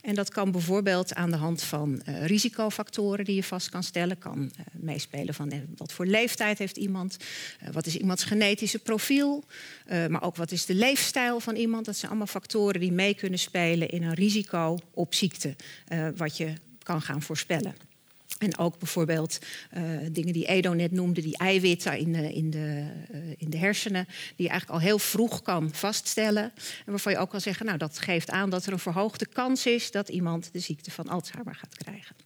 En 0.00 0.14
dat 0.14 0.30
kan 0.30 0.50
bijvoorbeeld 0.52 1.14
aan 1.14 1.30
de 1.30 1.36
hand 1.36 1.62
van 1.62 2.02
uh, 2.08 2.26
risicofactoren 2.26 3.24
die 3.24 3.34
je 3.34 3.42
vast 3.42 3.68
kan 3.68 3.82
stellen. 3.82 4.18
Kan 4.18 4.40
uh, 4.40 4.64
meespelen 4.72 5.34
van 5.34 5.52
uh, 5.52 5.58
wat 5.76 5.92
voor 5.92 6.06
leeftijd 6.06 6.58
heeft 6.58 6.76
iemand, 6.76 7.16
wat 7.72 7.86
is 7.86 7.96
iemands 7.96 8.24
genetische 8.24 8.78
profiel, 8.78 9.44
maar 10.08 10.22
ook 10.22 10.36
wat 10.36 10.50
is 10.50 10.66
de 10.66 10.74
leefstijl 10.74 11.40
van 11.40 11.56
iemand. 11.56 11.84
Dat 11.84 11.96
zijn 11.96 12.10
allemaal 12.10 12.26
factoren 12.26 12.80
die 12.80 12.92
mee 12.92 13.14
kunnen 13.14 13.38
spelen 13.38 13.88
in 13.88 14.02
een 14.02 14.14
risico 14.14 14.78
op 14.90 15.14
ziekte, 15.14 15.56
wat 16.16 16.36
je 16.36 16.52
kan 16.82 17.02
gaan 17.02 17.22
voorspellen. 17.22 17.87
En 18.38 18.58
ook 18.58 18.78
bijvoorbeeld 18.78 19.38
uh, 19.76 19.82
dingen 20.12 20.32
die 20.32 20.46
Edo 20.46 20.72
net 20.72 20.92
noemde, 20.92 21.20
die 21.20 21.36
eiwitten 21.36 21.98
in 21.98 22.12
de, 22.12 22.32
in, 22.32 22.50
de, 22.50 22.86
uh, 23.12 23.18
in 23.36 23.50
de 23.50 23.56
hersenen, 23.56 24.04
die 24.06 24.46
je 24.46 24.48
eigenlijk 24.48 24.80
al 24.80 24.86
heel 24.86 24.98
vroeg 24.98 25.42
kan 25.42 25.74
vaststellen. 25.74 26.42
En 26.44 26.84
waarvan 26.86 27.12
je 27.12 27.18
ook 27.18 27.30
kan 27.30 27.40
zeggen, 27.40 27.66
nou 27.66 27.78
dat 27.78 27.98
geeft 27.98 28.30
aan 28.30 28.50
dat 28.50 28.66
er 28.66 28.72
een 28.72 28.78
verhoogde 28.78 29.26
kans 29.26 29.66
is 29.66 29.90
dat 29.90 30.08
iemand 30.08 30.48
de 30.52 30.58
ziekte 30.58 30.90
van 30.90 31.08
Alzheimer 31.08 31.54
gaat 31.54 31.76
krijgen. 31.76 32.16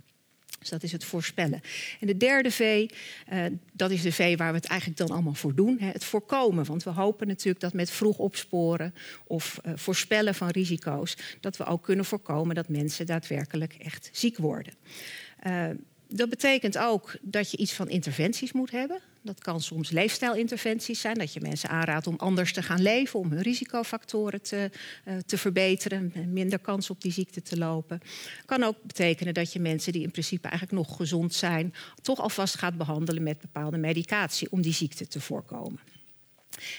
Dus 0.59 0.71
dat 0.71 0.83
is 0.83 0.93
het 0.93 1.05
voorspellen. 1.05 1.61
En 2.01 2.07
de 2.07 2.17
derde 2.17 2.51
V, 2.51 2.91
uh, 3.33 3.45
dat 3.73 3.91
is 3.91 4.03
de 4.03 4.13
V 4.13 4.37
waar 4.37 4.51
we 4.51 4.57
het 4.57 4.67
eigenlijk 4.67 4.99
dan 5.01 5.11
allemaal 5.11 5.35
voor 5.35 5.55
doen. 5.55 5.77
Hè, 5.81 5.87
het 5.87 6.05
voorkomen. 6.05 6.65
Want 6.65 6.83
we 6.83 6.91
hopen 6.91 7.27
natuurlijk 7.27 7.61
dat 7.61 7.73
met 7.73 7.91
vroeg 7.91 8.19
opsporen 8.19 8.95
of 9.27 9.61
voorspellen 9.75 10.35
van 10.35 10.49
risico's, 10.49 11.17
dat 11.41 11.57
we 11.57 11.65
ook 11.65 11.83
kunnen 11.83 12.05
voorkomen 12.05 12.55
dat 12.55 12.69
mensen 12.69 13.07
daadwerkelijk 13.07 13.75
echt 13.75 14.11
ziek 14.13 14.37
worden. 14.37 14.75
Uh, 15.47 15.69
dat 16.15 16.29
betekent 16.29 16.79
ook 16.79 17.17
dat 17.21 17.51
je 17.51 17.57
iets 17.57 17.73
van 17.73 17.89
interventies 17.89 18.53
moet 18.53 18.71
hebben. 18.71 19.01
Dat 19.23 19.41
kan 19.41 19.61
soms 19.61 19.91
leefstijlinterventies 19.91 21.01
zijn, 21.01 21.19
dat 21.19 21.33
je 21.33 21.41
mensen 21.41 21.69
aanraadt 21.69 22.07
om 22.07 22.17
anders 22.17 22.53
te 22.53 22.63
gaan 22.63 22.83
leven, 22.83 23.19
om 23.19 23.31
hun 23.31 23.43
risicofactoren 23.43 24.43
te, 24.43 24.71
uh, 25.05 25.17
te 25.27 25.39
verbeteren, 25.39 26.13
minder 26.29 26.59
kans 26.59 26.91
op 26.91 27.01
die 27.01 27.13
ziekte 27.13 27.43
te 27.43 27.59
lopen. 27.59 28.01
Kan 28.45 28.63
ook 28.63 28.83
betekenen 28.83 29.35
dat 29.35 29.53
je 29.53 29.61
mensen 29.61 29.93
die 29.93 30.03
in 30.03 30.11
principe 30.11 30.49
eigenlijk 30.49 30.87
nog 30.87 30.97
gezond 30.97 31.35
zijn, 31.35 31.75
toch 32.03 32.21
alvast 32.21 32.55
gaat 32.55 32.77
behandelen 32.77 33.23
met 33.23 33.41
bepaalde 33.41 33.79
medicatie 33.79 34.51
om 34.51 34.63
die 34.63 34.75
ziekte 34.75 35.07
te 35.07 35.21
voorkomen. 35.21 35.81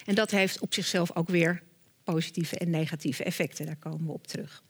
En 0.06 0.16
dat 0.16 0.32
heeft 0.32 0.60
op 0.60 0.74
zichzelf 0.74 1.16
ook 1.16 1.30
weer 1.30 1.62
positieve 2.04 2.58
en 2.58 2.70
negatieve 2.70 3.24
effecten. 3.24 3.66
Daar 3.66 3.76
komen 3.76 4.06
we 4.06 4.14
op 4.14 4.28
terug. 4.28 4.64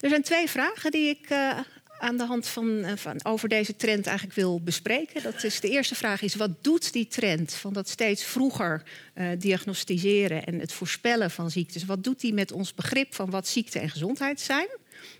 Er 0.00 0.08
zijn 0.08 0.22
twee 0.22 0.48
vragen 0.48 0.90
die 0.90 1.08
ik 1.08 1.30
uh, 1.30 1.58
aan 2.02 2.16
de 2.16 2.24
hand 2.24 2.48
van, 2.48 2.84
eh, 2.84 2.96
van, 2.96 3.24
over 3.24 3.48
deze 3.48 3.76
trend 3.76 4.06
eigenlijk 4.06 4.36
wil 4.36 4.60
bespreken. 4.60 5.22
Dat 5.22 5.44
is, 5.44 5.60
de 5.60 5.68
eerste 5.68 5.94
vraag 5.94 6.22
is, 6.22 6.34
wat 6.34 6.64
doet 6.64 6.92
die 6.92 7.06
trend 7.06 7.52
van 7.52 7.72
dat 7.72 7.88
steeds 7.88 8.24
vroeger 8.24 8.82
uh, 9.14 9.28
diagnosticeren 9.38 10.44
en 10.44 10.58
het 10.58 10.72
voorspellen 10.72 11.30
van 11.30 11.50
ziektes, 11.50 11.84
wat 11.84 12.04
doet 12.04 12.20
die 12.20 12.34
met 12.34 12.52
ons 12.52 12.74
begrip 12.74 13.14
van 13.14 13.30
wat 13.30 13.48
ziekte 13.48 13.78
en 13.78 13.90
gezondheid 13.90 14.40
zijn? 14.40 14.68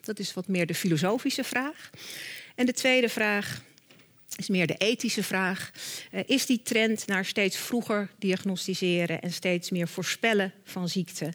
Dat 0.00 0.18
is 0.18 0.34
wat 0.34 0.48
meer 0.48 0.66
de 0.66 0.74
filosofische 0.74 1.44
vraag. 1.44 1.90
En 2.54 2.66
de 2.66 2.72
tweede 2.72 3.08
vraag, 3.08 3.62
is 4.36 4.48
meer 4.48 4.66
de 4.66 4.76
ethische 4.76 5.22
vraag. 5.22 5.70
Uh, 6.12 6.20
is 6.26 6.46
die 6.46 6.60
trend 6.62 7.06
naar 7.06 7.24
steeds 7.24 7.56
vroeger 7.56 8.10
diagnosticeren 8.18 9.20
en 9.20 9.32
steeds 9.32 9.70
meer 9.70 9.88
voorspellen 9.88 10.52
van 10.64 10.88
ziekte, 10.88 11.32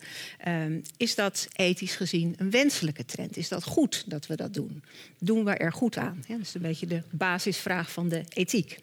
uh, 0.47 0.65
is 0.97 1.15
dat 1.15 1.47
ethisch 1.55 1.95
gezien 1.95 2.35
een 2.37 2.51
wenselijke 2.51 3.05
trend? 3.05 3.37
Is 3.37 3.47
dat 3.47 3.63
goed 3.63 4.03
dat 4.09 4.27
we 4.27 4.35
dat 4.35 4.53
doen? 4.53 4.83
Doen 5.19 5.45
we 5.45 5.51
er 5.51 5.73
goed 5.73 5.97
aan? 5.97 6.23
Ja, 6.27 6.37
dat 6.37 6.45
is 6.45 6.53
een 6.53 6.61
beetje 6.61 6.87
de 6.87 7.01
basisvraag 7.11 7.91
van 7.91 8.09
de 8.09 8.23
ethiek. 8.29 8.79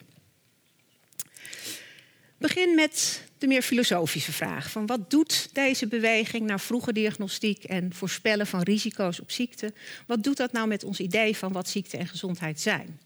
Begin 2.37 2.75
met 2.75 3.23
de 3.37 3.47
meer 3.47 3.61
filosofische 3.61 4.31
vraag: 4.31 4.71
van 4.71 4.85
wat 4.85 5.09
doet 5.09 5.49
deze 5.53 5.87
beweging 5.87 6.45
naar 6.45 6.59
vroege 6.59 6.93
diagnostiek 6.93 7.63
en 7.63 7.93
voorspellen 7.93 8.47
van 8.47 8.61
risico's 8.61 9.19
op 9.19 9.31
ziekte? 9.31 9.73
Wat 10.07 10.23
doet 10.23 10.37
dat 10.37 10.51
nou 10.51 10.67
met 10.67 10.83
ons 10.83 10.99
idee 10.99 11.37
van 11.37 11.51
wat 11.51 11.69
ziekte 11.69 11.97
en 11.97 12.07
gezondheid 12.07 12.61
zijn? 12.61 12.99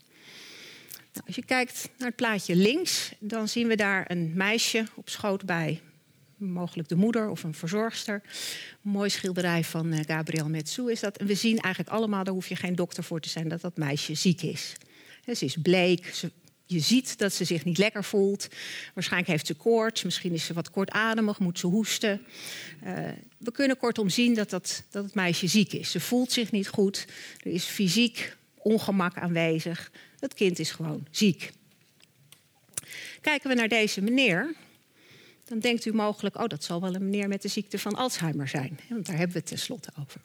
Als 1.26 1.36
je 1.36 1.46
kijkt 1.46 1.90
naar 1.98 2.08
het 2.08 2.16
plaatje 2.16 2.56
links, 2.56 3.12
dan 3.20 3.48
zien 3.48 3.68
we 3.68 3.76
daar 3.76 4.12
een 4.12 4.34
meisje 4.36 4.86
op 4.96 5.10
schoot 5.10 5.46
bij 5.46 5.82
mogelijk 6.38 6.90
de 6.90 6.96
moeder 6.96 7.30
of 7.30 7.44
een 7.44 7.54
verzorgster. 7.54 8.22
Een 8.84 8.92
mooi 8.92 9.10
schilderij 9.10 9.64
van 9.64 9.94
uh, 9.94 10.00
Gabriel 10.06 10.50
Metsu 10.50 10.92
is 10.92 11.00
dat. 11.00 11.18
En 11.18 11.26
we 11.26 11.36
zien 11.36 11.60
eigenlijk 11.60 11.96
allemaal, 11.96 12.24
daar 12.24 12.34
hoef 12.34 12.48
je 12.48 12.56
geen 12.56 12.76
dokter 12.76 13.04
voor 13.04 13.20
te 13.20 13.30
zijn, 13.30 13.48
dat 13.48 13.62
dat 13.62 13.78
meisje 13.78 14.14
ziek 14.14 14.42
is. 14.42 14.76
Ze 15.36 15.46
is 15.46 15.58
bleek, 15.62 16.14
Je 16.66 16.80
ziet 16.80 17.18
dat 17.18 17.34
ze 17.34 17.44
zich 17.44 17.66
niet 17.66 17.78
lekker 17.78 18.04
voelt. 18.04 18.48
Waarschijnlijk 18.94 19.32
heeft 19.32 19.48
ze 19.48 19.54
koorts, 19.54 20.04
misschien 20.04 20.34
is 20.34 20.46
ze 20.46 20.54
wat 20.54 20.70
kortademig, 20.70 21.40
moet 21.40 21.60
ze 21.60 21.68
hoesten. 21.68 22.22
Uh, 22.84 22.98
we 23.38 23.52
kunnen 23.52 23.78
kortom 23.78 24.10
zien 24.10 24.34
dat, 24.34 24.50
dat, 24.50 24.84
dat 24.90 25.04
het 25.04 25.14
meisje 25.16 25.48
ziek 25.48 25.74
is. 25.74 25.92
Ze 25.92 26.00
voelt 26.00 26.32
zich 26.32 26.52
niet 26.52 26.68
goed, 26.68 27.08
er 27.44 27.52
is 27.52 27.64
fysiek 27.64 28.38
ongemak 28.58 29.18
aanwezig. 29.18 29.92
Het 30.20 30.34
kind 30.34 30.60
is 30.60 30.72
gewoon 30.72 31.08
ziek. 31.12 31.52
Kijken 33.22 33.50
we 33.50 33.56
naar 33.56 33.68
deze 33.68 34.02
meneer, 34.02 34.56
dan 35.46 35.60
denkt 35.60 35.86
u 35.86 35.94
mogelijk: 35.94 36.36
oh, 36.38 36.48
dat 36.48 36.64
zal 36.64 36.82
wel 36.82 36.96
een 36.96 37.10
meneer 37.10 37.28
met 37.28 37.42
de 37.42 37.48
ziekte 37.48 37.80
van 37.80 37.96
Alzheimer 37.96 38.48
zijn. 38.48 38.80
Want 38.90 39.06
daar 39.06 39.16
hebben 39.16 39.34
we 39.34 39.40
het 39.40 39.50
tenslotte 39.50 39.92
over. 40.00 40.22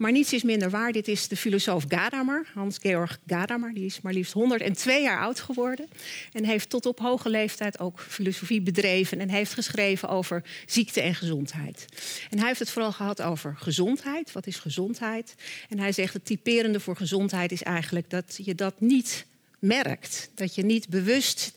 Maar 0.00 0.12
niets 0.12 0.32
is 0.32 0.42
minder 0.42 0.70
waar. 0.70 0.92
Dit 0.92 1.08
is 1.08 1.28
de 1.28 1.36
filosoof 1.36 1.84
Gadamer, 1.88 2.46
Hans-Georg 2.54 3.18
Gadamer. 3.26 3.74
Die 3.74 3.84
is 3.84 4.00
maar 4.00 4.12
liefst 4.12 4.32
102 4.32 5.02
jaar 5.02 5.20
oud 5.20 5.40
geworden. 5.40 5.88
En 6.32 6.44
heeft 6.44 6.70
tot 6.70 6.86
op 6.86 6.98
hoge 6.98 7.28
leeftijd 7.28 7.78
ook 7.78 8.00
filosofie 8.00 8.60
bedreven. 8.60 9.20
En 9.20 9.28
heeft 9.28 9.54
geschreven 9.54 10.08
over 10.08 10.42
ziekte 10.66 11.00
en 11.00 11.14
gezondheid. 11.14 11.84
En 12.30 12.38
hij 12.38 12.46
heeft 12.46 12.58
het 12.58 12.70
vooral 12.70 12.92
gehad 12.92 13.22
over 13.22 13.56
gezondheid. 13.56 14.32
Wat 14.32 14.46
is 14.46 14.56
gezondheid? 14.56 15.34
En 15.68 15.78
hij 15.78 15.92
zegt 15.92 16.12
het 16.12 16.24
typerende 16.24 16.80
voor 16.80 16.96
gezondheid 16.96 17.52
is 17.52 17.62
eigenlijk 17.62 18.10
dat 18.10 18.40
je 18.44 18.54
dat 18.54 18.80
niet 18.80 19.26
merkt. 19.58 20.30
Dat 20.34 20.54
je 20.54 20.62
niet 20.62 20.88
bewust 20.88 21.52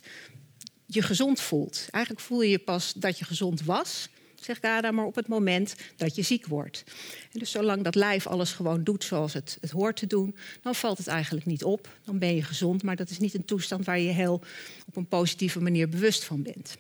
je 0.86 1.02
gezond 1.02 1.42
voelt. 1.42 1.88
Eigenlijk 1.92 2.26
voel 2.26 2.42
je 2.42 2.50
je 2.50 2.60
pas 2.60 2.94
dat 2.94 3.20
je 3.20 3.26
gezond 3.26 3.64
was 3.64 4.10
zegt 4.44 4.66
Gada, 4.66 4.92
maar 4.92 5.06
op 5.06 5.16
het 5.16 5.28
moment 5.28 5.76
dat 5.96 6.16
je 6.16 6.22
ziek 6.22 6.46
wordt. 6.46 6.84
Dus 7.32 7.52
zolang 7.52 7.84
dat 7.84 7.96
lijf 7.96 8.28
alles 8.28 8.52
gewoon 8.52 8.84
doet 8.84 9.04
zoals 9.04 9.34
het, 9.34 9.58
het 9.62 9.72
hoort 9.72 9.96
te 9.96 10.08
doen, 10.08 10.36
dan 10.62 10.76
valt 10.76 10.98
het 10.98 11.08
eigenlijk 11.08 11.46
niet 11.46 11.64
op. 11.64 11.90
Dan 12.06 12.20
ben 12.20 12.36
je 12.36 12.44
gezond, 12.44 12.84
maar 12.84 12.96
dat 12.96 13.10
is 13.10 13.20
niet 13.20 13.34
een 13.34 13.46
toestand 13.46 13.86
waar 13.86 14.00
je 14.00 14.12
heel 14.12 14.42
op 14.86 14.96
een 14.96 15.08
positieve 15.08 15.62
manier 15.62 15.90
bewust 15.90 16.24
van 16.24 16.42
bent. 16.42 16.78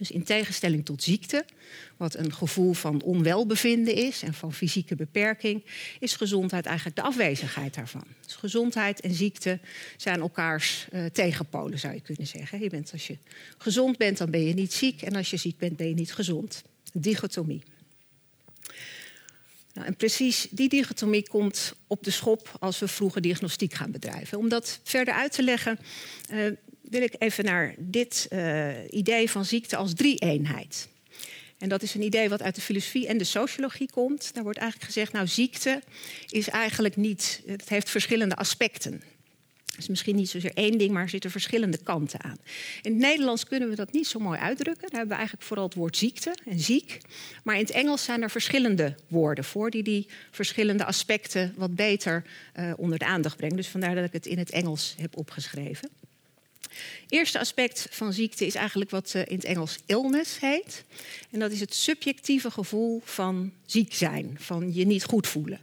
Dus 0.00 0.10
in 0.10 0.22
tegenstelling 0.22 0.84
tot 0.84 1.02
ziekte, 1.02 1.44
wat 1.96 2.14
een 2.14 2.32
gevoel 2.32 2.72
van 2.72 3.02
onwelbevinden 3.02 3.94
is 3.94 4.22
en 4.22 4.34
van 4.34 4.52
fysieke 4.52 4.96
beperking, 4.96 5.64
is 5.98 6.16
gezondheid 6.16 6.66
eigenlijk 6.66 6.96
de 6.96 7.02
afwezigheid 7.02 7.74
daarvan. 7.74 8.04
Dus 8.24 8.34
gezondheid 8.34 9.00
en 9.00 9.14
ziekte 9.14 9.58
zijn 9.96 10.20
elkaars 10.20 10.86
uh, 10.92 11.04
tegenpolen, 11.04 11.78
zou 11.78 11.94
je 11.94 12.00
kunnen 12.00 12.26
zeggen. 12.26 12.60
Je 12.60 12.70
bent, 12.70 12.92
als 12.92 13.06
je 13.06 13.18
gezond 13.58 13.96
bent, 13.96 14.18
dan 14.18 14.30
ben 14.30 14.44
je 14.44 14.54
niet 14.54 14.72
ziek 14.72 15.02
en 15.02 15.16
als 15.16 15.30
je 15.30 15.36
ziek 15.36 15.58
bent, 15.58 15.76
ben 15.76 15.88
je 15.88 15.94
niet 15.94 16.14
gezond 16.14 16.62
dichotomie. 16.92 17.62
Nou, 19.72 19.86
en 19.86 19.96
precies 19.96 20.46
die 20.50 20.68
dichotomie 20.68 21.28
komt 21.28 21.74
op 21.86 22.04
de 22.04 22.10
schop 22.10 22.56
als 22.58 22.78
we 22.78 22.88
vroege 22.88 23.20
diagnostiek 23.20 23.74
gaan 23.74 23.90
bedrijven. 23.90 24.38
Om 24.38 24.48
dat 24.48 24.80
verder 24.82 25.14
uit 25.14 25.32
te 25.32 25.42
leggen, 25.42 25.78
uh, 26.30 26.46
wil 26.80 27.02
ik 27.02 27.14
even 27.18 27.44
naar 27.44 27.74
dit 27.78 28.28
uh, 28.32 28.68
idee 28.90 29.30
van 29.30 29.44
ziekte 29.44 29.76
als 29.76 29.94
drie-eenheid. 29.94 30.88
En 31.58 31.68
dat 31.68 31.82
is 31.82 31.94
een 31.94 32.02
idee 32.02 32.28
wat 32.28 32.42
uit 32.42 32.54
de 32.54 32.60
filosofie 32.60 33.06
en 33.06 33.18
de 33.18 33.24
sociologie 33.24 33.90
komt. 33.90 34.34
Daar 34.34 34.42
wordt 34.42 34.58
eigenlijk 34.58 34.92
gezegd, 34.92 35.12
nou 35.12 35.26
ziekte 35.26 35.82
is 36.28 36.48
eigenlijk 36.48 36.96
niet, 36.96 37.42
het 37.46 37.68
heeft 37.68 37.90
verschillende 37.90 38.36
aspecten 38.36 39.02
is 39.80 39.88
misschien 39.88 40.16
niet 40.16 40.28
zozeer 40.28 40.54
één 40.54 40.78
ding, 40.78 40.90
maar 40.92 41.02
er 41.02 41.08
zitten 41.08 41.30
verschillende 41.30 41.78
kanten 41.78 42.22
aan. 42.22 42.36
In 42.82 42.92
het 42.92 43.00
Nederlands 43.00 43.44
kunnen 43.44 43.68
we 43.68 43.74
dat 43.74 43.92
niet 43.92 44.06
zo 44.06 44.18
mooi 44.18 44.38
uitdrukken. 44.38 44.88
Daar 44.88 44.98
hebben 44.98 45.08
we 45.08 45.14
eigenlijk 45.14 45.46
vooral 45.46 45.64
het 45.64 45.74
woord 45.74 45.96
ziekte 45.96 46.34
en 46.46 46.60
ziek. 46.60 47.00
Maar 47.44 47.54
in 47.54 47.60
het 47.60 47.70
Engels 47.70 48.04
zijn 48.04 48.22
er 48.22 48.30
verschillende 48.30 48.94
woorden 49.08 49.44
voor 49.44 49.70
die 49.70 49.82
die 49.82 50.06
verschillende 50.30 50.84
aspecten 50.84 51.54
wat 51.56 51.74
beter 51.74 52.24
uh, 52.58 52.72
onder 52.76 52.98
de 52.98 53.04
aandacht 53.04 53.36
brengen. 53.36 53.56
Dus 53.56 53.68
vandaar 53.68 53.94
dat 53.94 54.04
ik 54.04 54.12
het 54.12 54.26
in 54.26 54.38
het 54.38 54.50
Engels 54.50 54.94
heb 54.98 55.16
opgeschreven 55.16 55.90
eerste 57.08 57.38
aspect 57.38 57.86
van 57.90 58.12
ziekte 58.12 58.46
is 58.46 58.54
eigenlijk 58.54 58.90
wat 58.90 59.14
eh, 59.14 59.22
in 59.26 59.36
het 59.36 59.44
Engels 59.44 59.78
illness 59.86 60.40
heet. 60.40 60.84
En 61.30 61.38
dat 61.38 61.50
is 61.50 61.60
het 61.60 61.74
subjectieve 61.74 62.50
gevoel 62.50 63.02
van 63.04 63.52
ziek 63.66 63.94
zijn, 63.94 64.36
van 64.40 64.74
je 64.74 64.86
niet 64.86 65.04
goed 65.04 65.26
voelen. 65.26 65.60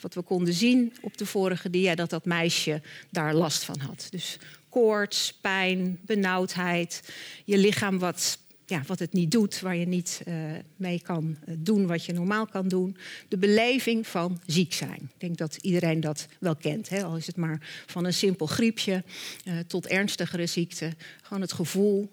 Wat 0.00 0.14
we 0.14 0.22
konden 0.22 0.54
zien 0.54 0.92
op 1.00 1.16
de 1.16 1.26
vorige 1.26 1.70
dia, 1.70 1.94
dat 1.94 2.10
dat 2.10 2.24
meisje 2.24 2.82
daar 3.10 3.34
last 3.34 3.64
van 3.64 3.78
had. 3.78 4.06
Dus 4.10 4.38
koorts, 4.68 5.32
pijn, 5.40 5.98
benauwdheid, 6.02 7.02
je 7.44 7.58
lichaam 7.58 7.98
wat 7.98 8.38
ja, 8.70 8.82
wat 8.86 8.98
het 8.98 9.12
niet 9.12 9.30
doet, 9.30 9.60
waar 9.60 9.76
je 9.76 9.86
niet 9.86 10.22
uh, 10.28 10.34
mee 10.76 11.00
kan 11.00 11.36
eh, 11.44 11.54
doen 11.58 11.86
wat 11.86 12.04
je 12.04 12.12
normaal 12.12 12.46
kan 12.46 12.68
doen. 12.68 12.96
De 13.28 13.36
beleving 13.36 14.06
van 14.06 14.40
ziek 14.46 14.72
zijn. 14.72 15.00
Ik 15.00 15.20
denk 15.20 15.36
dat 15.36 15.56
iedereen 15.60 16.00
dat 16.00 16.26
wel 16.38 16.56
kent. 16.56 16.88
Hè? 16.88 17.04
Al 17.04 17.16
is 17.16 17.26
het 17.26 17.36
maar 17.36 17.84
van 17.86 18.04
een 18.04 18.12
simpel 18.12 18.46
griepje 18.46 19.04
uh, 19.44 19.58
tot 19.58 19.86
ernstigere 19.86 20.46
ziekte. 20.46 20.92
Gewoon 21.22 21.40
het 21.40 21.52
gevoel, 21.52 22.10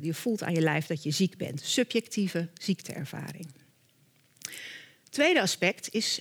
je 0.00 0.14
voelt 0.14 0.42
aan 0.42 0.54
je 0.54 0.60
lijf 0.60 0.86
dat 0.86 1.02
je 1.02 1.10
ziek 1.10 1.36
bent. 1.36 1.60
Subjectieve 1.60 2.48
ziekteervaring. 2.54 3.46
Tweede 5.10 5.40
aspect 5.40 5.94
is 5.94 6.20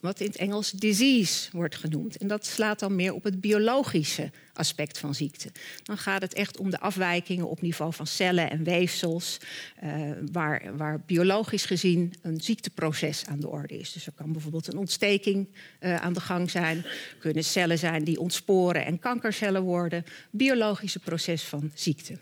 wat 0.00 0.20
in 0.20 0.26
het 0.26 0.36
Engels 0.36 0.70
disease 0.70 1.48
wordt 1.52 1.76
genoemd. 1.76 2.16
En 2.16 2.28
dat 2.28 2.46
slaat 2.46 2.78
dan 2.78 2.94
meer 2.94 3.14
op 3.14 3.24
het 3.24 3.40
biologische 3.40 4.30
aspect 4.52 4.98
van 4.98 5.14
ziekte. 5.14 5.52
Dan 5.82 5.98
gaat 5.98 6.22
het 6.22 6.34
echt 6.34 6.58
om 6.58 6.70
de 6.70 6.80
afwijkingen 6.80 7.48
op 7.48 7.60
niveau 7.60 7.92
van 7.92 8.06
cellen 8.06 8.50
en 8.50 8.64
weefsels, 8.64 9.38
uh, 9.84 10.10
waar, 10.32 10.76
waar 10.76 11.00
biologisch 11.06 11.64
gezien 11.64 12.14
een 12.22 12.40
ziekteproces 12.40 13.26
aan 13.26 13.40
de 13.40 13.48
orde 13.48 13.78
is. 13.78 13.92
Dus 13.92 14.06
er 14.06 14.12
kan 14.12 14.32
bijvoorbeeld 14.32 14.66
een 14.66 14.78
ontsteking 14.78 15.48
uh, 15.80 15.96
aan 15.96 16.12
de 16.12 16.20
gang 16.20 16.50
zijn, 16.50 16.84
kunnen 17.18 17.44
cellen 17.44 17.78
zijn 17.78 18.04
die 18.04 18.20
ontsporen 18.20 18.84
en 18.84 18.98
kankercellen 18.98 19.62
worden, 19.62 20.04
biologische 20.30 20.98
proces 20.98 21.42
van 21.42 21.70
ziekte. 21.74 22.18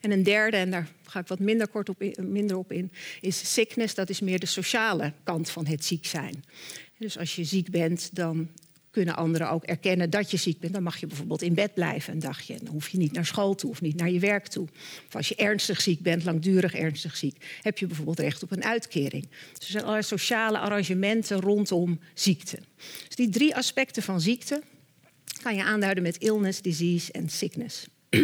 En 0.00 0.10
een 0.10 0.22
derde, 0.22 0.56
en 0.56 0.70
daar 0.70 0.88
ga 1.06 1.20
ik 1.20 1.26
wat 1.26 1.38
minder 1.38 1.68
kort 1.68 1.88
op 1.88 2.02
in, 2.02 2.32
minder 2.32 2.56
op 2.56 2.72
in, 2.72 2.92
is 3.20 3.52
sickness. 3.52 3.94
Dat 3.94 4.10
is 4.10 4.20
meer 4.20 4.38
de 4.38 4.46
sociale 4.46 5.12
kant 5.22 5.50
van 5.50 5.66
het 5.66 5.84
ziek 5.84 6.06
zijn. 6.06 6.44
Dus 6.98 7.18
als 7.18 7.36
je 7.36 7.44
ziek 7.44 7.70
bent, 7.70 8.10
dan 8.12 8.48
kunnen 8.94 9.16
anderen 9.16 9.50
ook 9.50 9.64
erkennen 9.64 10.10
dat 10.10 10.30
je 10.30 10.36
ziek 10.36 10.58
bent. 10.58 10.72
Dan 10.72 10.82
mag 10.82 10.96
je 10.96 11.06
bijvoorbeeld 11.06 11.42
in 11.42 11.54
bed 11.54 11.74
blijven 11.74 12.12
een 12.12 12.18
dagje. 12.18 12.56
Dan 12.62 12.72
hoef 12.72 12.88
je 12.88 12.98
niet 12.98 13.12
naar 13.12 13.26
school 13.26 13.54
toe 13.54 13.70
of 13.70 13.80
niet 13.80 13.96
naar 13.96 14.10
je 14.10 14.18
werk 14.18 14.46
toe. 14.46 14.68
Of 15.06 15.16
als 15.16 15.28
je 15.28 15.34
ernstig 15.34 15.80
ziek 15.80 16.00
bent, 16.00 16.24
langdurig 16.24 16.74
ernstig 16.74 17.16
ziek, 17.16 17.58
heb 17.62 17.78
je 17.78 17.86
bijvoorbeeld 17.86 18.18
recht 18.18 18.42
op 18.42 18.50
een 18.50 18.64
uitkering. 18.64 19.28
Dus 19.52 19.66
er 19.66 19.70
zijn 19.70 19.82
allerlei 19.82 20.06
sociale 20.06 20.58
arrangementen 20.58 21.40
rondom 21.40 22.00
ziekte. 22.14 22.58
Dus 23.06 23.16
die 23.16 23.28
drie 23.28 23.56
aspecten 23.56 24.02
van 24.02 24.20
ziekte 24.20 24.62
kan 25.42 25.56
je 25.56 25.64
aanduiden 25.64 26.02
met 26.02 26.18
illness, 26.18 26.62
disease 26.62 27.12
en 27.12 27.28
sickness. 27.28 27.86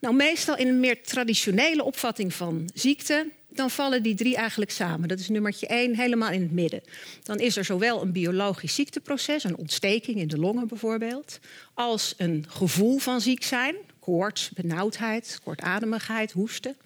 Nou, 0.00 0.14
meestal 0.14 0.56
in 0.56 0.68
een 0.68 0.80
meer 0.80 1.02
traditionele 1.02 1.84
opvatting 1.84 2.34
van 2.34 2.70
ziekte, 2.74 3.30
dan 3.48 3.70
vallen 3.70 4.02
die 4.02 4.14
drie 4.14 4.36
eigenlijk 4.36 4.70
samen. 4.70 5.08
Dat 5.08 5.18
is 5.18 5.28
nummertje 5.28 5.66
één, 5.66 5.96
helemaal 5.96 6.30
in 6.30 6.42
het 6.42 6.52
midden. 6.52 6.82
Dan 7.22 7.38
is 7.38 7.56
er 7.56 7.64
zowel 7.64 8.02
een 8.02 8.12
biologisch 8.12 8.74
ziekteproces, 8.74 9.44
een 9.44 9.56
ontsteking 9.56 10.16
in 10.16 10.28
de 10.28 10.38
longen 10.38 10.68
bijvoorbeeld, 10.68 11.38
als 11.74 12.14
een 12.16 12.44
gevoel 12.48 12.98
van 12.98 13.20
ziek 13.20 13.42
zijn, 13.42 13.76
koorts, 14.00 14.50
benauwdheid, 14.50 15.40
kortademigheid, 15.44 16.32
hoesten. 16.32 16.76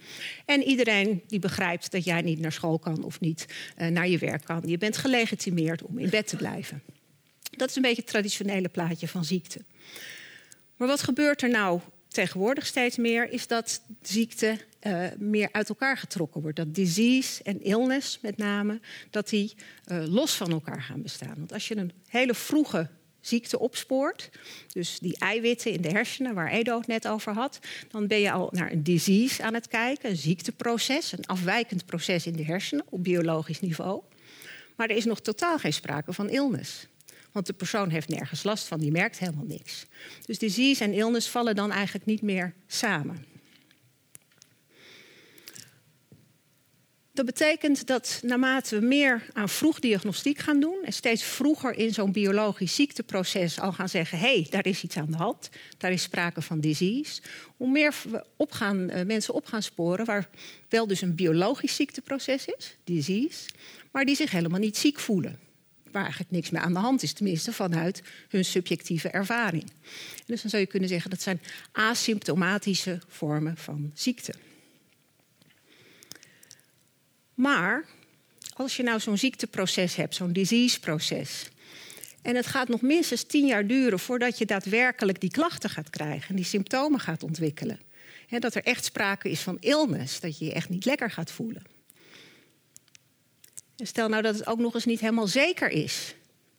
En 0.44 0.62
iedereen 0.62 1.22
die 1.26 1.38
begrijpt 1.38 1.90
dat 1.90 2.04
jij 2.04 2.20
niet 2.20 2.40
naar 2.40 2.52
school 2.52 2.78
kan 2.78 3.04
of 3.04 3.20
niet 3.20 3.46
uh, 3.78 3.86
naar 3.86 4.08
je 4.08 4.18
werk 4.18 4.44
kan. 4.44 4.62
Je 4.66 4.78
bent 4.78 4.96
gelegitimeerd 4.96 5.82
om 5.82 5.98
in 5.98 6.10
bed 6.10 6.26
te 6.26 6.36
blijven. 6.36 6.82
Dat 7.56 7.68
is 7.68 7.76
een 7.76 7.82
beetje 7.82 8.00
het 8.00 8.10
traditionele 8.10 8.68
plaatje 8.68 9.08
van 9.08 9.24
ziekte. 9.24 9.60
Maar 10.76 10.88
wat 10.88 11.02
gebeurt 11.02 11.42
er 11.42 11.50
nou 11.50 11.80
tegenwoordig 12.12 12.66
steeds 12.66 12.96
meer, 12.96 13.32
is 13.32 13.46
dat 13.46 13.82
ziekte 14.02 14.58
uh, 14.82 15.06
meer 15.18 15.48
uit 15.52 15.68
elkaar 15.68 15.96
getrokken 15.96 16.40
wordt. 16.40 16.56
Dat 16.56 16.74
disease 16.74 17.42
en 17.42 17.62
illness 17.62 18.18
met 18.22 18.36
name, 18.36 18.80
dat 19.10 19.28
die 19.28 19.54
uh, 19.86 20.06
los 20.06 20.34
van 20.34 20.50
elkaar 20.50 20.82
gaan 20.82 21.02
bestaan. 21.02 21.34
Want 21.36 21.52
als 21.52 21.68
je 21.68 21.76
een 21.76 21.92
hele 22.06 22.34
vroege 22.34 22.88
ziekte 23.20 23.58
opspoort, 23.58 24.30
dus 24.72 24.98
die 24.98 25.18
eiwitten 25.18 25.72
in 25.72 25.80
de 25.80 25.88
hersenen 25.88 26.34
waar 26.34 26.50
Edo 26.50 26.78
het 26.78 26.86
net 26.86 27.08
over 27.08 27.32
had, 27.32 27.58
dan 27.90 28.06
ben 28.06 28.20
je 28.20 28.32
al 28.32 28.48
naar 28.52 28.72
een 28.72 28.82
disease 28.82 29.42
aan 29.42 29.54
het 29.54 29.68
kijken, 29.68 30.10
een 30.10 30.16
ziekteproces, 30.16 31.12
een 31.12 31.26
afwijkend 31.26 31.86
proces 31.86 32.26
in 32.26 32.36
de 32.36 32.44
hersenen 32.44 32.84
op 32.88 33.04
biologisch 33.04 33.60
niveau. 33.60 34.02
Maar 34.76 34.88
er 34.88 34.96
is 34.96 35.04
nog 35.04 35.20
totaal 35.20 35.58
geen 35.58 35.72
sprake 35.72 36.12
van 36.12 36.28
illness. 36.28 36.86
Want 37.32 37.46
de 37.46 37.52
persoon 37.52 37.90
heeft 37.90 38.08
nergens 38.08 38.42
last 38.42 38.66
van, 38.66 38.80
die 38.80 38.90
merkt 38.90 39.18
helemaal 39.18 39.44
niks. 39.44 39.86
Dus 40.24 40.38
disease 40.38 40.84
en 40.84 40.92
illness 40.92 41.28
vallen 41.28 41.54
dan 41.54 41.72
eigenlijk 41.72 42.06
niet 42.06 42.22
meer 42.22 42.54
samen. 42.66 43.28
Dat 47.12 47.26
betekent 47.26 47.86
dat 47.86 48.20
naarmate 48.22 48.78
we 48.78 48.86
meer 48.86 49.26
aan 49.32 49.48
vroegdiagnostiek 49.48 50.38
gaan 50.38 50.60
doen 50.60 50.78
en 50.84 50.92
steeds 50.92 51.22
vroeger 51.22 51.78
in 51.78 51.92
zo'n 51.92 52.12
biologisch 52.12 52.74
ziekteproces 52.74 53.60
al 53.60 53.72
gaan 53.72 53.88
zeggen: 53.88 54.18
hé, 54.18 54.34
hey, 54.34 54.46
daar 54.50 54.66
is 54.66 54.82
iets 54.82 54.96
aan 54.96 55.10
de 55.10 55.16
hand, 55.16 55.48
daar 55.78 55.92
is 55.92 56.02
sprake 56.02 56.42
van 56.42 56.60
disease, 56.60 57.22
hoe 57.56 57.70
meer 57.70 57.94
we 58.10 58.24
uh, 58.90 59.02
mensen 59.06 59.34
op 59.34 59.46
gaan 59.46 59.62
sporen 59.62 60.06
waar 60.06 60.28
wel 60.68 60.86
dus 60.86 61.00
een 61.00 61.14
biologisch 61.14 61.74
ziekteproces 61.74 62.46
is, 62.46 62.76
disease, 62.84 63.48
maar 63.90 64.04
die 64.04 64.16
zich 64.16 64.30
helemaal 64.30 64.60
niet 64.60 64.76
ziek 64.76 64.98
voelen 64.98 65.49
waar 65.92 66.02
eigenlijk 66.02 66.32
niks 66.32 66.50
meer 66.50 66.60
aan 66.60 66.72
de 66.72 66.78
hand 66.78 67.02
is, 67.02 67.12
tenminste 67.12 67.52
vanuit 67.52 68.02
hun 68.28 68.44
subjectieve 68.44 69.08
ervaring. 69.08 69.70
Dus 70.26 70.40
dan 70.40 70.50
zou 70.50 70.62
je 70.62 70.68
kunnen 70.68 70.88
zeggen 70.88 71.10
dat 71.10 71.22
zijn 71.22 71.40
asymptomatische 71.72 73.00
vormen 73.08 73.56
van 73.56 73.90
ziekte. 73.94 74.34
Maar 77.34 77.84
als 78.54 78.76
je 78.76 78.82
nou 78.82 79.00
zo'n 79.00 79.18
ziekteproces 79.18 79.94
hebt, 79.94 80.14
zo'n 80.14 80.32
diseaseproces, 80.32 81.50
en 82.22 82.36
het 82.36 82.46
gaat 82.46 82.68
nog 82.68 82.80
minstens 82.80 83.22
tien 83.22 83.46
jaar 83.46 83.66
duren 83.66 83.98
voordat 83.98 84.38
je 84.38 84.46
daadwerkelijk 84.46 85.20
die 85.20 85.30
klachten 85.30 85.70
gaat 85.70 85.90
krijgen 85.90 86.28
en 86.28 86.36
die 86.36 86.44
symptomen 86.44 87.00
gaat 87.00 87.22
ontwikkelen. 87.22 87.80
dat 88.38 88.54
er 88.54 88.64
echt 88.64 88.84
sprake 88.84 89.30
is 89.30 89.40
van 89.40 89.56
illness, 89.60 90.20
dat 90.20 90.38
je 90.38 90.44
je 90.44 90.52
echt 90.52 90.68
niet 90.68 90.84
lekker 90.84 91.10
gaat 91.10 91.32
voelen. 91.32 91.62
Stel 93.82 94.08
nou 94.08 94.22
dat 94.22 94.34
het 94.34 94.46
ook 94.46 94.58
nog 94.58 94.74
eens 94.74 94.84
niet 94.84 95.00
helemaal 95.00 95.26
zeker 95.26 95.70
is 95.70 96.14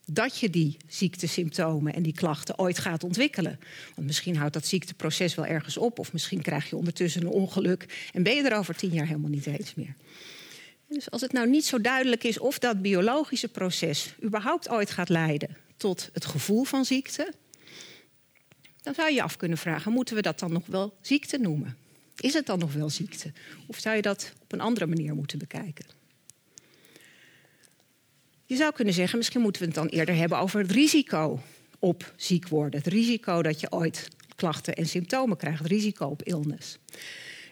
dat 0.06 0.38
je 0.38 0.50
die 0.50 0.76
ziektesymptomen 0.88 1.94
en 1.94 2.02
die 2.02 2.14
klachten 2.14 2.58
ooit 2.58 2.78
gaat 2.78 3.04
ontwikkelen. 3.04 3.58
Want 3.94 4.06
misschien 4.06 4.36
houdt 4.36 4.52
dat 4.52 4.66
ziekteproces 4.66 5.34
wel 5.34 5.46
ergens 5.46 5.76
op, 5.76 5.98
of 5.98 6.12
misschien 6.12 6.42
krijg 6.42 6.70
je 6.70 6.76
ondertussen 6.76 7.22
een 7.22 7.28
ongeluk 7.28 8.10
en 8.12 8.22
ben 8.22 8.34
je 8.34 8.42
er 8.42 8.58
over 8.58 8.76
tien 8.76 8.92
jaar 8.92 9.06
helemaal 9.06 9.30
niet 9.30 9.46
eens 9.46 9.74
meer. 9.74 9.94
Dus 10.88 11.10
als 11.10 11.20
het 11.20 11.32
nou 11.32 11.48
niet 11.48 11.64
zo 11.64 11.80
duidelijk 11.80 12.24
is 12.24 12.38
of 12.38 12.58
dat 12.58 12.82
biologische 12.82 13.48
proces 13.48 14.14
überhaupt 14.22 14.68
ooit 14.68 14.90
gaat 14.90 15.08
leiden 15.08 15.56
tot 15.76 16.10
het 16.12 16.24
gevoel 16.24 16.64
van 16.64 16.84
ziekte, 16.84 17.32
dan 18.82 18.94
zou 18.94 19.08
je 19.08 19.14
je 19.14 19.22
af 19.22 19.36
kunnen 19.36 19.58
vragen: 19.58 19.92
moeten 19.92 20.14
we 20.14 20.22
dat 20.22 20.38
dan 20.38 20.52
nog 20.52 20.66
wel 20.66 20.96
ziekte 21.00 21.38
noemen? 21.38 21.76
Is 22.16 22.34
het 22.34 22.46
dan 22.46 22.58
nog 22.58 22.72
wel 22.72 22.90
ziekte? 22.90 23.32
Of 23.66 23.78
zou 23.78 23.96
je 23.96 24.02
dat 24.02 24.32
op 24.42 24.52
een 24.52 24.60
andere 24.60 24.86
manier 24.86 25.14
moeten 25.14 25.38
bekijken? 25.38 26.01
Je 28.52 28.58
zou 28.58 28.72
kunnen 28.72 28.94
zeggen, 28.94 29.18
misschien 29.18 29.40
moeten 29.40 29.62
we 29.62 29.68
het 29.68 29.76
dan 29.76 29.86
eerder 29.86 30.14
hebben 30.14 30.38
over 30.38 30.60
het 30.60 30.70
risico 30.70 31.40
op 31.78 32.12
ziek 32.16 32.48
worden. 32.48 32.80
Het 32.80 32.92
risico 32.92 33.42
dat 33.42 33.60
je 33.60 33.72
ooit 33.72 34.08
klachten 34.36 34.74
en 34.74 34.86
symptomen 34.86 35.36
krijgt, 35.36 35.58
het 35.58 35.68
risico 35.68 36.06
op 36.06 36.22
illness. 36.22 36.78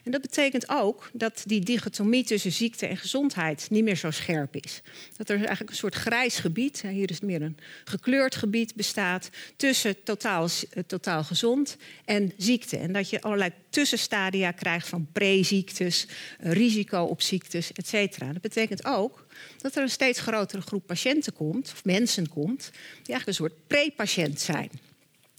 En 0.03 0.11
dat 0.11 0.21
betekent 0.21 0.69
ook 0.69 1.09
dat 1.13 1.43
die 1.45 1.59
dichotomie 1.59 2.23
tussen 2.23 2.51
ziekte 2.51 2.85
en 2.85 2.97
gezondheid 2.97 3.67
niet 3.69 3.83
meer 3.83 3.95
zo 3.95 4.11
scherp 4.11 4.55
is. 4.55 4.81
Dat 5.17 5.29
er 5.29 5.37
eigenlijk 5.37 5.69
een 5.69 5.75
soort 5.75 5.95
grijs 5.95 6.37
gebied, 6.37 6.81
hier 6.81 7.09
is 7.09 7.15
het 7.15 7.25
meer 7.25 7.41
een 7.41 7.57
gekleurd 7.83 8.35
gebied, 8.35 8.75
bestaat 8.75 9.29
tussen 9.55 10.03
totaal, 10.03 10.47
eh, 10.69 10.83
totaal 10.87 11.23
gezond 11.23 11.77
en 12.05 12.33
ziekte. 12.37 12.77
En 12.77 12.93
dat 12.93 13.09
je 13.09 13.21
allerlei 13.21 13.51
tussenstadia 13.69 14.51
krijgt 14.51 14.87
van 14.87 15.07
pre-ziektes, 15.11 16.07
eh, 16.39 16.51
risico 16.51 17.03
op 17.03 17.21
ziektes, 17.21 17.71
et 17.71 17.87
cetera. 17.87 18.33
Dat 18.33 18.41
betekent 18.41 18.85
ook 18.85 19.20
dat 19.57 19.75
er 19.75 19.81
een 19.81 19.89
steeds 19.89 20.19
grotere 20.19 20.61
groep 20.61 20.85
patiënten 20.85 21.33
komt, 21.33 21.71
of 21.71 21.85
mensen 21.85 22.29
komt, 22.29 22.69
die 22.71 23.13
eigenlijk 23.13 23.27
een 23.27 23.33
soort 23.33 23.67
pre-patiënt 23.67 24.39
zijn. 24.39 24.69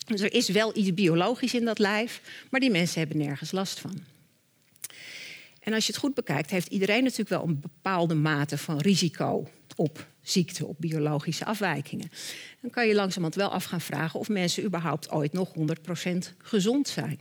Dus 0.07 0.20
er 0.20 0.34
is 0.34 0.48
wel 0.48 0.76
iets 0.76 0.94
biologisch 0.94 1.55
in 1.55 1.64
dat 1.64 1.78
lijf, 1.78 2.20
maar 2.50 2.61
die 2.61 2.70
mensen 2.70 2.98
hebben 2.98 3.18
nergens 3.18 3.53
last 3.53 3.80
van. 3.80 4.05
En 5.61 5.72
als 5.72 5.86
je 5.86 5.92
het 5.92 6.00
goed 6.00 6.14
bekijkt, 6.14 6.50
heeft 6.50 6.68
iedereen 6.68 7.03
natuurlijk 7.03 7.28
wel 7.28 7.42
een 7.42 7.61
bepaalde 7.61 8.14
mate 8.14 8.59
van 8.59 8.78
risico 8.78 9.48
op 9.76 10.07
ziekte, 10.22 10.66
op 10.66 10.76
biologische 10.78 11.44
afwijkingen. 11.44 12.11
Dan 12.61 12.70
kan 12.70 12.86
je 12.86 12.94
langzamerhand 12.94 13.34
wel 13.34 13.50
af 13.50 13.64
gaan 13.64 13.80
vragen 13.80 14.20
of 14.20 14.28
mensen 14.28 14.64
überhaupt 14.64 15.11
ooit 15.11 15.32
nog 15.32 15.53
100% 15.55 15.59
gezond 16.38 16.88
zijn. 16.88 17.20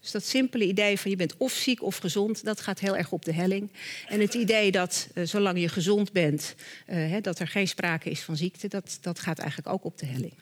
Dus 0.00 0.10
dat 0.10 0.24
simpele 0.24 0.64
idee 0.64 0.98
van 0.98 1.10
je 1.10 1.16
bent 1.16 1.36
of 1.36 1.52
ziek 1.52 1.82
of 1.82 1.96
gezond, 1.96 2.44
dat 2.44 2.60
gaat 2.60 2.80
heel 2.80 2.96
erg 2.96 3.12
op 3.12 3.24
de 3.24 3.32
helling. 3.32 3.70
En 4.08 4.20
het 4.20 4.34
idee 4.34 4.70
dat 4.70 5.08
uh, 5.14 5.26
zolang 5.26 5.60
je 5.60 5.68
gezond 5.68 6.12
bent, 6.12 6.54
uh, 6.88 7.16
dat 7.22 7.38
er 7.38 7.48
geen 7.48 7.68
sprake 7.68 8.10
is 8.10 8.20
van 8.20 8.36
ziekte, 8.36 8.68
dat, 8.68 8.98
dat 9.00 9.18
gaat 9.18 9.38
eigenlijk 9.38 9.68
ook 9.68 9.84
op 9.84 9.98
de 9.98 10.06
helling. 10.06 10.34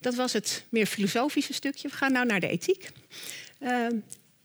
Dat 0.00 0.14
was 0.14 0.32
het 0.32 0.64
meer 0.68 0.86
filosofische 0.86 1.52
stukje. 1.52 1.88
We 1.88 1.94
gaan 1.94 2.12
nu 2.12 2.24
naar 2.24 2.40
de 2.40 2.48
ethiek. 2.48 2.90
Uh, 3.60 3.86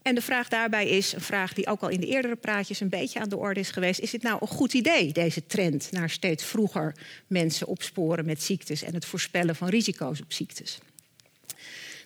en 0.04 0.16
de 0.16 0.22
vraag 0.22 0.48
daarbij 0.48 0.88
is, 0.88 1.14
een 1.14 1.22
vraag 1.22 1.54
die 1.54 1.68
ook 1.68 1.82
al 1.82 1.90
in 1.90 2.00
de 2.00 2.08
eerdere 2.08 2.36
praatjes 2.36 2.80
een 2.80 2.90
beetje 2.90 3.20
aan 3.20 3.30
de 3.30 3.38
orde 3.38 3.60
is 3.60 3.72
geweest: 3.72 4.00
is 4.00 4.12
het 4.12 4.22
nou 4.22 4.38
een 4.42 4.48
goed 4.48 4.74
idee, 4.74 5.12
deze 5.12 5.46
trend 5.46 5.92
naar 5.92 6.10
steeds 6.10 6.44
vroeger 6.44 6.96
mensen 7.28 7.68
opsporen 7.68 8.26
met 8.26 8.42
ziektes 8.42 8.84
en 8.84 8.94
het 8.94 9.06
voorspellen 9.06 9.56
van 9.56 9.70
risico's 9.70 10.22
op 10.22 10.34
ziektes? 10.34 10.80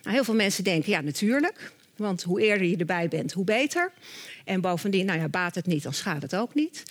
Nou, 0.02 0.14
heel 0.14 0.24
veel 0.24 0.34
mensen 0.34 0.64
denken, 0.64 0.90
ja, 0.90 1.00
natuurlijk. 1.00 1.72
Want 1.96 2.22
hoe 2.22 2.40
eerder 2.40 2.66
je 2.66 2.76
erbij 2.76 3.08
bent, 3.08 3.32
hoe 3.32 3.44
beter. 3.44 3.92
En 4.44 4.60
bovendien, 4.60 5.06
nou 5.06 5.18
ja, 5.18 5.28
baat 5.28 5.54
het 5.54 5.66
niet, 5.66 5.82
dan 5.82 5.94
schaadt 5.94 6.22
het 6.22 6.36
ook 6.36 6.54
niet. 6.54 6.82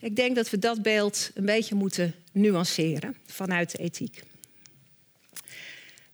Ik 0.00 0.16
denk 0.16 0.36
dat 0.36 0.50
we 0.50 0.58
dat 0.58 0.82
beeld 0.82 1.30
een 1.34 1.44
beetje 1.44 1.74
moeten 1.74 2.14
nuanceren 2.32 3.16
vanuit 3.26 3.70
de 3.70 3.78
ethiek. 3.78 4.22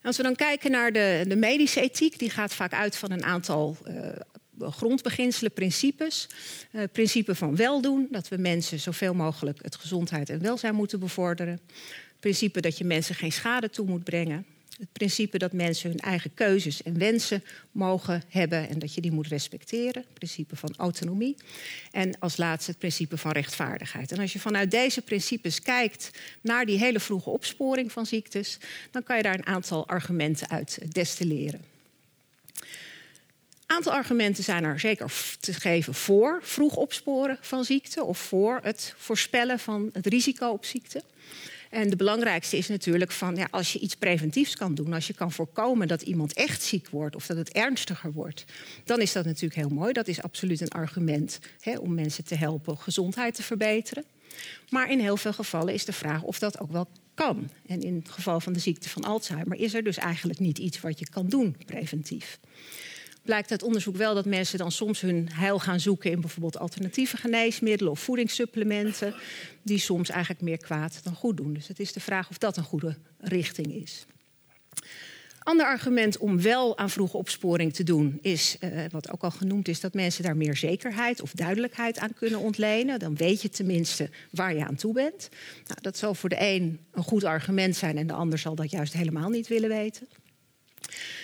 Als 0.02 0.16
we 0.16 0.22
dan 0.22 0.34
kijken 0.34 0.70
naar 0.70 0.92
de, 0.92 1.24
de 1.28 1.36
medische 1.36 1.80
ethiek, 1.80 2.18
die 2.18 2.30
gaat 2.30 2.54
vaak 2.54 2.72
uit 2.72 2.96
van 2.96 3.10
een 3.10 3.24
aantal 3.24 3.76
uh, 3.88 4.70
grondbeginselen, 4.70 5.52
principes. 5.52 6.26
Uh, 6.72 6.82
principe 6.92 7.34
van 7.34 7.56
weldoen, 7.56 8.08
dat 8.10 8.28
we 8.28 8.36
mensen 8.36 8.80
zoveel 8.80 9.14
mogelijk 9.14 9.58
het 9.62 9.76
gezondheid 9.76 10.30
en 10.30 10.42
welzijn 10.42 10.74
moeten 10.74 11.00
bevorderen. 11.00 11.60
Principe 12.20 12.60
dat 12.60 12.78
je 12.78 12.84
mensen 12.84 13.14
geen 13.14 13.32
schade 13.32 13.70
toe 13.70 13.86
moet 13.86 14.04
brengen. 14.04 14.46
Het 14.78 14.92
principe 14.92 15.38
dat 15.38 15.52
mensen 15.52 15.90
hun 15.90 15.98
eigen 15.98 16.34
keuzes 16.34 16.82
en 16.82 16.98
wensen 16.98 17.44
mogen 17.72 18.22
hebben 18.28 18.68
en 18.68 18.78
dat 18.78 18.94
je 18.94 19.00
die 19.00 19.12
moet 19.12 19.26
respecteren. 19.26 20.02
Het 20.02 20.14
principe 20.14 20.56
van 20.56 20.74
autonomie. 20.76 21.36
En 21.90 22.18
als 22.18 22.36
laatste 22.36 22.70
het 22.70 22.80
principe 22.80 23.16
van 23.16 23.32
rechtvaardigheid. 23.32 24.12
En 24.12 24.18
als 24.18 24.32
je 24.32 24.40
vanuit 24.40 24.70
deze 24.70 25.02
principes 25.02 25.60
kijkt 25.60 26.10
naar 26.40 26.66
die 26.66 26.78
hele 26.78 27.00
vroege 27.00 27.30
opsporing 27.30 27.92
van 27.92 28.06
ziektes, 28.06 28.58
dan 28.90 29.02
kan 29.02 29.16
je 29.16 29.22
daar 29.22 29.34
een 29.34 29.46
aantal 29.46 29.88
argumenten 29.88 30.48
uit 30.48 30.78
destilleren 30.94 31.70
aantal 33.72 33.92
argumenten 33.92 34.44
zijn 34.44 34.64
er 34.64 34.80
zeker 34.80 35.12
te 35.40 35.52
geven 35.52 35.94
voor 35.94 36.38
vroeg 36.42 36.76
opsporen 36.76 37.38
van 37.40 37.64
ziekte 37.64 38.04
of 38.04 38.18
voor 38.18 38.60
het 38.62 38.94
voorspellen 38.96 39.58
van 39.58 39.90
het 39.92 40.06
risico 40.06 40.48
op 40.48 40.64
ziekte. 40.64 41.02
En 41.72 41.90
de 41.90 41.96
belangrijkste 41.96 42.56
is 42.56 42.68
natuurlijk 42.68 43.10
van 43.10 43.36
ja, 43.36 43.48
als 43.50 43.72
je 43.72 43.78
iets 43.78 43.96
preventiefs 43.96 44.56
kan 44.56 44.74
doen, 44.74 44.92
als 44.92 45.06
je 45.06 45.12
kan 45.12 45.32
voorkomen 45.32 45.88
dat 45.88 46.02
iemand 46.02 46.32
echt 46.32 46.62
ziek 46.62 46.88
wordt 46.88 47.16
of 47.16 47.26
dat 47.26 47.36
het 47.36 47.52
ernstiger 47.52 48.12
wordt, 48.12 48.44
dan 48.84 49.00
is 49.00 49.12
dat 49.12 49.24
natuurlijk 49.24 49.54
heel 49.54 49.68
mooi. 49.68 49.92
Dat 49.92 50.08
is 50.08 50.22
absoluut 50.22 50.60
een 50.60 50.68
argument 50.68 51.38
hè, 51.60 51.78
om 51.78 51.94
mensen 51.94 52.24
te 52.24 52.34
helpen 52.34 52.78
gezondheid 52.78 53.34
te 53.34 53.42
verbeteren. 53.42 54.04
Maar 54.68 54.90
in 54.90 55.00
heel 55.00 55.16
veel 55.16 55.32
gevallen 55.32 55.74
is 55.74 55.84
de 55.84 55.92
vraag 55.92 56.22
of 56.22 56.38
dat 56.38 56.60
ook 56.60 56.72
wel 56.72 56.88
kan. 57.14 57.50
En 57.66 57.80
in 57.80 57.94
het 57.94 58.10
geval 58.10 58.40
van 58.40 58.52
de 58.52 58.58
ziekte 58.58 58.88
van 58.88 59.04
Alzheimer 59.04 59.58
is 59.58 59.74
er 59.74 59.84
dus 59.84 59.96
eigenlijk 59.96 60.38
niet 60.38 60.58
iets 60.58 60.80
wat 60.80 60.98
je 60.98 61.08
kan 61.08 61.28
doen 61.28 61.56
preventief 61.66 62.38
blijkt 63.22 63.50
uit 63.50 63.62
onderzoek 63.62 63.96
wel 63.96 64.14
dat 64.14 64.24
mensen 64.24 64.58
dan 64.58 64.72
soms 64.72 65.00
hun 65.00 65.28
heil 65.32 65.58
gaan 65.58 65.80
zoeken 65.80 66.10
in 66.10 66.20
bijvoorbeeld 66.20 66.58
alternatieve 66.58 67.16
geneesmiddelen 67.16 67.92
of 67.92 68.00
voedingssupplementen, 68.00 69.14
die 69.62 69.78
soms 69.78 70.10
eigenlijk 70.10 70.42
meer 70.42 70.58
kwaad 70.58 71.00
dan 71.02 71.14
goed 71.14 71.36
doen. 71.36 71.54
Dus 71.54 71.68
het 71.68 71.80
is 71.80 71.92
de 71.92 72.00
vraag 72.00 72.30
of 72.30 72.38
dat 72.38 72.56
een 72.56 72.64
goede 72.64 72.96
richting 73.18 73.74
is. 73.74 74.06
Ander 75.42 75.66
argument 75.66 76.18
om 76.18 76.42
wel 76.42 76.78
aan 76.78 76.90
vroege 76.90 77.16
opsporing 77.16 77.74
te 77.74 77.82
doen 77.82 78.18
is, 78.20 78.56
uh, 78.60 78.84
wat 78.90 79.12
ook 79.12 79.22
al 79.22 79.30
genoemd 79.30 79.68
is, 79.68 79.80
dat 79.80 79.94
mensen 79.94 80.22
daar 80.22 80.36
meer 80.36 80.56
zekerheid 80.56 81.22
of 81.22 81.32
duidelijkheid 81.32 81.98
aan 81.98 82.14
kunnen 82.14 82.40
ontlenen. 82.40 82.98
Dan 82.98 83.16
weet 83.16 83.42
je 83.42 83.48
tenminste 83.48 84.10
waar 84.30 84.54
je 84.54 84.64
aan 84.64 84.74
toe 84.74 84.92
bent. 84.92 85.28
Nou, 85.66 85.80
dat 85.80 85.96
zal 85.96 86.14
voor 86.14 86.28
de 86.28 86.36
een 86.40 86.80
een 86.92 87.02
goed 87.02 87.24
argument 87.24 87.76
zijn 87.76 87.98
en 87.98 88.06
de 88.06 88.12
ander 88.12 88.38
zal 88.38 88.54
dat 88.54 88.70
juist 88.70 88.92
helemaal 88.92 89.28
niet 89.28 89.48
willen 89.48 89.68
weten. 89.68 90.08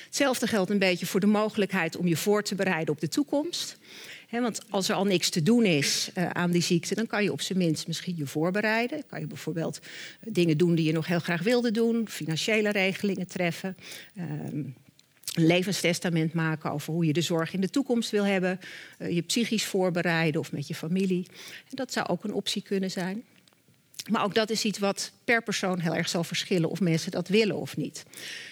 Hetzelfde 0.05 0.47
geldt 0.47 0.71
een 0.71 0.79
beetje 0.79 1.07
voor 1.07 1.21
de 1.21 1.27
mogelijkheid 1.27 1.97
om 1.97 2.07
je 2.07 2.17
voor 2.17 2.43
te 2.43 2.55
bereiden 2.55 2.95
op 2.95 3.01
de 3.01 3.09
toekomst. 3.09 3.79
want 4.31 4.61
als 4.71 4.89
er 4.89 4.95
al 4.95 5.05
niks 5.05 5.31
te 5.31 5.43
doen 5.43 5.65
is 5.65 6.11
uh, 6.19 6.31
aan 6.31 6.51
die 6.51 6.63
ziekte, 6.63 6.95
dan 6.95 7.07
kan 7.07 7.23
je 7.23 7.33
op 7.33 7.41
zijn 7.41 7.59
minst 7.59 7.87
misschien 7.87 8.17
je 8.17 8.27
voorbereiden. 8.27 9.07
Kan 9.07 9.21
je 9.21 9.27
bijvoorbeeld 9.27 9.79
eh, 10.21 10.33
dingen 10.33 10.57
doen 10.57 10.75
die 10.75 10.87
je 10.87 10.93
nog 10.93 11.07
heel 11.07 11.19
graag 11.19 11.43
wilde 11.43 11.71
doen, 11.71 12.09
financiële 12.09 12.71
regelingen 12.71 13.27
treffen. 13.27 13.77
Uh, 14.15 14.25
een 14.25 14.77
levenstestament 15.35 16.33
maken 16.33 16.71
over 16.71 16.93
hoe 16.93 17.07
je 17.07 17.13
de 17.13 17.21
zorg 17.21 17.53
in 17.53 17.61
de 17.61 17.71
toekomst 17.71 18.11
wil 18.11 18.25
hebben. 18.25 18.61
Uh, 18.99 19.11
je 19.11 19.23
psychisch 19.23 19.65
voorbereiden 19.65 20.41
of 20.41 20.53
met 20.53 20.69
je 20.69 20.75
familie. 20.75 21.27
En 21.71 21.77
dat 21.77 21.93
zou 21.93 22.09
ook 22.09 22.25
een 22.25 22.33
optie 22.33 22.63
kunnen 22.63 22.91
zijn. 22.91 23.25
Maar 24.11 24.25
ook 24.25 24.35
dat 24.35 24.51
is 24.51 24.65
iets 24.65 24.79
wat 24.79 25.13
per 25.25 25.43
persoon 25.43 25.81
heel 25.81 25.95
erg 25.95 26.09
zal 26.09 26.25
verschillen 26.25 26.71
of 26.71 26.81
mensen 26.81 27.11
dat 27.11 27.29
willen 27.29 27.57
of 27.57 27.77
niet. 27.77 28.05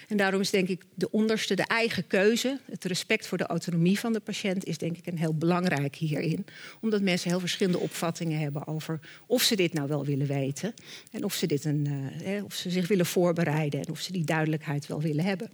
En 0.09 0.17
daarom 0.17 0.41
is 0.41 0.51
denk 0.51 0.69
ik 0.69 0.83
de 0.95 1.11
onderste, 1.11 1.55
de 1.55 1.67
eigen 1.67 2.07
keuze, 2.07 2.61
het 2.71 2.85
respect 2.85 3.27
voor 3.27 3.39
de 3.39 3.47
autonomie 3.47 3.99
van 3.99 4.13
de 4.13 4.21
patiënt, 4.21 4.65
is 4.65 4.79
denk 4.79 4.97
ik 4.97 5.07
een 5.07 5.19
heel 5.19 5.35
belangrijk 5.35 5.97
hierin. 5.97 6.47
Omdat 6.81 7.03
mensen 7.03 7.31
heel 7.31 7.41
verschillende 7.41 7.79
opvattingen 7.79 8.39
hebben 8.39 8.67
over 8.67 9.01
of 9.27 9.43
ze 9.43 9.57
dit 9.57 9.73
nou 9.73 9.89
wel 9.89 10.05
willen 10.05 10.27
weten. 10.27 10.75
En 11.11 11.25
of 11.25 11.35
ze, 11.35 11.47
dit 11.47 11.65
een, 11.65 11.89
uh, 12.27 12.45
of 12.45 12.55
ze 12.55 12.71
zich 12.71 12.89
willen 12.89 13.07
voorbereiden 13.07 13.81
en 13.81 13.91
of 13.91 14.01
ze 14.01 14.13
die 14.13 14.25
duidelijkheid 14.25 14.87
wel 14.87 15.01
willen 15.01 15.25
hebben. 15.25 15.51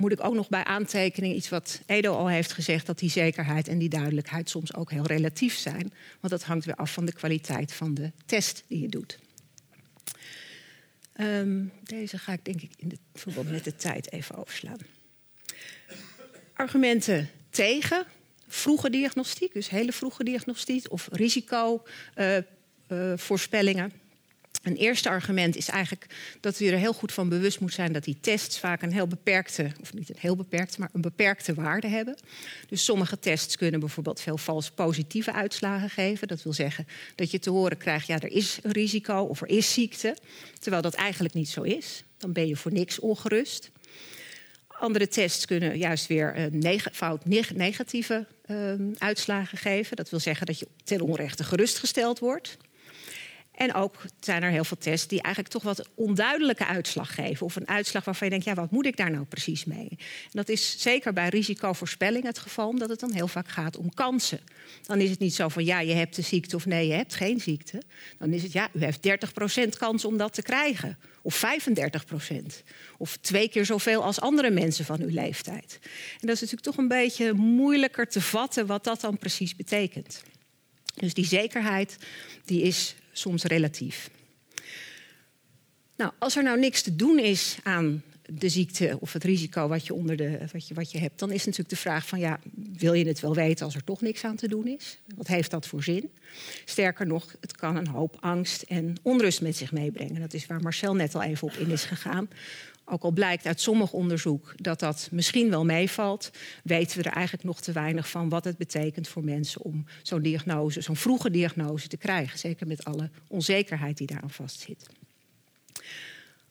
Moet 0.00 0.12
ik 0.12 0.24
ook 0.24 0.34
nog 0.34 0.48
bij 0.48 0.64
aantekening 0.64 1.34
iets 1.34 1.48
wat 1.48 1.80
Edo 1.86 2.14
al 2.14 2.28
heeft 2.28 2.52
gezegd, 2.52 2.86
dat 2.86 2.98
die 2.98 3.10
zekerheid 3.10 3.68
en 3.68 3.78
die 3.78 3.88
duidelijkheid 3.88 4.50
soms 4.50 4.74
ook 4.74 4.90
heel 4.90 5.06
relatief 5.06 5.56
zijn. 5.56 5.92
Want 6.20 6.32
dat 6.32 6.42
hangt 6.42 6.64
weer 6.64 6.74
af 6.74 6.92
van 6.92 7.04
de 7.04 7.12
kwaliteit 7.12 7.72
van 7.72 7.94
de 7.94 8.12
test 8.26 8.64
die 8.66 8.80
je 8.80 8.88
doet. 8.88 9.18
Ehm, 11.12 11.64
deze 11.82 12.18
ga 12.18 12.32
ik 12.32 12.44
denk 12.44 12.62
ik 12.62 12.70
in 12.76 12.98
verband 13.14 13.50
met 13.50 13.64
de 13.64 13.76
tijd 13.76 14.12
even 14.12 14.34
overslaan. 14.34 14.78
Argumenten 16.54 17.28
tegen 17.50 18.04
vroege 18.48 18.90
diagnostiek, 18.90 19.52
dus 19.52 19.70
hele 19.70 19.92
vroege 19.92 20.24
diagnostiek 20.24 20.92
of 20.92 21.08
risicovoorspellingen. 21.12 23.84
Uh, 23.84 23.92
uh, 23.92 23.99
een 24.62 24.76
eerste 24.76 25.08
argument 25.08 25.56
is 25.56 25.68
eigenlijk 25.68 26.06
dat 26.40 26.60
u 26.60 26.66
er 26.66 26.78
heel 26.78 26.92
goed 26.92 27.12
van 27.12 27.28
bewust 27.28 27.60
moet 27.60 27.72
zijn 27.72 27.92
dat 27.92 28.04
die 28.04 28.18
tests 28.20 28.58
vaak 28.58 28.82
een 28.82 28.92
heel 28.92 29.06
beperkte, 29.06 29.70
of 29.80 29.94
niet 29.94 30.08
een 30.08 30.16
heel 30.18 30.36
beperkte, 30.36 30.80
maar 30.80 30.88
een 30.92 31.00
beperkte 31.00 31.54
waarde 31.54 31.88
hebben. 31.88 32.16
Dus 32.68 32.84
sommige 32.84 33.18
tests 33.18 33.56
kunnen 33.56 33.80
bijvoorbeeld 33.80 34.20
veel 34.20 34.38
vals 34.38 34.70
positieve 34.70 35.32
uitslagen 35.32 35.90
geven. 35.90 36.28
Dat 36.28 36.42
wil 36.42 36.52
zeggen 36.52 36.86
dat 37.14 37.30
je 37.30 37.38
te 37.38 37.50
horen 37.50 37.76
krijgt, 37.76 38.06
ja, 38.06 38.18
er 38.18 38.32
is 38.32 38.58
een 38.62 38.72
risico 38.72 39.22
of 39.22 39.40
er 39.40 39.48
is 39.48 39.72
ziekte, 39.72 40.16
terwijl 40.58 40.82
dat 40.82 40.94
eigenlijk 40.94 41.34
niet 41.34 41.48
zo 41.48 41.62
is. 41.62 42.04
Dan 42.18 42.32
ben 42.32 42.46
je 42.46 42.56
voor 42.56 42.72
niks 42.72 42.98
ongerust. 42.98 43.70
Andere 44.66 45.08
tests 45.08 45.46
kunnen 45.46 45.78
juist 45.78 46.06
weer 46.06 46.48
neg 46.52 46.88
fout 46.92 47.24
neg 47.24 47.54
negatieve 47.54 48.26
uh, 48.46 48.72
uitslagen 48.98 49.58
geven. 49.58 49.96
Dat 49.96 50.10
wil 50.10 50.20
zeggen 50.20 50.46
dat 50.46 50.58
je 50.58 50.66
ten 50.84 51.00
onrechte 51.00 51.44
gerustgesteld 51.44 52.18
wordt. 52.18 52.56
En 53.60 53.74
ook 53.74 54.04
zijn 54.20 54.42
er 54.42 54.50
heel 54.50 54.64
veel 54.64 54.76
tests 54.76 55.06
die 55.06 55.22
eigenlijk 55.22 55.54
toch 55.54 55.62
wat 55.62 55.88
onduidelijke 55.94 56.66
uitslag 56.66 57.14
geven. 57.14 57.46
Of 57.46 57.56
een 57.56 57.68
uitslag 57.68 58.04
waarvan 58.04 58.26
je 58.26 58.32
denkt, 58.32 58.48
ja, 58.48 58.54
wat 58.54 58.70
moet 58.70 58.86
ik 58.86 58.96
daar 58.96 59.10
nou 59.10 59.24
precies 59.24 59.64
mee? 59.64 59.88
En 59.90 60.30
dat 60.30 60.48
is 60.48 60.80
zeker 60.80 61.12
bij 61.12 61.28
risicovoorspelling 61.28 62.24
het 62.24 62.38
geval, 62.38 62.68
omdat 62.68 62.88
het 62.88 63.00
dan 63.00 63.12
heel 63.12 63.28
vaak 63.28 63.48
gaat 63.48 63.76
om 63.76 63.94
kansen. 63.94 64.40
Dan 64.82 65.00
is 65.00 65.10
het 65.10 65.18
niet 65.18 65.34
zo 65.34 65.48
van, 65.48 65.64
ja, 65.64 65.80
je 65.80 65.92
hebt 65.92 66.16
de 66.16 66.22
ziekte 66.22 66.56
of 66.56 66.66
nee, 66.66 66.86
je 66.86 66.92
hebt 66.92 67.14
geen 67.14 67.40
ziekte. 67.40 67.82
Dan 68.18 68.32
is 68.32 68.42
het, 68.42 68.52
ja, 68.52 68.68
u 68.72 68.84
heeft 68.84 69.08
30% 69.64 69.68
kans 69.78 70.04
om 70.04 70.16
dat 70.16 70.34
te 70.34 70.42
krijgen. 70.42 70.98
Of 71.22 71.42
35%. 72.32 72.62
Of 72.98 73.16
twee 73.16 73.48
keer 73.48 73.64
zoveel 73.64 74.02
als 74.02 74.20
andere 74.20 74.50
mensen 74.50 74.84
van 74.84 75.00
uw 75.00 75.10
leeftijd. 75.10 75.78
En 76.20 76.26
dat 76.26 76.34
is 76.34 76.40
natuurlijk 76.40 76.62
toch 76.62 76.76
een 76.76 76.88
beetje 76.88 77.32
moeilijker 77.32 78.08
te 78.08 78.20
vatten 78.20 78.66
wat 78.66 78.84
dat 78.84 79.00
dan 79.00 79.18
precies 79.18 79.56
betekent. 79.56 80.22
Dus 80.94 81.14
die 81.14 81.26
zekerheid 81.26 81.96
die 82.44 82.62
is 82.62 82.94
soms 83.20 83.42
relatief. 83.42 84.10
Nou, 85.96 86.12
als 86.18 86.36
er 86.36 86.42
nou 86.42 86.58
niks 86.58 86.82
te 86.82 86.96
doen 86.96 87.18
is 87.18 87.56
aan 87.62 88.02
de 88.32 88.48
ziekte 88.48 88.96
of 89.00 89.12
het 89.12 89.24
risico 89.24 89.68
wat 89.68 89.86
je, 89.86 89.94
onder 89.94 90.16
de, 90.16 90.38
wat 90.52 90.68
je, 90.68 90.74
wat 90.74 90.92
je 90.92 90.98
hebt, 90.98 91.18
dan 91.18 91.30
is 91.30 91.44
natuurlijk 91.44 91.68
de 91.68 91.76
vraag 91.76 92.06
van 92.06 92.18
ja, 92.18 92.40
wil 92.76 92.92
je 92.92 93.06
het 93.06 93.20
wel 93.20 93.34
weten 93.34 93.64
als 93.64 93.74
er 93.74 93.84
toch 93.84 94.00
niks 94.00 94.24
aan 94.24 94.36
te 94.36 94.48
doen 94.48 94.66
is? 94.66 94.98
Wat 95.16 95.26
heeft 95.26 95.50
dat 95.50 95.66
voor 95.66 95.82
zin? 95.82 96.10
Sterker 96.64 97.06
nog, 97.06 97.34
het 97.40 97.56
kan 97.56 97.76
een 97.76 97.88
hoop 97.88 98.16
angst 98.20 98.62
en 98.62 98.96
onrust 99.02 99.40
met 99.40 99.56
zich 99.56 99.72
meebrengen. 99.72 100.20
Dat 100.20 100.34
is 100.34 100.46
waar 100.46 100.62
Marcel 100.62 100.94
net 100.94 101.14
al 101.14 101.22
even 101.22 101.48
op 101.48 101.54
in 101.54 101.70
is 101.70 101.84
gegaan. 101.84 102.28
Ook 102.90 103.02
al 103.02 103.10
blijkt 103.10 103.46
uit 103.46 103.60
sommig 103.60 103.92
onderzoek 103.92 104.52
dat 104.56 104.80
dat 104.80 105.08
misschien 105.10 105.50
wel 105.50 105.64
meevalt, 105.64 106.30
weten 106.62 106.98
we 106.98 107.04
er 107.04 107.12
eigenlijk 107.12 107.44
nog 107.44 107.60
te 107.60 107.72
weinig 107.72 108.08
van 108.08 108.28
wat 108.28 108.44
het 108.44 108.56
betekent 108.56 109.08
voor 109.08 109.24
mensen 109.24 109.62
om 109.62 109.84
zo'n 110.02 110.22
diagnose, 110.22 110.80
zo'n 110.80 110.96
vroege 110.96 111.30
diagnose 111.30 111.88
te 111.88 111.96
krijgen. 111.96 112.38
Zeker 112.38 112.66
met 112.66 112.84
alle 112.84 113.10
onzekerheid 113.28 113.96
die 113.96 114.06
daaraan 114.06 114.30
vastzit. 114.30 114.86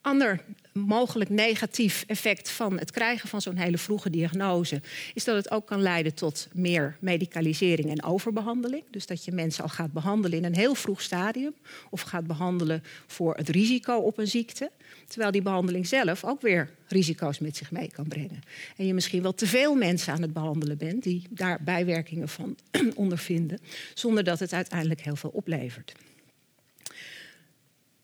Ander 0.01 0.41
mogelijk 0.73 1.29
negatief 1.29 2.03
effect 2.07 2.49
van 2.49 2.79
het 2.79 2.91
krijgen 2.91 3.29
van 3.29 3.41
zo'n 3.41 3.55
hele 3.55 3.77
vroege 3.77 4.09
diagnose 4.09 4.81
is 5.13 5.23
dat 5.23 5.35
het 5.35 5.51
ook 5.51 5.65
kan 5.65 5.81
leiden 5.81 6.13
tot 6.13 6.47
meer 6.53 6.97
medicalisering 6.99 7.89
en 7.89 8.03
overbehandeling. 8.03 8.83
Dus 8.91 9.05
dat 9.05 9.25
je 9.25 9.31
mensen 9.31 9.63
al 9.63 9.69
gaat 9.69 9.93
behandelen 9.93 10.37
in 10.37 10.43
een 10.43 10.55
heel 10.55 10.75
vroeg 10.75 11.01
stadium 11.01 11.53
of 11.89 12.01
gaat 12.01 12.27
behandelen 12.27 12.83
voor 13.07 13.35
het 13.35 13.49
risico 13.49 13.95
op 13.95 14.17
een 14.17 14.27
ziekte. 14.27 14.71
Terwijl 15.07 15.31
die 15.31 15.41
behandeling 15.41 15.87
zelf 15.87 16.23
ook 16.23 16.41
weer 16.41 16.69
risico's 16.87 17.39
met 17.39 17.57
zich 17.57 17.71
mee 17.71 17.91
kan 17.91 18.07
brengen. 18.07 18.41
En 18.77 18.85
je 18.85 18.93
misschien 18.93 19.21
wel 19.21 19.33
te 19.33 19.47
veel 19.47 19.75
mensen 19.75 20.13
aan 20.13 20.21
het 20.21 20.33
behandelen 20.33 20.77
bent 20.77 21.03
die 21.03 21.23
daar 21.29 21.59
bijwerkingen 21.63 22.29
van 22.29 22.55
ondervinden, 22.95 23.59
zonder 23.93 24.23
dat 24.23 24.39
het 24.39 24.53
uiteindelijk 24.53 25.01
heel 25.01 25.15
veel 25.15 25.31
oplevert. 25.33 25.93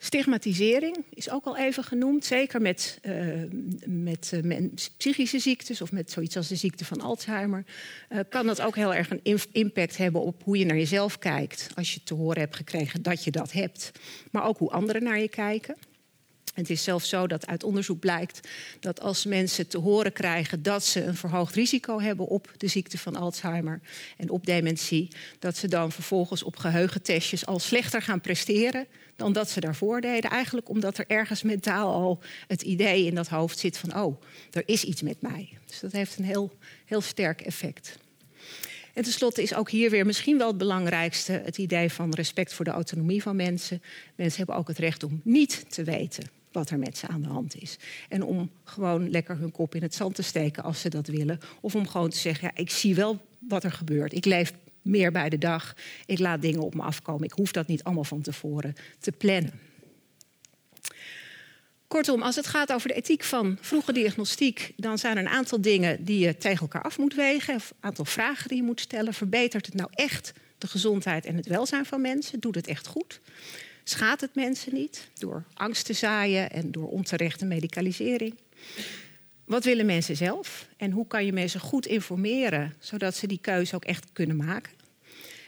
Stigmatisering 0.05 1.05
is 1.09 1.29
ook 1.29 1.45
al 1.45 1.57
even 1.57 1.83
genoemd, 1.83 2.25
zeker 2.25 2.61
met, 2.61 2.99
uh, 3.01 3.43
met 3.85 4.31
uh, 4.33 4.69
psychische 4.97 5.39
ziektes 5.39 5.81
of 5.81 5.91
met 5.91 6.11
zoiets 6.11 6.37
als 6.37 6.47
de 6.47 6.55
ziekte 6.55 6.85
van 6.85 7.01
Alzheimer. 7.01 7.65
Uh, 8.09 8.19
kan 8.29 8.45
dat 8.45 8.61
ook 8.61 8.75
heel 8.75 8.93
erg 8.93 9.09
een 9.09 9.41
impact 9.51 9.97
hebben 9.97 10.21
op 10.21 10.43
hoe 10.43 10.57
je 10.57 10.65
naar 10.65 10.77
jezelf 10.77 11.19
kijkt 11.19 11.67
als 11.75 11.93
je 11.93 12.03
te 12.03 12.13
horen 12.13 12.39
hebt 12.39 12.55
gekregen 12.55 13.01
dat 13.01 13.23
je 13.23 13.31
dat 13.31 13.51
hebt, 13.51 13.91
maar 14.31 14.45
ook 14.45 14.57
hoe 14.57 14.71
anderen 14.71 15.03
naar 15.03 15.19
je 15.19 15.29
kijken. 15.29 15.75
Het 16.55 16.69
is 16.69 16.83
zelfs 16.83 17.09
zo 17.09 17.27
dat 17.27 17.47
uit 17.47 17.63
onderzoek 17.63 17.99
blijkt 17.99 18.47
dat 18.79 19.01
als 19.01 19.25
mensen 19.25 19.67
te 19.67 19.77
horen 19.77 20.13
krijgen 20.13 20.63
dat 20.63 20.83
ze 20.83 21.03
een 21.03 21.15
verhoogd 21.15 21.55
risico 21.55 21.99
hebben 21.99 22.27
op 22.27 22.51
de 22.57 22.67
ziekte 22.67 22.97
van 22.97 23.15
Alzheimer 23.15 23.81
en 24.17 24.29
op 24.29 24.45
dementie, 24.45 25.07
dat 25.39 25.57
ze 25.57 25.67
dan 25.67 25.91
vervolgens 25.91 26.43
op 26.43 26.55
geheugentestjes 26.57 27.45
al 27.45 27.59
slechter 27.59 28.01
gaan 28.01 28.21
presteren 28.21 28.87
dan 29.15 29.33
dat 29.33 29.49
ze 29.49 29.59
daarvoor 29.59 30.01
deden. 30.01 30.29
Eigenlijk 30.29 30.69
omdat 30.69 30.97
er 30.97 31.05
ergens 31.07 31.43
mentaal 31.43 31.93
al 31.93 32.19
het 32.47 32.61
idee 32.61 33.05
in 33.05 33.15
dat 33.15 33.27
hoofd 33.27 33.59
zit 33.59 33.77
van 33.77 33.97
oh, 33.97 34.21
er 34.51 34.63
is 34.65 34.83
iets 34.83 35.01
met 35.01 35.21
mij. 35.21 35.49
Dus 35.65 35.79
dat 35.79 35.91
heeft 35.91 36.17
een 36.17 36.25
heel, 36.25 36.57
heel 36.85 37.01
sterk 37.01 37.41
effect. 37.41 37.97
En 38.93 39.03
tenslotte 39.03 39.41
is 39.41 39.55
ook 39.55 39.69
hier 39.69 39.89
weer 39.89 40.05
misschien 40.05 40.37
wel 40.37 40.47
het 40.47 40.57
belangrijkste 40.57 41.31
het 41.31 41.57
idee 41.57 41.91
van 41.91 42.13
respect 42.13 42.53
voor 42.53 42.65
de 42.65 42.71
autonomie 42.71 43.21
van 43.21 43.35
mensen. 43.35 43.81
Mensen 44.15 44.37
hebben 44.37 44.55
ook 44.55 44.67
het 44.67 44.77
recht 44.77 45.03
om 45.03 45.21
niet 45.23 45.65
te 45.69 45.83
weten 45.83 46.43
wat 46.55 46.69
er 46.69 46.79
met 46.79 46.97
ze 46.97 47.07
aan 47.07 47.21
de 47.21 47.27
hand 47.27 47.55
is. 47.55 47.77
En 48.09 48.23
om 48.23 48.51
gewoon 48.63 49.09
lekker 49.09 49.37
hun 49.37 49.51
kop 49.51 49.75
in 49.75 49.81
het 49.81 49.95
zand 49.95 50.15
te 50.15 50.21
steken 50.21 50.63
als 50.63 50.81
ze 50.81 50.89
dat 50.89 51.07
willen. 51.07 51.39
Of 51.61 51.75
om 51.75 51.87
gewoon 51.87 52.09
te 52.09 52.17
zeggen, 52.17 52.47
ja, 52.47 52.61
ik 52.61 52.69
zie 52.69 52.95
wel 52.95 53.19
wat 53.39 53.63
er 53.63 53.71
gebeurt. 53.71 54.13
Ik 54.13 54.25
leef 54.25 54.53
meer 54.81 55.11
bij 55.11 55.29
de 55.29 55.37
dag. 55.37 55.75
Ik 56.05 56.19
laat 56.19 56.41
dingen 56.41 56.61
op 56.61 56.75
me 56.75 56.81
afkomen. 56.81 57.23
Ik 57.23 57.31
hoef 57.31 57.51
dat 57.51 57.67
niet 57.67 57.83
allemaal 57.83 58.03
van 58.03 58.21
tevoren 58.21 58.75
te 58.99 59.11
plannen. 59.11 59.59
Kortom, 61.87 62.21
als 62.21 62.35
het 62.35 62.47
gaat 62.47 62.73
over 62.73 62.87
de 62.87 62.93
ethiek 62.93 63.23
van 63.23 63.57
vroege 63.61 63.93
diagnostiek, 63.93 64.73
dan 64.75 64.97
zijn 64.97 65.17
er 65.17 65.23
een 65.23 65.29
aantal 65.29 65.61
dingen 65.61 66.03
die 66.03 66.19
je 66.19 66.37
tegen 66.37 66.61
elkaar 66.61 66.81
af 66.81 66.97
moet 66.97 67.15
wegen. 67.15 67.53
Een 67.53 67.61
aantal 67.79 68.05
vragen 68.05 68.47
die 68.47 68.57
je 68.57 68.63
moet 68.63 68.79
stellen. 68.79 69.13
Verbetert 69.13 69.65
het 69.65 69.75
nou 69.75 69.89
echt 69.93 70.33
de 70.57 70.67
gezondheid 70.67 71.25
en 71.25 71.35
het 71.35 71.47
welzijn 71.47 71.85
van 71.85 72.01
mensen? 72.01 72.39
Doet 72.39 72.55
het 72.55 72.67
echt 72.67 72.87
goed? 72.87 73.19
Schaadt 73.87 74.21
het 74.21 74.35
mensen 74.35 74.73
niet 74.73 75.09
door 75.13 75.43
angst 75.53 75.85
te 75.85 75.93
zaaien 75.93 76.51
en 76.51 76.71
door 76.71 76.87
onterechte 76.87 77.45
medicalisering? 77.45 78.35
Wat 79.45 79.63
willen 79.63 79.85
mensen 79.85 80.15
zelf? 80.15 80.67
En 80.77 80.91
hoe 80.91 81.07
kan 81.07 81.25
je 81.25 81.33
mensen 81.33 81.59
goed 81.59 81.85
informeren 81.85 82.73
zodat 82.79 83.15
ze 83.15 83.27
die 83.27 83.39
keuze 83.41 83.75
ook 83.75 83.85
echt 83.85 84.05
kunnen 84.13 84.35
maken? 84.35 84.73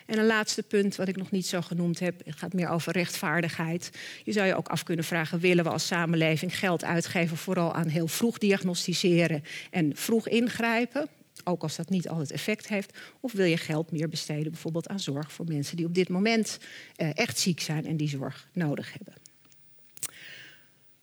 En 0.05 0.17
een 0.17 0.25
laatste 0.25 0.63
punt, 0.63 0.95
wat 0.95 1.07
ik 1.07 1.15
nog 1.15 1.31
niet 1.31 1.47
zo 1.47 1.61
genoemd 1.61 1.99
heb, 1.99 2.21
gaat 2.25 2.53
meer 2.53 2.69
over 2.69 2.93
rechtvaardigheid. 2.93 3.89
Je 4.23 4.31
zou 4.31 4.47
je 4.47 4.55
ook 4.55 4.67
af 4.67 4.83
kunnen 4.83 5.05
vragen: 5.05 5.39
willen 5.39 5.63
we 5.63 5.69
als 5.69 5.87
samenleving 5.87 6.57
geld 6.57 6.83
uitgeven 6.83 7.37
vooral 7.37 7.73
aan 7.73 7.87
heel 7.87 8.07
vroeg 8.07 8.37
diagnosticeren 8.37 9.43
en 9.71 9.95
vroeg 9.95 10.27
ingrijpen? 10.27 11.09
Ook 11.47 11.61
als 11.61 11.75
dat 11.75 11.89
niet 11.89 12.09
altijd 12.09 12.31
effect 12.31 12.67
heeft? 12.67 12.97
Of 13.19 13.31
wil 13.31 13.45
je 13.45 13.57
geld 13.57 13.91
meer 13.91 14.09
besteden 14.09 14.51
bijvoorbeeld 14.51 14.87
aan 14.87 14.99
zorg 14.99 15.31
voor 15.31 15.45
mensen 15.45 15.77
die 15.77 15.85
op 15.85 15.95
dit 15.95 16.09
moment 16.09 16.57
uh, 16.97 17.09
echt 17.13 17.39
ziek 17.39 17.59
zijn 17.59 17.85
en 17.85 17.97
die 17.97 18.09
zorg 18.09 18.49
nodig 18.53 18.93
hebben? 18.93 19.13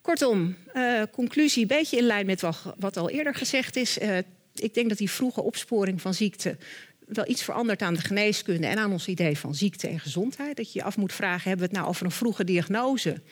Kortom, 0.01 0.57
uh, 0.75 1.03
conclusie, 1.13 1.63
een 1.63 1.69
beetje 1.69 1.97
in 1.97 2.05
lijn 2.05 2.27
met 2.27 2.41
wat 2.79 2.97
al 2.97 3.11
eerder 3.11 3.35
gezegd 3.35 3.77
is. 3.77 3.99
Uh, 3.99 4.19
ik 4.55 4.75
denk 4.75 4.89
dat 4.89 4.99
die 4.99 5.11
vroege 5.11 5.43
opsporing 5.43 6.01
van 6.01 6.15
ziekte 6.15 6.57
wel 7.07 7.29
iets 7.29 7.43
verandert 7.43 7.83
aan 7.83 7.95
de 7.95 8.01
geneeskunde 8.01 8.67
en 8.67 8.79
aan 8.79 8.93
ons 8.93 9.09
idee 9.09 9.39
van 9.39 9.55
ziekte 9.55 9.89
en 9.89 10.01
gezondheid. 10.01 10.57
Dat 10.57 10.73
je 10.73 10.79
je 10.79 10.85
af 10.85 10.97
moet 10.97 11.13
vragen: 11.13 11.49
hebben 11.49 11.67
we 11.67 11.73
het 11.73 11.81
nou 11.81 11.89
over 11.89 12.05
een 12.05 12.11
vroege 12.11 12.45
diagnose? 12.45 13.23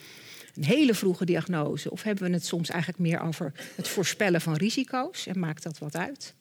Een 0.55 0.65
hele 0.65 0.95
vroege 0.95 1.25
diagnose? 1.25 1.91
Of 1.91 2.03
hebben 2.03 2.25
we 2.25 2.33
het 2.33 2.47
soms 2.47 2.69
eigenlijk 2.69 3.01
meer 3.01 3.21
over 3.21 3.53
het 3.77 3.89
voorspellen 3.89 4.41
van 4.41 4.55
risico's? 4.55 5.27
En 5.27 5.39
maakt 5.39 5.63
dat 5.63 5.79
wat 5.79 5.97
uit? 5.97 6.35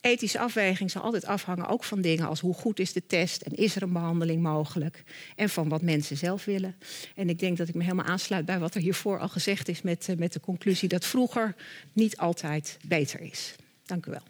Ethische 0.00 0.38
afweging 0.38 0.90
zal 0.90 1.02
altijd 1.02 1.24
afhangen 1.24 1.68
ook 1.68 1.84
van 1.84 2.00
dingen 2.00 2.26
als 2.26 2.40
hoe 2.40 2.54
goed 2.54 2.78
is 2.78 2.92
de 2.92 3.06
test 3.06 3.42
en 3.42 3.56
is 3.56 3.76
er 3.76 3.82
een 3.82 3.92
behandeling 3.92 4.42
mogelijk 4.42 5.02
en 5.36 5.48
van 5.48 5.68
wat 5.68 5.82
mensen 5.82 6.16
zelf 6.16 6.44
willen. 6.44 6.76
En 7.14 7.28
ik 7.28 7.38
denk 7.38 7.56
dat 7.56 7.68
ik 7.68 7.74
me 7.74 7.82
helemaal 7.82 8.04
aansluit 8.04 8.44
bij 8.44 8.58
wat 8.58 8.74
er 8.74 8.80
hiervoor 8.80 9.18
al 9.18 9.28
gezegd 9.28 9.68
is 9.68 9.82
met, 9.82 10.08
eh, 10.08 10.16
met 10.16 10.32
de 10.32 10.40
conclusie 10.40 10.88
dat 10.88 11.04
vroeger 11.04 11.54
niet 11.92 12.16
altijd 12.16 12.78
beter 12.86 13.20
is. 13.20 13.54
Dank 13.84 14.06
u 14.06 14.10
wel. 14.10 14.22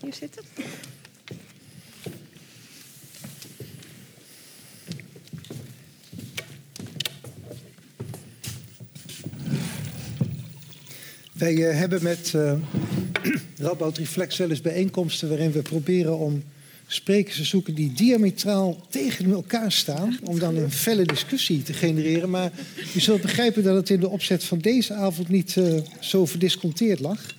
Hier 0.00 0.14
zitten. 0.14 0.44
Wij 11.42 11.68
eh, 11.68 11.78
hebben 11.78 12.02
met 12.02 12.32
uh, 12.36 12.52
Radboud 13.66 13.98
Reflex 13.98 14.36
wel 14.36 14.50
eens 14.50 14.60
bijeenkomsten 14.60 15.28
waarin 15.28 15.52
we 15.52 15.62
proberen 15.62 16.18
om 16.18 16.42
sprekers 16.86 17.36
te 17.36 17.44
zoeken 17.44 17.74
die 17.74 17.92
diametraal 17.92 18.86
tegen 18.88 19.32
elkaar 19.32 19.72
staan. 19.72 20.18
Om 20.24 20.38
dan 20.38 20.56
een 20.56 20.70
felle 20.70 21.04
discussie 21.04 21.62
te 21.62 21.72
genereren. 21.72 22.30
Maar 22.30 22.50
u 22.94 23.00
zult 23.00 23.20
begrijpen 23.20 23.62
dat 23.62 23.74
het 23.74 23.90
in 23.90 24.00
de 24.00 24.08
opzet 24.08 24.44
van 24.44 24.58
deze 24.58 24.94
avond 24.94 25.28
niet 25.28 25.56
uh, 25.56 25.80
zo 26.00 26.26
verdisconteerd 26.26 27.00
lag. 27.00 27.34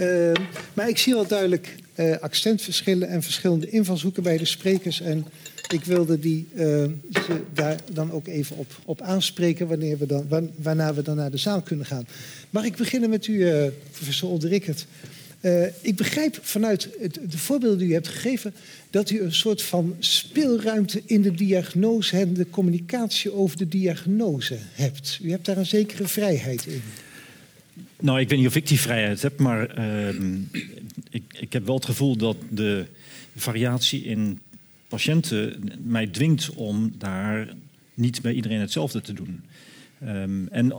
Uh, 0.00 0.32
maar 0.72 0.88
ik 0.88 0.98
zie 0.98 1.14
wel 1.14 1.26
duidelijk 1.26 1.74
uh, 1.96 2.16
accentverschillen 2.16 3.08
en 3.08 3.22
verschillende 3.22 3.70
invalshoeken 3.70 4.22
bij 4.22 4.38
de 4.38 4.44
sprekers. 4.44 5.00
En 5.00 5.26
ik 5.68 5.84
wilde 5.84 6.18
die 6.18 6.46
ze 6.54 7.40
daar 7.52 7.80
dan 7.92 8.12
ook 8.12 8.26
even 8.26 8.56
op, 8.56 8.80
op 8.84 9.00
aanspreken 9.00 9.68
wanneer 9.68 9.98
we 9.98 10.06
dan, 10.06 10.50
waarna 10.56 10.94
we 10.94 11.02
dan 11.02 11.16
naar 11.16 11.30
de 11.30 11.36
zaal 11.36 11.62
kunnen 11.62 11.86
gaan. 11.86 12.06
Mag 12.50 12.64
ik 12.64 12.76
beginnen 12.76 13.10
met 13.10 13.26
u, 13.26 13.46
professor 13.92 14.28
Olderickert? 14.28 14.86
Uh, 15.40 15.64
ik 15.80 15.96
begrijp 15.96 16.38
vanuit 16.42 16.88
het, 17.00 17.18
de 17.30 17.38
voorbeelden 17.38 17.78
die 17.78 17.88
u 17.88 17.92
hebt 17.92 18.08
gegeven 18.08 18.54
dat 18.90 19.10
u 19.10 19.20
een 19.20 19.34
soort 19.34 19.62
van 19.62 19.96
speelruimte 19.98 21.02
in 21.04 21.22
de 21.22 21.34
diagnose 21.34 22.16
en 22.16 22.34
de 22.34 22.50
communicatie 22.50 23.32
over 23.32 23.56
de 23.56 23.68
diagnose 23.68 24.56
hebt. 24.72 25.18
U 25.22 25.30
hebt 25.30 25.44
daar 25.44 25.56
een 25.56 25.66
zekere 25.66 26.08
vrijheid 26.08 26.66
in. 26.66 26.82
Nou, 28.00 28.20
ik 28.20 28.28
weet 28.28 28.38
niet 28.38 28.48
of 28.48 28.56
ik 28.56 28.68
die 28.68 28.80
vrijheid 28.80 29.22
heb, 29.22 29.38
maar 29.38 29.78
uh, 29.78 30.08
ik, 31.10 31.22
ik 31.40 31.52
heb 31.52 31.66
wel 31.66 31.74
het 31.74 31.84
gevoel 31.84 32.16
dat 32.16 32.36
de 32.50 32.84
variatie 33.36 34.04
in 34.04 34.38
patiënten 34.88 35.72
mij 35.82 36.06
dwingt 36.06 36.50
om 36.50 36.92
daar 36.98 37.54
niet 37.94 38.22
bij 38.22 38.32
iedereen 38.32 38.60
hetzelfde 38.60 39.00
te 39.00 39.12
doen. 39.12 39.42
Um, 40.04 40.48
en 40.48 40.72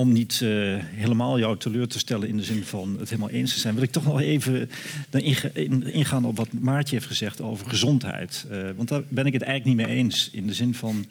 om 0.00 0.12
niet 0.12 0.40
uh, 0.42 0.76
helemaal 0.80 1.38
jou 1.38 1.58
teleur 1.58 1.88
te 1.88 1.98
stellen 1.98 2.28
in 2.28 2.36
de 2.36 2.42
zin 2.42 2.64
van 2.64 2.96
het 2.98 3.08
helemaal 3.08 3.30
eens 3.30 3.52
te 3.52 3.60
zijn, 3.60 3.74
wil 3.74 3.82
ik 3.82 3.90
toch 3.90 4.04
nog 4.04 4.20
even 4.20 4.68
ingaan 5.92 6.24
op 6.24 6.36
wat 6.36 6.52
Maartje 6.52 6.94
heeft 6.94 7.06
gezegd 7.06 7.40
over 7.40 7.68
gezondheid. 7.68 8.46
Uh, 8.50 8.70
want 8.76 8.88
daar 8.88 9.02
ben 9.08 9.26
ik 9.26 9.32
het 9.32 9.42
eigenlijk 9.42 9.78
niet 9.78 9.86
mee 9.86 9.96
eens. 9.96 10.30
In 10.32 10.46
de 10.46 10.54
zin 10.54 10.74
van 10.74 11.06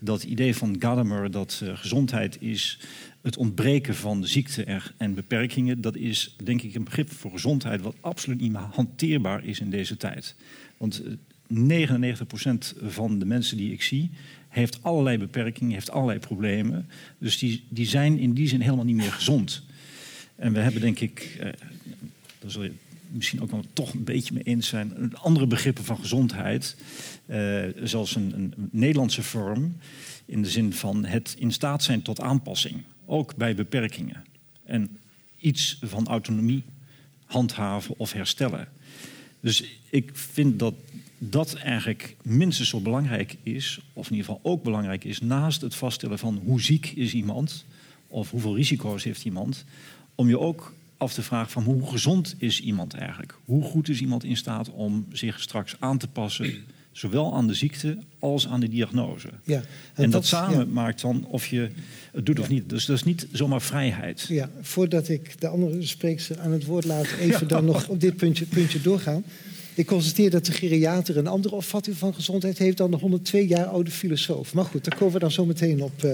dat 0.00 0.22
idee 0.22 0.56
van 0.56 0.76
Gadamer 0.78 1.30
dat 1.30 1.60
uh, 1.64 1.76
gezondheid 1.76 2.36
is 2.40 2.78
het 3.22 3.36
ontbreken 3.36 3.94
van 3.94 4.26
ziekte 4.26 4.80
en 4.96 5.14
beperkingen. 5.14 5.80
Dat 5.80 5.96
is 5.96 6.36
denk 6.44 6.62
ik 6.62 6.74
een 6.74 6.84
begrip 6.84 7.12
voor 7.12 7.30
gezondheid 7.30 7.80
wat 7.80 7.96
absoluut 8.00 8.40
niet 8.40 8.52
meer 8.52 8.68
hanteerbaar 8.72 9.44
is 9.44 9.60
in 9.60 9.70
deze 9.70 9.96
tijd. 9.96 10.34
Want 10.76 11.02
99% 11.48 11.54
van 12.82 13.18
de 13.18 13.24
mensen 13.24 13.56
die 13.56 13.72
ik 13.72 13.82
zie, 13.82 14.10
heeft 14.48 14.82
allerlei 14.82 15.18
beperkingen, 15.18 15.72
heeft 15.72 15.90
allerlei 15.90 16.18
problemen. 16.18 16.88
Dus 17.18 17.38
die, 17.38 17.64
die 17.68 17.86
zijn 17.86 18.18
in 18.18 18.32
die 18.32 18.48
zin 18.48 18.60
helemaal 18.60 18.84
niet 18.84 18.96
meer 18.96 19.12
gezond. 19.12 19.62
En 20.36 20.52
we 20.52 20.58
hebben 20.58 20.80
denk 20.80 21.00
ik, 21.00 21.36
eh, 21.40 21.48
daar 22.38 22.50
zul 22.50 22.62
je 22.62 22.72
misschien 23.10 23.42
ook 23.42 23.50
wel 23.50 23.64
toch 23.72 23.92
een 23.92 24.04
beetje 24.04 24.34
mee 24.34 24.42
eens 24.42 24.68
zijn, 24.68 25.16
andere 25.16 25.46
begrippen 25.46 25.84
van 25.84 25.98
gezondheid. 25.98 26.76
Eh, 27.26 27.64
zoals 27.82 28.16
een, 28.16 28.32
een, 28.34 28.54
Nederlandse 28.70 29.22
vorm, 29.22 29.76
in 30.24 30.42
de 30.42 30.50
zin 30.50 30.72
van 30.72 31.04
het 31.04 31.34
in 31.38 31.52
staat 31.52 31.82
zijn 31.82 32.02
tot 32.02 32.20
aanpassing, 32.20 32.82
ook 33.06 33.36
bij 33.36 33.54
beperkingen. 33.54 34.24
En 34.64 34.98
iets 35.40 35.78
van 35.82 36.06
autonomie 36.06 36.62
handhaven 37.24 37.94
of 37.98 38.12
herstellen. 38.12 38.68
Dus 39.40 39.64
ik 39.90 40.10
vind 40.12 40.58
dat 40.58 40.74
dat 41.18 41.54
eigenlijk 41.54 42.16
minstens 42.22 42.68
zo 42.68 42.80
belangrijk 42.80 43.36
is, 43.42 43.80
of 43.92 44.10
in 44.10 44.16
ieder 44.16 44.26
geval 44.26 44.52
ook 44.52 44.62
belangrijk 44.62 45.04
is, 45.04 45.20
naast 45.20 45.60
het 45.60 45.74
vaststellen 45.74 46.18
van 46.18 46.40
hoe 46.44 46.60
ziek 46.60 46.92
is 46.94 47.12
iemand 47.12 47.64
of 48.08 48.30
hoeveel 48.30 48.56
risico's 48.56 49.04
heeft 49.04 49.24
iemand, 49.24 49.64
om 50.14 50.28
je 50.28 50.38
ook 50.38 50.72
af 50.96 51.12
te 51.12 51.22
vragen 51.22 51.50
van 51.50 51.62
hoe 51.62 51.86
gezond 51.86 52.34
is 52.38 52.60
iemand 52.60 52.94
eigenlijk? 52.94 53.34
Hoe 53.44 53.62
goed 53.62 53.88
is 53.88 54.00
iemand 54.00 54.24
in 54.24 54.36
staat 54.36 54.70
om 54.70 55.06
zich 55.12 55.40
straks 55.40 55.76
aan 55.78 55.98
te 55.98 56.08
passen, 56.08 56.54
zowel 56.92 57.34
aan 57.34 57.46
de 57.46 57.54
ziekte 57.54 57.98
als 58.18 58.48
aan 58.48 58.60
de 58.60 58.68
diagnose? 58.68 59.28
Ja, 59.42 59.56
en, 59.94 60.04
en 60.04 60.10
dat, 60.10 60.26
samen 60.26 60.72
maakt 60.72 61.00
dan 61.00 61.24
of 61.24 61.46
je 61.46 61.70
het 62.12 62.26
doet 62.26 62.38
of 62.38 62.48
niet. 62.48 62.68
Dus 62.68 62.84
dat 62.84 62.96
is 62.96 63.04
niet 63.04 63.26
zomaar 63.32 63.62
vrijheid. 63.62 64.26
Ja, 64.28 64.50
voordat 64.60 65.08
ik 65.08 65.40
de 65.40 65.48
andere 65.48 65.86
spreekster 65.86 66.40
aan 66.40 66.52
het 66.52 66.64
woord 66.64 66.84
laat, 66.84 67.06
even 67.20 67.48
dan 67.48 67.64
nog 67.64 67.88
op 67.88 68.00
dit 68.00 68.16
puntje, 68.16 68.44
puntje 68.44 68.80
doorgaan. 68.80 69.24
Ik 69.78 69.86
constateer 69.86 70.30
dat 70.30 70.44
de 70.44 70.52
geriater 70.52 71.16
een 71.16 71.26
andere 71.26 71.54
opvatting 71.54 71.96
van 71.96 72.14
gezondheid 72.14 72.58
heeft 72.58 72.76
dan 72.76 72.90
de 72.90 72.96
102 72.96 73.46
jaar 73.46 73.66
oude 73.66 73.90
filosoof. 73.90 74.54
Maar 74.54 74.64
goed, 74.64 74.84
daar 74.84 74.98
komen 74.98 75.14
we 75.14 75.20
dan 75.20 75.30
zo 75.30 75.44
meteen 75.44 75.82
op, 75.82 76.02
uh, 76.04 76.12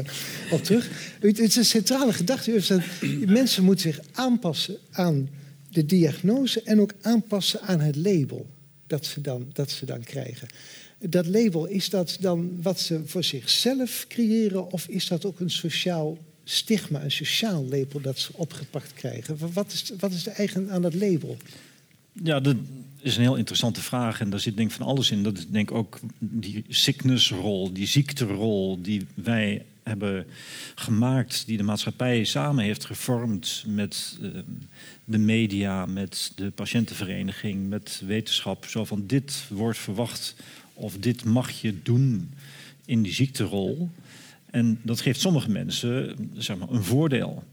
op 0.50 0.62
terug. 0.62 0.90
Het 1.20 1.38
is 1.38 1.56
een 1.56 1.64
centrale 1.64 2.12
gedachte. 2.12 2.82
Mensen 3.26 3.64
moeten 3.64 3.92
zich 3.92 4.00
aanpassen 4.12 4.76
aan 4.90 5.28
de 5.70 5.86
diagnose 5.86 6.62
en 6.62 6.80
ook 6.80 6.92
aanpassen 7.00 7.60
aan 7.60 7.80
het 7.80 7.96
label 7.96 8.46
dat 8.86 9.06
ze 9.06 9.20
dan, 9.20 9.50
dat 9.52 9.70
ze 9.70 9.86
dan 9.86 10.02
krijgen. 10.02 10.48
Dat 10.98 11.26
label, 11.26 11.66
is 11.66 11.90
dat 11.90 12.16
dan 12.20 12.58
wat 12.62 12.80
ze 12.80 13.00
voor 13.04 13.24
zichzelf 13.24 14.04
creëren 14.08 14.72
of 14.72 14.88
is 14.88 15.06
dat 15.06 15.24
ook 15.24 15.40
een 15.40 15.50
sociaal 15.50 16.18
stigma, 16.44 17.02
een 17.02 17.10
sociaal 17.10 17.64
label 17.64 18.00
dat 18.00 18.18
ze 18.18 18.30
opgepakt 18.32 18.92
krijgen? 18.92 19.38
Wat 19.52 19.72
is, 19.72 19.92
wat 19.98 20.12
is 20.12 20.22
de 20.22 20.30
eigen 20.30 20.70
aan 20.70 20.82
dat 20.82 20.94
label? 20.94 21.36
Ja, 22.22 22.40
de, 22.40 22.56
is 23.00 23.16
een 23.16 23.22
heel 23.22 23.36
interessante 23.36 23.80
vraag 23.80 24.20
en 24.20 24.30
daar 24.30 24.40
zit 24.40 24.56
denk 24.56 24.70
ik 24.70 24.76
van 24.76 24.86
alles 24.86 25.10
in. 25.10 25.22
Dat 25.22 25.38
is 25.38 25.48
denk 25.48 25.70
ik 25.70 25.76
ook 25.76 26.00
die 26.18 26.64
sicknessrol, 26.68 27.72
die 27.72 27.86
ziekterol 27.86 28.78
die 28.82 29.06
wij 29.14 29.64
hebben 29.82 30.26
gemaakt, 30.74 31.46
die 31.46 31.56
de 31.56 31.62
maatschappij 31.62 32.24
samen 32.24 32.64
heeft 32.64 32.84
gevormd 32.84 33.64
met 33.66 34.18
uh, 34.20 34.30
de 35.04 35.18
media, 35.18 35.86
met 35.86 36.32
de 36.36 36.50
patiëntenvereniging, 36.50 37.68
met 37.68 38.02
wetenschap. 38.06 38.64
Zo 38.64 38.84
van 38.84 39.06
dit 39.06 39.44
wordt 39.48 39.78
verwacht 39.78 40.36
of 40.74 40.96
dit 40.98 41.24
mag 41.24 41.50
je 41.50 41.82
doen 41.82 42.32
in 42.84 43.02
die 43.02 43.12
ziekterol. 43.12 43.90
En 44.50 44.80
dat 44.82 45.00
geeft 45.00 45.20
sommige 45.20 45.50
mensen 45.50 46.16
zeg 46.36 46.56
maar, 46.56 46.70
een 46.70 46.84
voordeel. 46.84 47.44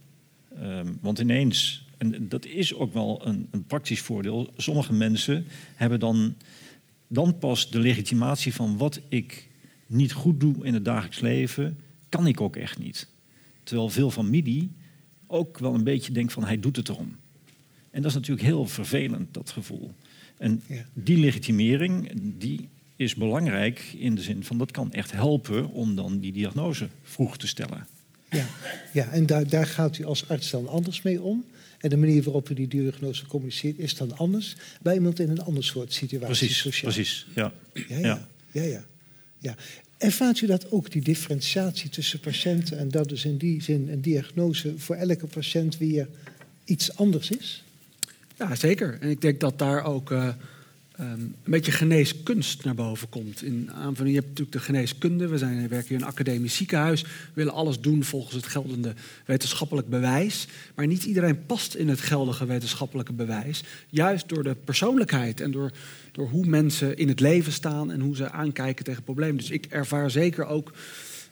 Um, 0.62 0.98
want 1.02 1.20
ineens 1.20 1.86
en 2.02 2.28
dat 2.30 2.46
is 2.46 2.74
ook 2.74 2.94
wel 2.94 3.22
een, 3.28 3.48
een 3.52 3.64
praktisch 3.64 4.00
voordeel. 4.00 4.54
Sommige 4.58 4.94
mensen 4.94 5.46
hebben 5.76 6.00
dan, 6.00 6.36
dan 7.08 7.38
pas 7.38 7.70
de 7.70 7.80
legitimatie 7.80 8.54
van 8.54 8.78
wat 8.78 9.00
ik 9.10 9.48
niet 9.88 10.12
goed 10.12 10.40
doe 10.40 10.66
in 10.66 10.74
het 10.74 10.86
dagelijks 10.86 11.20
leven, 11.20 11.80
kan 12.10 12.28
ik 12.28 12.42
ook 12.42 12.56
echt 12.56 12.80
niet. 12.80 13.08
Terwijl 13.64 13.90
veel 13.90 14.12
familie 14.12 14.72
ook 15.28 15.60
wel 15.60 15.74
een 15.74 15.84
beetje 15.84 16.12
denkt 16.12 16.34
van 16.34 16.46
hij 16.46 16.60
doet 16.60 16.76
het 16.76 16.90
erom. 16.90 17.16
En 17.92 18.02
dat 18.02 18.12
is 18.12 18.18
natuurlijk 18.18 18.48
heel 18.48 18.66
vervelend, 18.66 19.34
dat 19.34 19.50
gevoel. 19.50 19.94
En 20.38 20.64
die 20.94 21.18
legitimering, 21.18 22.12
die 22.38 22.70
is 22.96 23.16
belangrijk 23.16 23.96
in 23.98 24.16
de 24.16 24.22
zin 24.22 24.44
van 24.44 24.58
dat 24.58 24.72
kan 24.72 24.92
echt 24.92 25.12
helpen 25.12 25.70
om 25.70 25.96
dan 25.96 26.20
die 26.20 26.32
diagnose 26.32 26.88
vroeg 27.04 27.38
te 27.38 27.48
stellen. 27.48 27.88
Ja, 28.30 28.46
ja 28.94 29.08
en 29.08 29.26
daar, 29.26 29.48
daar 29.48 29.68
gaat 29.68 29.98
u 29.98 30.04
als 30.06 30.30
arts 30.30 30.50
dan 30.50 30.68
anders 30.68 31.02
mee 31.02 31.22
om? 31.22 31.46
En 31.82 31.90
de 31.90 31.98
manier 31.98 32.24
waarop 32.24 32.50
u 32.50 32.54
die 32.54 32.68
diagnose 32.68 33.26
communiceert 33.26 33.80
is 33.80 33.96
dan 33.96 34.18
anders 34.18 34.56
bij 34.82 34.94
iemand 34.94 35.20
in 35.20 35.30
een 35.30 35.42
ander 35.42 35.64
soort 35.64 35.94
situatie. 35.94 36.38
Precies, 36.38 36.58
sociaal. 36.58 36.92
precies. 36.92 37.28
Ja. 37.36 37.54
Ja, 37.74 37.84
ja. 37.88 38.28
ja. 38.52 38.64
ja, 38.64 38.82
ja. 39.40 39.56
Ervaart 39.98 40.42
u 40.42 40.46
dat 40.48 40.72
ook, 40.72 40.92
die 40.92 41.02
differentiatie 41.02 41.90
tussen 41.90 42.20
patiënten 42.20 42.78
en 42.78 42.90
dat 42.90 43.10
dus 43.10 43.26
in 43.26 43.38
die 43.38 43.64
zin 43.64 43.90
een 43.90 44.02
diagnose 44.02 44.74
voor 44.78 44.96
elke 44.96 45.28
patiënt 45.28 45.78
weer 45.78 46.08
iets 46.66 46.96
anders 46.96 47.32
is? 47.32 47.64
Ja, 48.38 48.56
zeker. 48.56 48.98
En 49.02 49.10
ik 49.10 49.22
denk 49.22 49.40
dat 49.40 49.60
daar 49.60 49.84
ook 49.84 50.12
uh, 50.12 50.24
um, 50.26 50.34
een 51.02 51.36
beetje 51.44 51.72
geneeskunst 51.72 52.64
naar 52.64 52.76
boven 52.76 53.10
komt. 53.10 53.44
In 53.44 53.72
aanvulling, 53.72 54.16
je 54.16 54.22
hebt 54.22 54.28
natuurlijk 54.28 54.58
de 54.58 54.64
geneeskunde. 54.64 55.28
We, 55.28 55.38
zijn, 55.38 55.62
we 55.62 55.68
werken 55.68 55.88
hier 55.88 55.98
in 55.98 56.04
een 56.04 56.10
academisch 56.10 56.56
ziekenhuis. 56.56 57.02
We 57.02 57.10
willen 57.34 57.54
alles 57.54 57.80
doen 57.80 58.04
volgens 58.04 58.36
het 58.36 58.46
geldende 58.46 58.94
wetenschappelijk 59.26 59.90
bewijs. 59.90 60.48
Maar 60.76 60.88
niet 60.88 61.04
iedereen 61.04 61.46
past 61.46 61.74
in 61.74 61.90
het 61.90 62.02
geldige 62.02 62.46
wetenschappelijke 62.46 63.14
bewijs. 63.14 63.64
Juist 63.90 64.30
door 64.30 64.44
de 64.44 64.56
persoonlijkheid 64.56 65.42
en 65.42 65.52
door, 65.52 65.72
door 66.12 66.30
hoe 66.30 66.46
mensen 66.46 66.98
in 66.98 67.08
het 67.08 67.20
leven 67.20 67.52
staan 67.52 67.92
en 67.92 68.00
hoe 68.00 68.16
ze 68.16 68.32
aankijken 68.32 68.86
tegen 68.86 69.04
problemen. 69.04 69.38
Dus 69.38 69.52
ik 69.52 69.66
ervaar 69.66 70.12
zeker 70.12 70.46
ook 70.46 70.72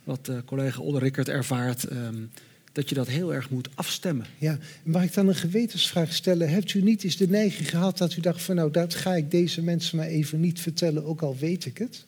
wat 0.04 0.28
uh, 0.30 0.38
collega 0.46 0.82
Rickert 0.84 1.30
ervaart. 1.30 1.92
Um, 1.92 2.30
dat 2.72 2.90
je 2.90 2.96
dat 2.96 3.08
heel 3.08 3.34
erg 3.34 3.50
moet 3.50 3.70
afstemmen. 3.76 4.26
Ja, 4.38 4.58
mag 4.84 5.04
ik 5.04 5.14
dan 5.14 5.28
een 5.28 5.36
gewetensvraag 5.36 6.14
stellen? 6.14 6.50
Hebt 6.50 6.74
u 6.74 6.82
niet 6.82 7.04
eens 7.04 7.18
de 7.18 7.28
neiging 7.28 7.70
gehad 7.70 7.98
dat 7.98 8.16
u 8.16 8.22
dacht 8.22 8.42
van 8.42 8.56
nou, 8.56 8.72
dat 8.72 8.96
ga 8.96 9.16
ik 9.16 9.32
deze 9.32 9.62
mensen 9.62 9.98
maar 9.98 10.08
even 10.08 10.40
niet 10.40 10.60
vertellen, 10.60 11.06
ook 11.06 11.22
al 11.22 11.38
weet 11.38 11.66
ik 11.66 11.78
het? 11.78 12.06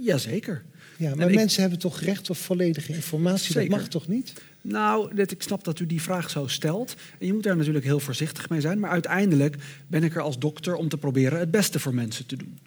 Jazeker. 0.00 0.64
Ja, 0.96 1.14
maar 1.14 1.30
mensen 1.30 1.60
hebben 1.60 1.78
toch 1.78 2.00
recht 2.00 2.30
op 2.30 2.36
volledige 2.36 2.94
informatie? 2.94 3.52
Zeker. 3.52 3.70
Dat 3.70 3.78
mag 3.78 3.88
toch 3.88 4.08
niet? 4.08 4.32
Nou, 4.60 5.22
ik 5.22 5.42
snap 5.42 5.64
dat 5.64 5.80
u 5.80 5.86
die 5.86 6.02
vraag 6.02 6.30
zo 6.30 6.46
stelt. 6.46 6.94
En 7.18 7.26
je 7.26 7.32
moet 7.32 7.42
daar 7.42 7.56
natuurlijk 7.56 7.84
heel 7.84 8.00
voorzichtig 8.00 8.48
mee 8.48 8.60
zijn. 8.60 8.78
Maar 8.78 8.90
uiteindelijk 8.90 9.56
ben 9.86 10.04
ik 10.04 10.14
er 10.14 10.22
als 10.22 10.38
dokter 10.38 10.74
om 10.74 10.88
te 10.88 10.96
proberen 10.96 11.38
het 11.38 11.50
beste 11.50 11.80
voor 11.80 11.94
mensen 11.94 12.26
te 12.26 12.36
doen. 12.36 12.58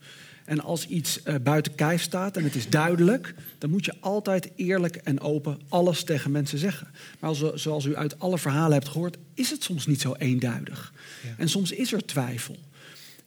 En 0.48 0.62
als 0.62 0.88
iets 0.88 1.20
uh, 1.24 1.36
buiten 1.44 1.76
kijf 1.76 2.02
staat 2.02 2.38
en 2.38 2.44
het 2.44 2.56
is 2.56 2.70
duidelijk, 2.70 3.34
dan 3.58 3.70
moet 3.70 3.86
je 3.86 3.94
altijd 4.00 4.50
eerlijk 4.56 4.96
en 4.96 5.20
open 5.20 5.60
alles 5.70 6.04
tegen 6.04 6.32
mensen 6.32 6.58
zeggen. 6.58 6.88
Maar 7.20 7.30
als, 7.30 7.54
zoals 7.54 7.86
u 7.86 7.96
uit 7.96 8.20
alle 8.20 8.38
verhalen 8.38 8.74
hebt 8.74 8.88
gehoord, 8.88 9.18
is 9.34 9.50
het 9.50 9.64
soms 9.64 9.88
niet 9.88 10.02
zo 10.02 10.14
eenduidig. 10.14 10.94
Ja. 11.24 11.30
En 11.38 11.50
soms 11.50 11.72
is 11.72 11.94
er 11.94 12.06
twijfel. 12.06 12.58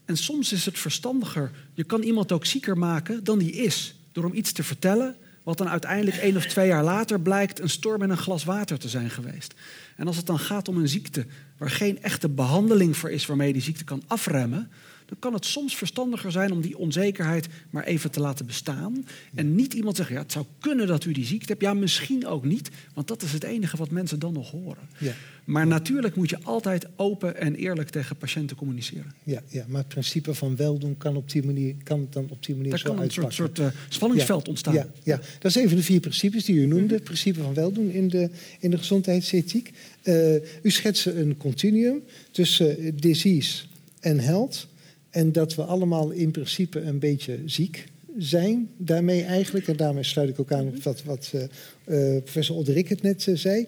En 0.04 0.16
soms 0.16 0.52
is 0.52 0.64
het 0.64 0.78
verstandiger, 0.78 1.50
je 1.74 1.84
kan 1.84 2.02
iemand 2.02 2.32
ook 2.32 2.46
zieker 2.46 2.78
maken 2.78 3.24
dan 3.24 3.38
die 3.38 3.52
is. 3.52 3.94
Door 4.12 4.24
hem 4.24 4.34
iets 4.34 4.52
te 4.52 4.62
vertellen, 4.62 5.16
wat 5.42 5.58
dan 5.58 5.68
uiteindelijk 5.68 6.16
één 6.16 6.36
of 6.36 6.46
twee 6.46 6.66
jaar 6.66 6.84
later 6.84 7.20
blijkt 7.20 7.60
een 7.60 7.70
storm 7.70 8.02
in 8.02 8.10
een 8.10 8.16
glas 8.16 8.44
water 8.44 8.78
te 8.78 8.88
zijn 8.88 9.10
geweest. 9.10 9.54
En 9.96 10.06
als 10.06 10.16
het 10.16 10.26
dan 10.26 10.38
gaat 10.38 10.68
om 10.68 10.76
een 10.76 10.88
ziekte 10.88 11.26
waar 11.58 11.70
geen 11.70 12.02
echte 12.02 12.28
behandeling 12.28 12.96
voor 12.96 13.10
is 13.10 13.26
waarmee 13.26 13.46
je 13.46 13.52
die 13.52 13.62
ziekte 13.62 13.84
kan 13.84 14.02
afremmen, 14.06 14.70
dan 15.10 15.18
kan 15.18 15.32
het 15.32 15.44
soms 15.44 15.76
verstandiger 15.76 16.32
zijn 16.32 16.52
om 16.52 16.60
die 16.60 16.78
onzekerheid 16.78 17.48
maar 17.70 17.84
even 17.84 18.10
te 18.10 18.20
laten 18.20 18.46
bestaan. 18.46 19.06
En 19.34 19.54
niet 19.54 19.74
iemand 19.74 19.96
zeggen, 19.96 20.14
ja, 20.14 20.22
het 20.22 20.32
zou 20.32 20.44
kunnen 20.58 20.86
dat 20.86 21.04
u 21.04 21.12
die 21.12 21.24
ziekte 21.24 21.46
hebt. 21.46 21.62
Ja, 21.62 21.74
misschien 21.74 22.26
ook 22.26 22.44
niet, 22.44 22.70
want 22.94 23.08
dat 23.08 23.22
is 23.22 23.32
het 23.32 23.44
enige 23.44 23.76
wat 23.76 23.90
mensen 23.90 24.18
dan 24.18 24.32
nog 24.32 24.50
horen. 24.50 24.88
Ja. 24.98 25.12
Maar 25.44 25.66
natuurlijk 25.66 26.16
moet 26.16 26.30
je 26.30 26.38
altijd 26.42 26.86
open 26.96 27.36
en 27.36 27.54
eerlijk 27.54 27.88
tegen 27.88 28.16
patiënten 28.16 28.56
communiceren. 28.56 29.12
Ja, 29.24 29.42
ja 29.48 29.64
maar 29.68 29.78
het 29.78 29.88
principe 29.88 30.34
van 30.34 30.56
weldoen 30.56 30.96
kan, 30.96 31.16
op 31.16 31.30
die 31.30 31.44
manier, 31.44 31.74
kan 31.82 32.06
dan 32.10 32.26
op 32.30 32.46
die 32.46 32.54
manier 32.54 32.70
Daar 32.70 32.78
zo 32.78 32.94
kan 32.94 33.02
een 33.02 33.10
soort, 33.10 33.34
soort 33.34 33.58
uh, 33.58 33.66
spanningsveld 33.88 34.48
ontstaan. 34.48 34.74
Ja, 34.74 34.86
ja, 35.02 35.16
dat 35.16 35.50
is 35.50 35.54
een 35.54 35.68
van 35.68 35.76
de 35.76 35.82
vier 35.82 36.00
principes 36.00 36.44
die 36.44 36.56
u 36.56 36.66
noemde. 36.66 36.94
Het 36.94 37.04
principe 37.04 37.40
van 37.40 37.54
weldoen 37.54 37.90
in 37.90 38.08
de, 38.08 38.30
in 38.60 38.70
de 38.70 38.78
gezondheidsethiek. 38.78 39.72
Uh, 40.02 40.34
u 40.62 40.70
schetste 40.70 41.20
een 41.20 41.36
continuum 41.36 42.02
tussen 42.30 42.84
uh, 42.84 42.92
disease 42.94 43.64
en 44.00 44.18
health. 44.18 44.68
En 45.10 45.32
dat 45.32 45.54
we 45.54 45.62
allemaal 45.62 46.10
in 46.10 46.30
principe 46.30 46.80
een 46.80 46.98
beetje 46.98 47.38
ziek 47.44 47.86
zijn 48.18 48.70
daarmee 48.76 49.22
eigenlijk. 49.22 49.68
En 49.68 49.76
daarmee 49.76 50.02
sluit 50.02 50.28
ik 50.28 50.40
ook 50.40 50.52
aan 50.52 50.66
op 50.66 50.82
wat, 50.82 51.02
wat 51.02 51.32
uh, 51.34 51.42
uh, 51.42 52.22
professor 52.22 52.56
Odderik 52.56 52.88
het 52.88 53.02
net 53.02 53.26
uh, 53.26 53.36
zei. 53.36 53.66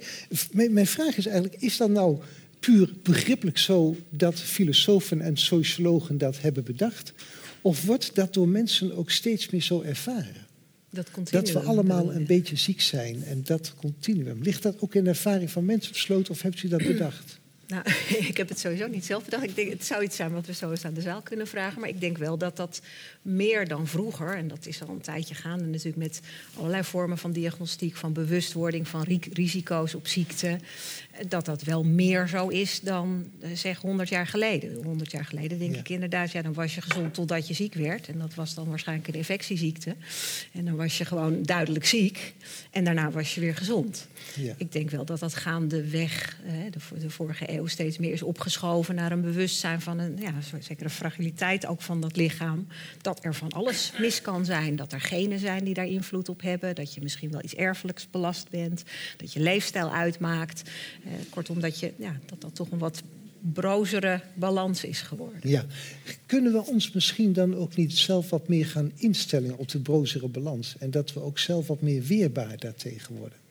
M 0.52 0.72
mijn 0.72 0.86
vraag 0.86 1.16
is 1.16 1.26
eigenlijk, 1.26 1.62
is 1.62 1.76
dat 1.76 1.90
nou 1.90 2.18
puur 2.60 2.92
begrippelijk 3.02 3.58
zo 3.58 3.96
dat 4.10 4.40
filosofen 4.40 5.20
en 5.20 5.36
sociologen 5.36 6.18
dat 6.18 6.40
hebben 6.40 6.64
bedacht? 6.64 7.12
Of 7.60 7.84
wordt 7.84 8.14
dat 8.14 8.34
door 8.34 8.48
mensen 8.48 8.96
ook 8.96 9.10
steeds 9.10 9.50
meer 9.50 9.62
zo 9.62 9.80
ervaren? 9.80 10.46
Dat, 10.90 11.08
dat 11.30 11.52
we 11.52 11.58
allemaal 11.58 12.14
een 12.14 12.26
beetje 12.26 12.56
ziek 12.56 12.80
zijn 12.80 13.24
en 13.24 13.42
dat 13.44 13.74
continuum. 13.76 14.42
Ligt 14.42 14.62
dat 14.62 14.80
ook 14.80 14.94
in 14.94 15.04
de 15.04 15.10
ervaring 15.10 15.50
van 15.50 15.64
mensen 15.64 15.92
besloten 15.92 16.32
of 16.32 16.42
hebt 16.42 16.62
u 16.62 16.68
dat 16.68 16.82
bedacht? 16.82 17.40
Nou, 17.66 17.84
ik 18.30 18.36
heb 18.36 18.48
het 18.48 18.58
sowieso 18.58 18.86
niet 18.88 19.04
zelf 19.04 19.24
bedacht. 19.24 19.44
Ik 19.44 19.54
denk, 19.54 19.70
het 19.70 19.84
zou 19.84 20.02
iets 20.02 20.16
zijn 20.16 20.32
wat 20.32 20.46
we 20.46 20.54
zo 20.54 20.70
eens 20.70 20.84
aan 20.84 20.94
de 20.94 21.00
zaal 21.00 21.20
kunnen 21.20 21.46
vragen. 21.46 21.80
Maar 21.80 21.88
ik 21.88 22.00
denk 22.00 22.18
wel 22.18 22.38
dat 22.38 22.56
dat 22.56 22.80
meer 23.22 23.68
dan 23.68 23.86
vroeger, 23.86 24.36
en 24.36 24.48
dat 24.48 24.66
is 24.66 24.82
al 24.82 24.88
een 24.88 25.00
tijdje 25.00 25.34
gaande 25.34 25.64
natuurlijk 25.64 25.96
met 25.96 26.20
allerlei 26.56 26.84
vormen 26.84 27.18
van 27.18 27.32
diagnostiek, 27.32 27.96
van 27.96 28.12
bewustwording, 28.12 28.88
van 28.88 29.06
risico's 29.32 29.94
op 29.94 30.06
ziekte, 30.06 30.58
dat 31.28 31.44
dat 31.44 31.62
wel 31.62 31.84
meer 31.84 32.28
zo 32.28 32.48
is 32.48 32.80
dan 32.80 33.30
eh, 33.40 33.50
zeg 33.54 33.78
100 33.78 34.08
jaar 34.08 34.26
geleden. 34.26 34.84
100 34.84 35.10
jaar 35.10 35.24
geleden 35.24 35.58
denk 35.58 35.76
ik 35.76 35.88
inderdaad, 35.88 36.30
ja, 36.32 36.42
dan 36.42 36.52
was 36.52 36.74
je 36.74 36.80
gezond 36.80 37.14
totdat 37.14 37.48
je 37.48 37.54
ziek 37.54 37.74
werd. 37.74 38.08
En 38.08 38.18
dat 38.18 38.34
was 38.34 38.54
dan 38.54 38.68
waarschijnlijk 38.68 39.08
een 39.08 39.14
infectieziekte. 39.14 39.96
En 40.52 40.64
dan 40.64 40.76
was 40.76 40.98
je 40.98 41.04
gewoon 41.04 41.42
duidelijk 41.42 41.86
ziek. 41.86 42.34
En 42.70 42.84
daarna 42.84 43.10
was 43.10 43.34
je 43.34 43.40
weer 43.40 43.56
gezond. 43.56 44.06
Ja. 44.36 44.54
Ik 44.56 44.72
denk 44.72 44.90
wel 44.90 45.04
dat 45.04 45.20
dat 45.20 45.34
gaandeweg 45.34 46.36
de, 46.70 46.98
de 46.98 47.10
vorige 47.10 47.46
eeuw 47.52 47.66
steeds 47.66 47.98
meer 47.98 48.12
is 48.12 48.22
opgeschoven 48.22 48.94
naar 48.94 49.12
een 49.12 49.20
bewustzijn 49.20 49.80
van 49.80 49.98
een 49.98 50.18
ja, 50.20 50.34
zekere 50.60 50.90
fragiliteit 50.90 51.66
ook 51.66 51.82
van 51.82 52.00
dat 52.00 52.16
lichaam. 52.16 52.66
Dat 53.00 53.24
er 53.24 53.34
van 53.34 53.50
alles 53.50 53.92
mis 53.98 54.20
kan 54.20 54.44
zijn. 54.44 54.76
Dat 54.76 54.92
er 54.92 55.00
genen 55.00 55.38
zijn 55.38 55.64
die 55.64 55.74
daar 55.74 55.86
invloed 55.86 56.28
op 56.28 56.42
hebben. 56.42 56.74
Dat 56.74 56.94
je 56.94 57.00
misschien 57.00 57.30
wel 57.30 57.42
iets 57.42 57.54
erfelijks 57.54 58.10
belast 58.10 58.50
bent. 58.50 58.82
Dat 59.16 59.32
je 59.32 59.40
leefstijl 59.40 59.92
uitmaakt. 59.92 60.62
Eh, 61.04 61.12
kortom, 61.30 61.60
dat, 61.60 61.80
je, 61.80 61.92
ja, 61.96 62.16
dat 62.26 62.40
dat 62.40 62.54
toch 62.54 62.70
een 62.70 62.78
wat 62.78 63.02
brozere 63.52 64.20
balans 64.34 64.84
is 64.84 65.00
geworden. 65.00 65.40
Ja. 65.42 65.64
Kunnen 66.26 66.52
we 66.52 66.66
ons 66.66 66.92
misschien 66.92 67.32
dan 67.32 67.56
ook 67.56 67.76
niet 67.76 67.92
zelf 67.92 68.30
wat 68.30 68.48
meer 68.48 68.66
gaan 68.66 68.92
instellen 68.96 69.58
op 69.58 69.68
de 69.68 69.78
brozere 69.78 70.28
balans? 70.28 70.74
En 70.78 70.90
dat 70.90 71.12
we 71.12 71.20
ook 71.20 71.38
zelf 71.38 71.66
wat 71.66 71.80
meer 71.80 72.02
weerbaar 72.02 72.58
daartegen 72.58 73.14
worden? 73.14 73.41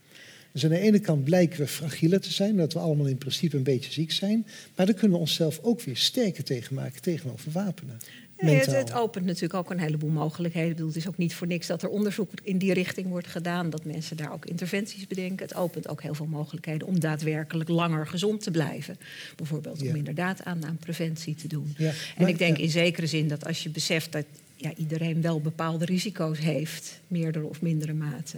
Dus 0.51 0.63
aan 0.63 0.69
de 0.69 0.79
ene 0.79 0.99
kant 0.99 1.23
blijken 1.23 1.59
we 1.59 1.67
fragieler 1.67 2.21
te 2.21 2.31
zijn, 2.31 2.51
omdat 2.51 2.73
we 2.73 2.79
allemaal 2.79 3.05
in 3.05 3.17
principe 3.17 3.57
een 3.57 3.63
beetje 3.63 3.91
ziek 3.91 4.11
zijn. 4.11 4.47
Maar 4.75 4.85
dan 4.85 4.95
kunnen 4.95 5.17
we 5.17 5.23
onszelf 5.23 5.59
ook 5.61 5.81
weer 5.81 5.97
sterker 5.97 6.43
tegen 6.43 6.75
maken 6.75 7.01
tegenover 7.01 7.51
wapenen. 7.51 7.99
Nee, 8.39 8.55
het, 8.55 8.65
het, 8.65 8.93
opent 8.93 9.25
natuurlijk 9.25 9.53
ook 9.53 9.71
een 9.71 9.79
heleboel 9.79 10.09
mogelijkheden. 10.09 10.69
Ik 10.69 10.75
bedoel, 10.75 10.89
het 10.89 10.97
is 10.97 11.07
ook 11.07 11.17
niet 11.17 11.33
voor 11.33 11.47
niks 11.47 11.67
dat 11.67 11.83
er 11.83 11.89
onderzoek 11.89 12.31
in 12.43 12.57
die 12.57 12.73
richting 12.73 13.07
wordt 13.07 13.27
gedaan. 13.27 13.69
Dat 13.69 13.85
mensen 13.85 14.17
daar 14.17 14.33
ook 14.33 14.45
interventies 14.45 15.07
bedenken. 15.07 15.45
Het 15.45 15.55
opent 15.55 15.87
ook 15.87 16.01
heel 16.01 16.13
veel 16.13 16.25
mogelijkheden 16.25 16.87
om 16.87 16.99
daadwerkelijk 16.99 17.69
langer 17.69 18.07
gezond 18.07 18.43
te 18.43 18.51
blijven. 18.51 18.97
Bijvoorbeeld 19.35 19.81
om 19.81 19.95
inderdaad 19.95 20.43
aan, 20.43 20.65
aan 20.65 20.77
preventie 20.77 21.35
te 21.35 21.47
doen. 21.47 21.73
Ja, 21.77 21.91
en 22.17 22.27
ik 22.27 22.37
denk 22.37 22.57
in 22.57 22.69
zekere 22.69 23.07
zin 23.07 23.27
dat 23.27 23.45
als 23.45 23.63
je 23.63 23.69
beseft 23.69 24.11
dat 24.11 24.25
ja, 24.55 24.73
iedereen 24.77 25.21
wel 25.21 25.41
bepaalde 25.41 25.85
risico's 25.85 26.39
heeft, 26.39 26.99
meerdere 27.07 27.45
of 27.45 27.61
mindere 27.61 27.93
mate 27.93 28.37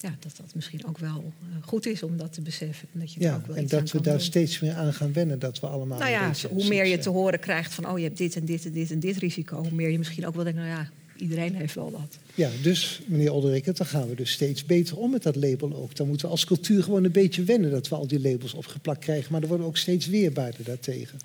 ja, 0.00 0.16
dat 0.20 0.36
dat 0.36 0.54
misschien 0.54 0.86
ook 0.86 0.98
wel 0.98 1.32
uh, 1.42 1.66
goed 1.66 1.86
is 1.86 2.02
om 2.02 2.16
dat 2.16 2.32
te 2.32 2.40
beseffen. 2.40 2.88
En 2.92 3.00
dat, 3.00 3.12
je 3.12 3.20
ja, 3.20 3.34
ook 3.34 3.46
wel 3.46 3.56
en 3.56 3.66
dat 3.66 3.90
we 3.90 4.00
daar 4.00 4.12
doen. 4.12 4.22
steeds 4.22 4.60
meer 4.60 4.74
aan 4.74 4.92
gaan 4.92 5.12
wennen, 5.12 5.38
dat 5.38 5.60
we 5.60 5.66
allemaal. 5.66 5.98
Nou 5.98 6.10
ja, 6.10 6.32
hoe 6.50 6.68
meer 6.68 6.86
je 6.86 6.98
te 6.98 7.10
horen 7.10 7.40
krijgt 7.40 7.74
van, 7.74 7.88
oh 7.88 7.98
je 7.98 8.04
hebt 8.04 8.18
dit 8.18 8.36
en 8.36 8.44
dit 8.44 8.64
en 8.64 8.72
dit 8.72 8.90
en 8.90 9.00
dit 9.00 9.16
risico, 9.16 9.56
hoe 9.56 9.72
meer 9.72 9.90
je 9.90 9.98
misschien 9.98 10.26
ook 10.26 10.34
wel 10.34 10.44
denkt, 10.44 10.58
nou 10.58 10.70
ja, 10.70 10.90
iedereen 11.16 11.54
heeft 11.54 11.74
wel 11.74 11.90
dat. 11.90 12.18
Ja, 12.34 12.50
dus 12.62 13.00
meneer 13.06 13.32
Olderik, 13.32 13.76
dan 13.76 13.86
gaan 13.86 14.08
we 14.08 14.14
dus 14.14 14.30
steeds 14.30 14.64
beter 14.64 14.96
om 14.96 15.10
met 15.10 15.22
dat 15.22 15.36
label 15.36 15.76
ook. 15.76 15.96
Dan 15.96 16.08
moeten 16.08 16.26
we 16.26 16.32
als 16.32 16.44
cultuur 16.44 16.82
gewoon 16.82 17.04
een 17.04 17.12
beetje 17.12 17.44
wennen 17.44 17.70
dat 17.70 17.88
we 17.88 17.94
al 17.94 18.06
die 18.06 18.20
labels 18.20 18.54
opgeplakt 18.54 19.00
krijgen, 19.00 19.32
maar 19.32 19.42
er 19.42 19.48
worden 19.48 19.66
ook 19.66 19.76
steeds 19.76 20.06
weerbaarder 20.06 20.64
daartegen. 20.64 21.18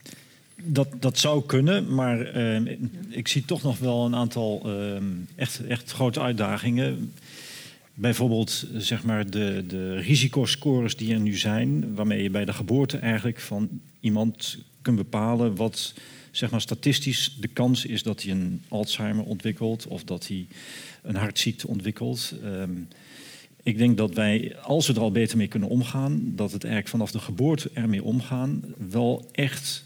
Dat, 0.65 0.87
dat 0.99 1.17
zou 1.17 1.43
kunnen, 1.45 1.93
maar 1.93 2.37
uh, 2.37 2.77
ik 3.09 3.27
zie 3.27 3.45
toch 3.45 3.63
nog 3.63 3.79
wel 3.79 4.05
een 4.05 4.15
aantal 4.15 4.61
uh, 4.65 4.97
echt, 5.35 5.65
echt 5.67 5.91
grote 5.91 6.19
uitdagingen. 6.19 7.13
Bijvoorbeeld 7.93 8.67
zeg 8.77 9.03
maar 9.03 9.29
de, 9.29 9.63
de 9.67 9.95
risicoscores 9.95 10.95
die 10.95 11.13
er 11.13 11.19
nu 11.19 11.37
zijn, 11.37 11.95
waarmee 11.95 12.23
je 12.23 12.29
bij 12.29 12.45
de 12.45 12.53
geboorte 12.53 12.97
eigenlijk 12.97 13.39
van 13.39 13.69
iemand 13.99 14.57
kunt 14.81 14.97
bepalen 14.97 15.55
wat 15.55 15.93
zeg 16.31 16.51
maar, 16.51 16.61
statistisch 16.61 17.37
de 17.39 17.47
kans 17.47 17.85
is 17.85 18.03
dat 18.03 18.23
hij 18.23 18.31
een 18.31 18.61
Alzheimer 18.67 19.25
ontwikkelt 19.25 19.87
of 19.87 20.03
dat 20.03 20.27
hij 20.27 20.47
een 21.01 21.15
hartziekte 21.15 21.67
ontwikkelt. 21.67 22.33
Um, 22.43 22.87
ik 23.63 23.77
denk 23.77 23.97
dat 23.97 24.13
wij, 24.13 24.57
als 24.61 24.87
we 24.87 24.93
er 24.93 24.99
al 24.99 25.11
beter 25.11 25.37
mee 25.37 25.47
kunnen 25.47 25.69
omgaan, 25.69 26.21
dat 26.35 26.51
het 26.51 26.63
eigenlijk 26.63 26.93
vanaf 26.93 27.11
de 27.11 27.19
geboorte 27.19 27.69
ermee 27.73 28.03
omgaan 28.03 28.63
wel 28.89 29.29
echt 29.31 29.85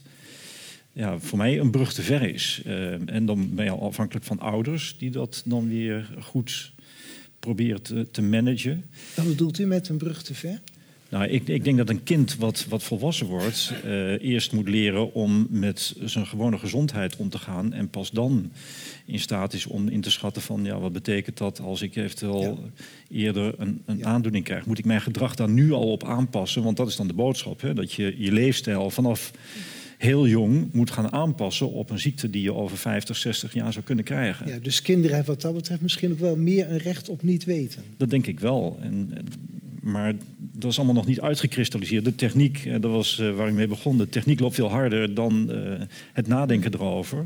ja, 0.93 1.19
voor 1.19 1.37
mij 1.37 1.59
een 1.59 1.71
brug 1.71 1.93
te 1.93 2.01
ver 2.01 2.21
is. 2.21 2.61
Uh, 2.65 3.09
en 3.09 3.25
dan 3.25 3.55
ben 3.55 3.65
je 3.65 3.71
al 3.71 3.87
afhankelijk 3.87 4.25
van 4.25 4.39
ouders 4.39 4.95
die 4.97 5.09
dat 5.09 5.41
dan 5.45 5.67
weer 5.67 6.09
goed 6.19 6.71
proberen 7.39 7.81
te, 7.81 8.07
te 8.11 8.21
managen. 8.21 8.85
Wat 9.15 9.27
bedoelt 9.27 9.59
u 9.59 9.65
met 9.65 9.89
een 9.89 9.97
brug 9.97 10.23
te 10.23 10.33
ver? 10.33 10.61
Nou, 11.09 11.25
ik, 11.25 11.47
ik, 11.47 11.63
denk 11.63 11.77
dat 11.77 11.89
een 11.89 12.03
kind 12.03 12.35
wat, 12.35 12.65
wat 12.69 12.83
volwassen 12.83 13.25
wordt, 13.25 13.73
uh, 13.85 14.21
eerst 14.23 14.51
moet 14.51 14.67
leren 14.69 15.13
om 15.13 15.47
met 15.49 15.95
zijn 16.03 16.27
gewone 16.27 16.57
gezondheid 16.57 17.15
om 17.15 17.29
te 17.29 17.37
gaan. 17.37 17.73
En 17.73 17.89
pas 17.89 18.11
dan 18.11 18.51
in 19.05 19.19
staat 19.19 19.53
is 19.53 19.65
om 19.65 19.87
in 19.87 20.01
te 20.01 20.11
schatten 20.11 20.41
van 20.41 20.63
ja, 20.63 20.79
wat 20.79 20.93
betekent 20.93 21.37
dat 21.37 21.59
als 21.59 21.81
ik 21.81 21.95
eventueel 21.95 22.41
ja. 22.41 22.57
eerder 23.17 23.53
een, 23.57 23.81
een 23.85 23.97
ja. 23.97 24.05
aandoening 24.05 24.43
krijg. 24.43 24.65
Moet 24.65 24.79
ik 24.79 24.85
mijn 24.85 25.01
gedrag 25.01 25.35
daar 25.35 25.49
nu 25.49 25.71
al 25.71 25.91
op 25.91 26.03
aanpassen? 26.03 26.63
Want 26.63 26.77
dat 26.77 26.87
is 26.87 26.95
dan 26.95 27.07
de 27.07 27.13
boodschap. 27.13 27.61
Hè? 27.61 27.73
Dat 27.73 27.93
je 27.93 28.15
je 28.17 28.31
leefstijl 28.31 28.89
vanaf 28.89 29.31
heel 29.97 30.27
jong 30.27 30.73
moet 30.73 30.91
gaan 30.91 31.11
aanpassen 31.11 31.71
op 31.71 31.89
een 31.89 31.99
ziekte 31.99 32.29
die 32.29 32.41
je 32.41 32.53
over 32.53 32.77
50, 32.77 33.15
60 33.15 33.53
jaar 33.53 33.73
zou 33.73 33.85
kunnen 33.85 34.05
krijgen. 34.05 34.47
Ja, 34.47 34.59
dus 34.59 34.81
kinderen 34.81 35.15
hebben 35.15 35.33
wat 35.33 35.43
dat 35.43 35.53
betreft 35.53 35.81
misschien 35.81 36.11
ook 36.11 36.19
wel 36.19 36.35
meer 36.35 36.71
een 36.71 36.77
recht 36.77 37.09
op 37.09 37.23
niet 37.23 37.43
weten. 37.43 37.83
Dat 37.97 38.09
denk 38.09 38.27
ik 38.27 38.39
wel. 38.39 38.77
En, 38.81 39.13
maar 39.81 40.13
dat 40.37 40.71
is 40.71 40.77
allemaal 40.77 40.95
nog 40.95 41.05
niet 41.05 41.21
uitgekristalliseerd. 41.21 42.05
De 42.05 42.15
techniek, 42.15 42.81
dat 42.81 42.91
was 42.91 43.19
uh, 43.19 43.35
waar 43.35 43.47
ik 43.47 43.53
mee 43.53 43.67
begon, 43.67 43.97
de 43.97 44.09
techniek 44.09 44.39
loopt 44.39 44.55
veel 44.55 44.69
harder 44.69 45.13
dan 45.13 45.51
uh, 45.51 45.81
het 46.13 46.27
nadenken 46.27 46.73
erover. 46.73 47.17
Ja. 47.17 47.25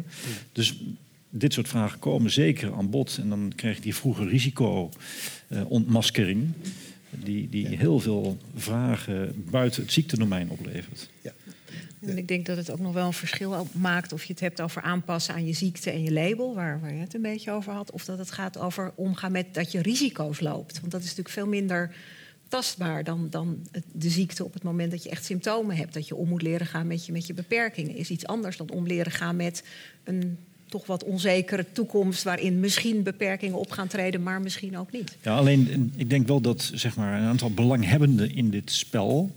Dus 0.51 0.83
dit 1.29 1.53
soort 1.53 1.67
vragen 1.67 1.99
komen 1.99 2.31
zeker 2.31 2.73
aan 2.73 2.89
bod. 2.89 3.17
En 3.21 3.29
dan 3.29 3.51
krijg 3.55 3.75
je 3.75 3.81
die 3.81 3.95
vroege 3.95 4.25
risico-ontmaskering. 4.25 6.41
Uh, 6.41 6.47
die, 7.23 7.49
die 7.49 7.69
ja. 7.69 7.77
heel 7.77 7.99
veel 7.99 8.37
vragen 8.55 9.43
buiten 9.49 9.81
het 9.81 9.91
ziektedomein 9.91 10.49
oplevert. 10.49 11.09
Ja. 11.21 11.33
En 12.01 12.17
ik 12.17 12.27
denk 12.27 12.45
dat 12.45 12.57
het 12.57 12.71
ook 12.71 12.79
nog 12.79 12.93
wel 12.93 13.05
een 13.05 13.13
verschil 13.13 13.67
maakt 13.71 14.13
of 14.13 14.23
je 14.23 14.31
het 14.31 14.41
hebt 14.41 14.61
over 14.61 14.81
aanpassen 14.81 15.33
aan 15.33 15.45
je 15.45 15.53
ziekte 15.53 15.91
en 15.91 16.03
je 16.03 16.11
label, 16.11 16.55
waar, 16.55 16.79
waar 16.79 16.93
je 16.93 16.99
het 16.99 17.13
een 17.13 17.21
beetje 17.21 17.51
over 17.51 17.73
had, 17.73 17.91
of 17.91 18.05
dat 18.05 18.17
het 18.17 18.31
gaat 18.31 18.57
over 18.57 18.91
omgaan 18.95 19.31
met 19.31 19.53
dat 19.53 19.71
je 19.71 19.81
risico's 19.81 20.39
loopt. 20.39 20.79
Want 20.79 20.91
dat 20.91 21.01
is 21.01 21.07
natuurlijk 21.07 21.35
veel 21.35 21.47
minder 21.47 21.95
tastbaar 22.47 23.03
dan, 23.03 23.27
dan 23.29 23.67
de 23.91 24.09
ziekte 24.09 24.43
op 24.43 24.53
het 24.53 24.63
moment 24.63 24.91
dat 24.91 25.03
je 25.03 25.09
echt 25.09 25.25
symptomen 25.25 25.75
hebt. 25.75 25.93
Dat 25.93 26.07
je 26.07 26.15
om 26.15 26.27
moet 26.27 26.41
leren 26.41 26.67
gaan 26.67 26.87
met 26.87 27.05
je, 27.05 27.11
met 27.11 27.27
je 27.27 27.33
beperkingen 27.33 27.95
is 27.95 28.09
iets 28.09 28.27
anders 28.27 28.57
dan 28.57 28.69
om 28.69 28.87
leren 28.87 29.11
gaan 29.11 29.35
met 29.35 29.63
een 30.03 30.37
toch 30.71 30.85
wat 30.85 31.03
onzekere 31.03 31.65
toekomst 31.71 32.23
waarin 32.23 32.59
misschien 32.59 33.03
beperkingen 33.03 33.57
op 33.57 33.71
gaan 33.71 33.87
treden, 33.87 34.23
maar 34.23 34.41
misschien 34.41 34.77
ook 34.77 34.91
niet. 34.91 35.17
Ja, 35.21 35.37
alleen 35.37 35.91
ik 35.95 36.09
denk 36.09 36.27
wel 36.27 36.41
dat 36.41 36.71
zeg 36.73 36.95
maar, 36.95 37.19
een 37.19 37.27
aantal 37.27 37.51
belanghebbenden 37.51 38.35
in 38.35 38.49
dit 38.49 38.71
spel. 38.71 39.31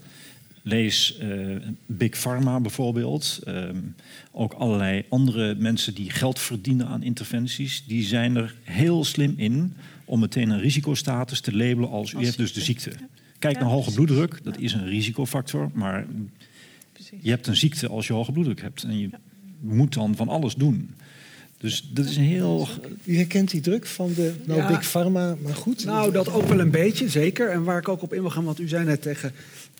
Lees 0.67 1.17
uh, 1.21 1.55
Big 1.85 2.17
Pharma 2.17 2.59
bijvoorbeeld. 2.59 3.39
Um, 3.47 3.95
ook 4.31 4.53
allerlei 4.53 5.03
andere 5.09 5.55
mensen 5.55 5.93
die 5.93 6.09
geld 6.09 6.39
verdienen 6.39 6.87
aan 6.87 7.03
interventies. 7.03 7.83
Die 7.87 8.03
zijn 8.03 8.35
er 8.35 8.55
heel 8.63 9.03
slim 9.03 9.33
in 9.37 9.73
om 10.05 10.19
meteen 10.19 10.49
een 10.49 10.59
risicostatus 10.59 11.39
te 11.39 11.55
labelen 11.55 11.89
als 11.89 12.11
u 12.11 12.17
heeft 12.17 12.37
dus 12.37 12.53
de 12.53 12.61
ziekte. 12.61 12.91
Kijk 13.39 13.59
naar 13.59 13.69
hoge 13.69 13.93
bloeddruk, 13.93 14.39
dat 14.43 14.57
is 14.57 14.73
een 14.73 14.87
risicofactor. 14.87 15.71
Maar 15.73 16.05
je 17.21 17.29
hebt 17.29 17.47
een 17.47 17.55
ziekte 17.55 17.87
als 17.87 18.07
je 18.07 18.13
hoge 18.13 18.31
bloeddruk 18.31 18.61
hebt. 18.61 18.83
En 18.83 18.99
je 18.99 19.09
moet 19.59 19.93
dan 19.93 20.15
van 20.15 20.29
alles 20.29 20.55
doen. 20.55 20.89
Dus 21.57 21.89
dat 21.93 22.05
is 22.05 22.17
een 22.17 22.23
heel. 22.23 22.67
U 23.03 23.15
herkent 23.15 23.51
die 23.51 23.61
druk 23.61 23.85
van 23.85 24.13
de 24.13 24.33
nou, 24.45 24.67
Big 24.67 24.89
Pharma, 24.89 25.35
maar 25.41 25.55
goed. 25.55 25.85
Nou, 25.85 26.11
dat 26.11 26.31
ook 26.31 26.47
wel 26.47 26.59
een 26.59 26.71
beetje, 26.71 27.09
zeker. 27.09 27.49
En 27.49 27.63
waar 27.63 27.77
ik 27.77 27.89
ook 27.89 28.01
op 28.01 28.13
in 28.13 28.21
wil 28.21 28.29
gaan, 28.29 28.43
want 28.43 28.59
u 28.59 28.67
zei 28.67 28.85
net 28.85 29.01
tegen 29.01 29.33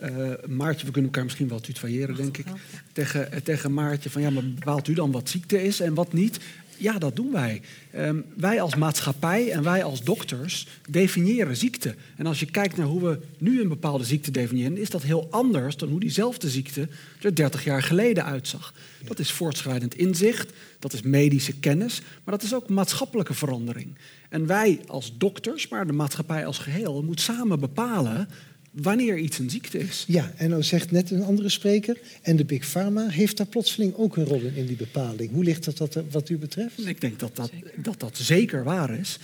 uh, 0.03 0.09
Maartje, 0.47 0.85
we 0.85 0.91
kunnen 0.91 1.11
elkaar 1.11 1.23
misschien 1.23 1.47
wel 1.47 1.59
tutoyeren, 1.59 2.15
denk 2.15 2.37
ik. 2.37 2.45
Tegen, 2.91 3.27
uh, 3.33 3.39
tegen 3.39 3.73
Maartje 3.73 4.09
van 4.09 4.21
ja, 4.21 4.29
maar 4.29 4.43
bepaalt 4.43 4.87
u 4.87 4.93
dan 4.93 5.11
wat 5.11 5.29
ziekte 5.29 5.63
is 5.63 5.79
en 5.79 5.93
wat 5.93 6.13
niet? 6.13 6.39
Ja, 6.77 6.97
dat 6.97 7.15
doen 7.15 7.31
wij. 7.31 7.61
Um, 7.95 8.25
wij 8.35 8.61
als 8.61 8.75
maatschappij 8.75 9.51
en 9.51 9.63
wij 9.63 9.83
als 9.83 10.03
dokters 10.03 10.67
definiëren 10.89 11.57
ziekte. 11.57 11.95
En 12.15 12.25
als 12.25 12.39
je 12.39 12.45
kijkt 12.45 12.77
naar 12.77 12.85
hoe 12.85 13.03
we 13.03 13.19
nu 13.37 13.61
een 13.61 13.67
bepaalde 13.67 14.03
ziekte 14.03 14.31
definiëren, 14.31 14.77
is 14.77 14.89
dat 14.89 15.01
heel 15.01 15.27
anders 15.29 15.77
dan 15.77 15.89
hoe 15.89 15.99
diezelfde 15.99 16.49
ziekte 16.49 16.87
er 17.21 17.35
30 17.35 17.63
jaar 17.63 17.83
geleden 17.83 18.25
uitzag. 18.25 18.73
Dat 19.03 19.19
is 19.19 19.31
voortschrijdend 19.31 19.95
inzicht, 19.95 20.53
dat 20.79 20.93
is 20.93 21.01
medische 21.01 21.53
kennis, 21.59 22.01
maar 22.23 22.33
dat 22.33 22.43
is 22.43 22.53
ook 22.53 22.69
maatschappelijke 22.69 23.33
verandering. 23.33 23.97
En 24.29 24.47
wij 24.47 24.79
als 24.87 25.17
dokters, 25.17 25.67
maar 25.67 25.87
de 25.87 25.93
maatschappij 25.93 26.45
als 26.45 26.57
geheel, 26.57 27.03
moet 27.03 27.21
samen 27.21 27.59
bepalen 27.59 28.27
wanneer 28.75 29.17
iets 29.17 29.39
een 29.39 29.49
ziekte 29.49 29.77
is. 29.77 30.03
Ja, 30.07 30.31
en 30.35 30.49
nou 30.49 30.63
zegt 30.63 30.91
net 30.91 31.11
een 31.11 31.23
andere 31.23 31.49
spreker, 31.49 31.97
en 32.21 32.35
de 32.35 32.45
Big 32.45 32.71
Pharma 32.71 33.07
heeft 33.07 33.37
daar 33.37 33.47
plotseling 33.47 33.95
ook 33.95 34.17
een 34.17 34.25
rol 34.25 34.41
in, 34.41 34.55
in 34.55 34.65
die 34.65 34.75
bepaling. 34.75 35.31
Hoe 35.31 35.43
ligt 35.43 35.65
dat, 35.65 35.77
dat 35.77 36.03
wat 36.11 36.29
u 36.29 36.37
betreft? 36.37 36.87
Ik 36.87 37.01
denk 37.01 37.19
dat 37.19 37.35
dat, 37.35 37.51
dat, 37.75 37.99
dat 37.99 38.17
zeker 38.17 38.63
waar 38.63 38.99
is. 38.99 39.19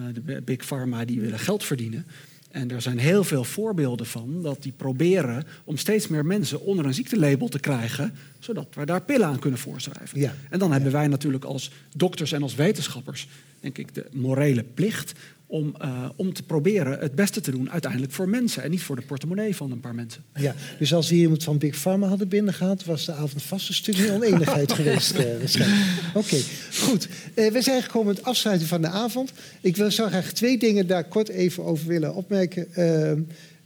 Uh, 0.00 0.06
de 0.14 0.42
Big 0.42 0.64
Pharma 0.64 1.04
die 1.04 1.20
willen 1.20 1.38
geld 1.38 1.64
verdienen. 1.64 2.06
En 2.50 2.70
er 2.70 2.82
zijn 2.82 2.98
heel 2.98 3.24
veel 3.24 3.44
voorbeelden 3.44 4.06
van 4.06 4.42
dat 4.42 4.62
die 4.62 4.72
proberen 4.76 5.44
om 5.64 5.76
steeds 5.76 6.08
meer 6.08 6.26
mensen 6.26 6.60
onder 6.60 6.84
een 6.84 6.94
ziektelabel 6.94 7.48
te 7.48 7.60
krijgen, 7.60 8.14
zodat 8.38 8.66
we 8.74 8.86
daar 8.86 9.02
pillen 9.02 9.26
aan 9.26 9.38
kunnen 9.38 9.58
voorschrijven. 9.58 10.20
Ja. 10.20 10.34
En 10.50 10.58
dan 10.58 10.72
hebben 10.72 10.92
wij 10.92 11.08
natuurlijk 11.08 11.44
als 11.44 11.70
dokters 11.96 12.32
en 12.32 12.42
als 12.42 12.54
wetenschappers, 12.54 13.28
denk 13.60 13.78
ik, 13.78 13.94
de 13.94 14.06
morele 14.12 14.62
plicht 14.62 15.12
om, 15.50 15.74
uh, 15.82 16.08
om 16.16 16.32
te 16.32 16.42
proberen 16.42 16.98
het 16.98 17.14
beste 17.14 17.40
te 17.40 17.50
doen 17.50 17.70
uiteindelijk 17.70 18.12
voor 18.12 18.28
mensen 18.28 18.62
en 18.62 18.70
niet 18.70 18.82
voor 18.82 18.96
de 18.96 19.02
portemonnee 19.02 19.56
van 19.56 19.70
een 19.70 19.80
paar 19.80 19.94
mensen. 19.94 20.24
Ja, 20.34 20.54
dus 20.78 20.94
als 20.94 21.08
we 21.08 21.14
hier 21.14 21.22
iemand 21.22 21.44
van 21.44 21.58
Big 21.58 21.80
Pharma 21.80 22.06
hadden 22.06 22.28
binnengehaald, 22.28 22.84
was 22.84 23.04
de 23.04 23.12
avond 23.12 23.42
vast 23.42 23.68
een 23.68 23.74
stukje 23.74 24.12
oneenigheid 24.12 24.72
geweest. 24.78 25.14
Uh, 25.14 25.20
Oké, 25.22 26.18
okay, 26.18 26.42
goed. 26.72 27.08
Uh, 27.34 27.50
we 27.50 27.62
zijn 27.62 27.82
gekomen 27.82 28.08
met 28.08 28.16
het 28.16 28.26
afsluiten 28.26 28.66
van 28.66 28.80
de 28.80 28.88
avond. 28.88 29.32
Ik 29.60 29.76
wil, 29.76 29.90
zou 29.90 30.08
graag 30.08 30.32
twee 30.32 30.58
dingen 30.58 30.86
daar 30.86 31.04
kort 31.04 31.28
even 31.28 31.64
over 31.64 31.86
willen 31.86 32.14
opmerken. 32.14 32.66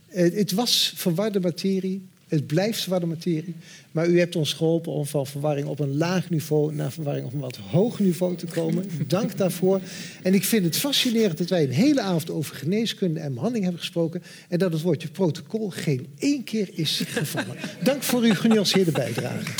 het 0.08 0.52
was 0.52 0.92
verwarde 0.96 1.40
materie. 1.40 2.08
Het 2.28 2.46
blijft 2.46 2.80
zwarte 2.80 3.06
materie. 3.06 3.54
Maar 3.92 4.08
u 4.08 4.18
hebt 4.18 4.36
ons 4.36 4.52
geholpen 4.52 4.92
om 4.92 5.06
van 5.06 5.26
verwarring 5.26 5.66
op 5.66 5.80
een 5.80 5.96
laag 5.96 6.30
niveau 6.30 6.74
naar 6.74 6.92
verwarring 6.92 7.26
op 7.26 7.32
een 7.32 7.40
wat 7.40 7.56
hoger 7.56 8.04
niveau 8.04 8.36
te 8.36 8.46
komen. 8.46 8.88
Dank 9.06 9.36
daarvoor. 9.36 9.80
En 10.22 10.34
ik 10.34 10.44
vind 10.44 10.64
het 10.64 10.76
fascinerend 10.76 11.38
dat 11.38 11.48
wij 11.48 11.62
een 11.62 11.70
hele 11.70 12.00
avond 12.00 12.30
over 12.30 12.56
geneeskunde 12.56 13.20
en 13.20 13.32
behandeling 13.32 13.64
hebben 13.64 13.82
gesproken. 13.82 14.22
En 14.48 14.58
dat 14.58 14.72
het 14.72 14.82
woordje 14.82 15.08
protocol 15.08 15.70
geen 15.70 16.06
één 16.18 16.44
keer 16.44 16.68
is 16.72 17.02
gevallen. 17.06 17.56
Dank 17.82 18.02
voor 18.02 18.22
uw 18.22 18.34
genuanceerde 18.34 18.92
bijdrage. 18.92 19.52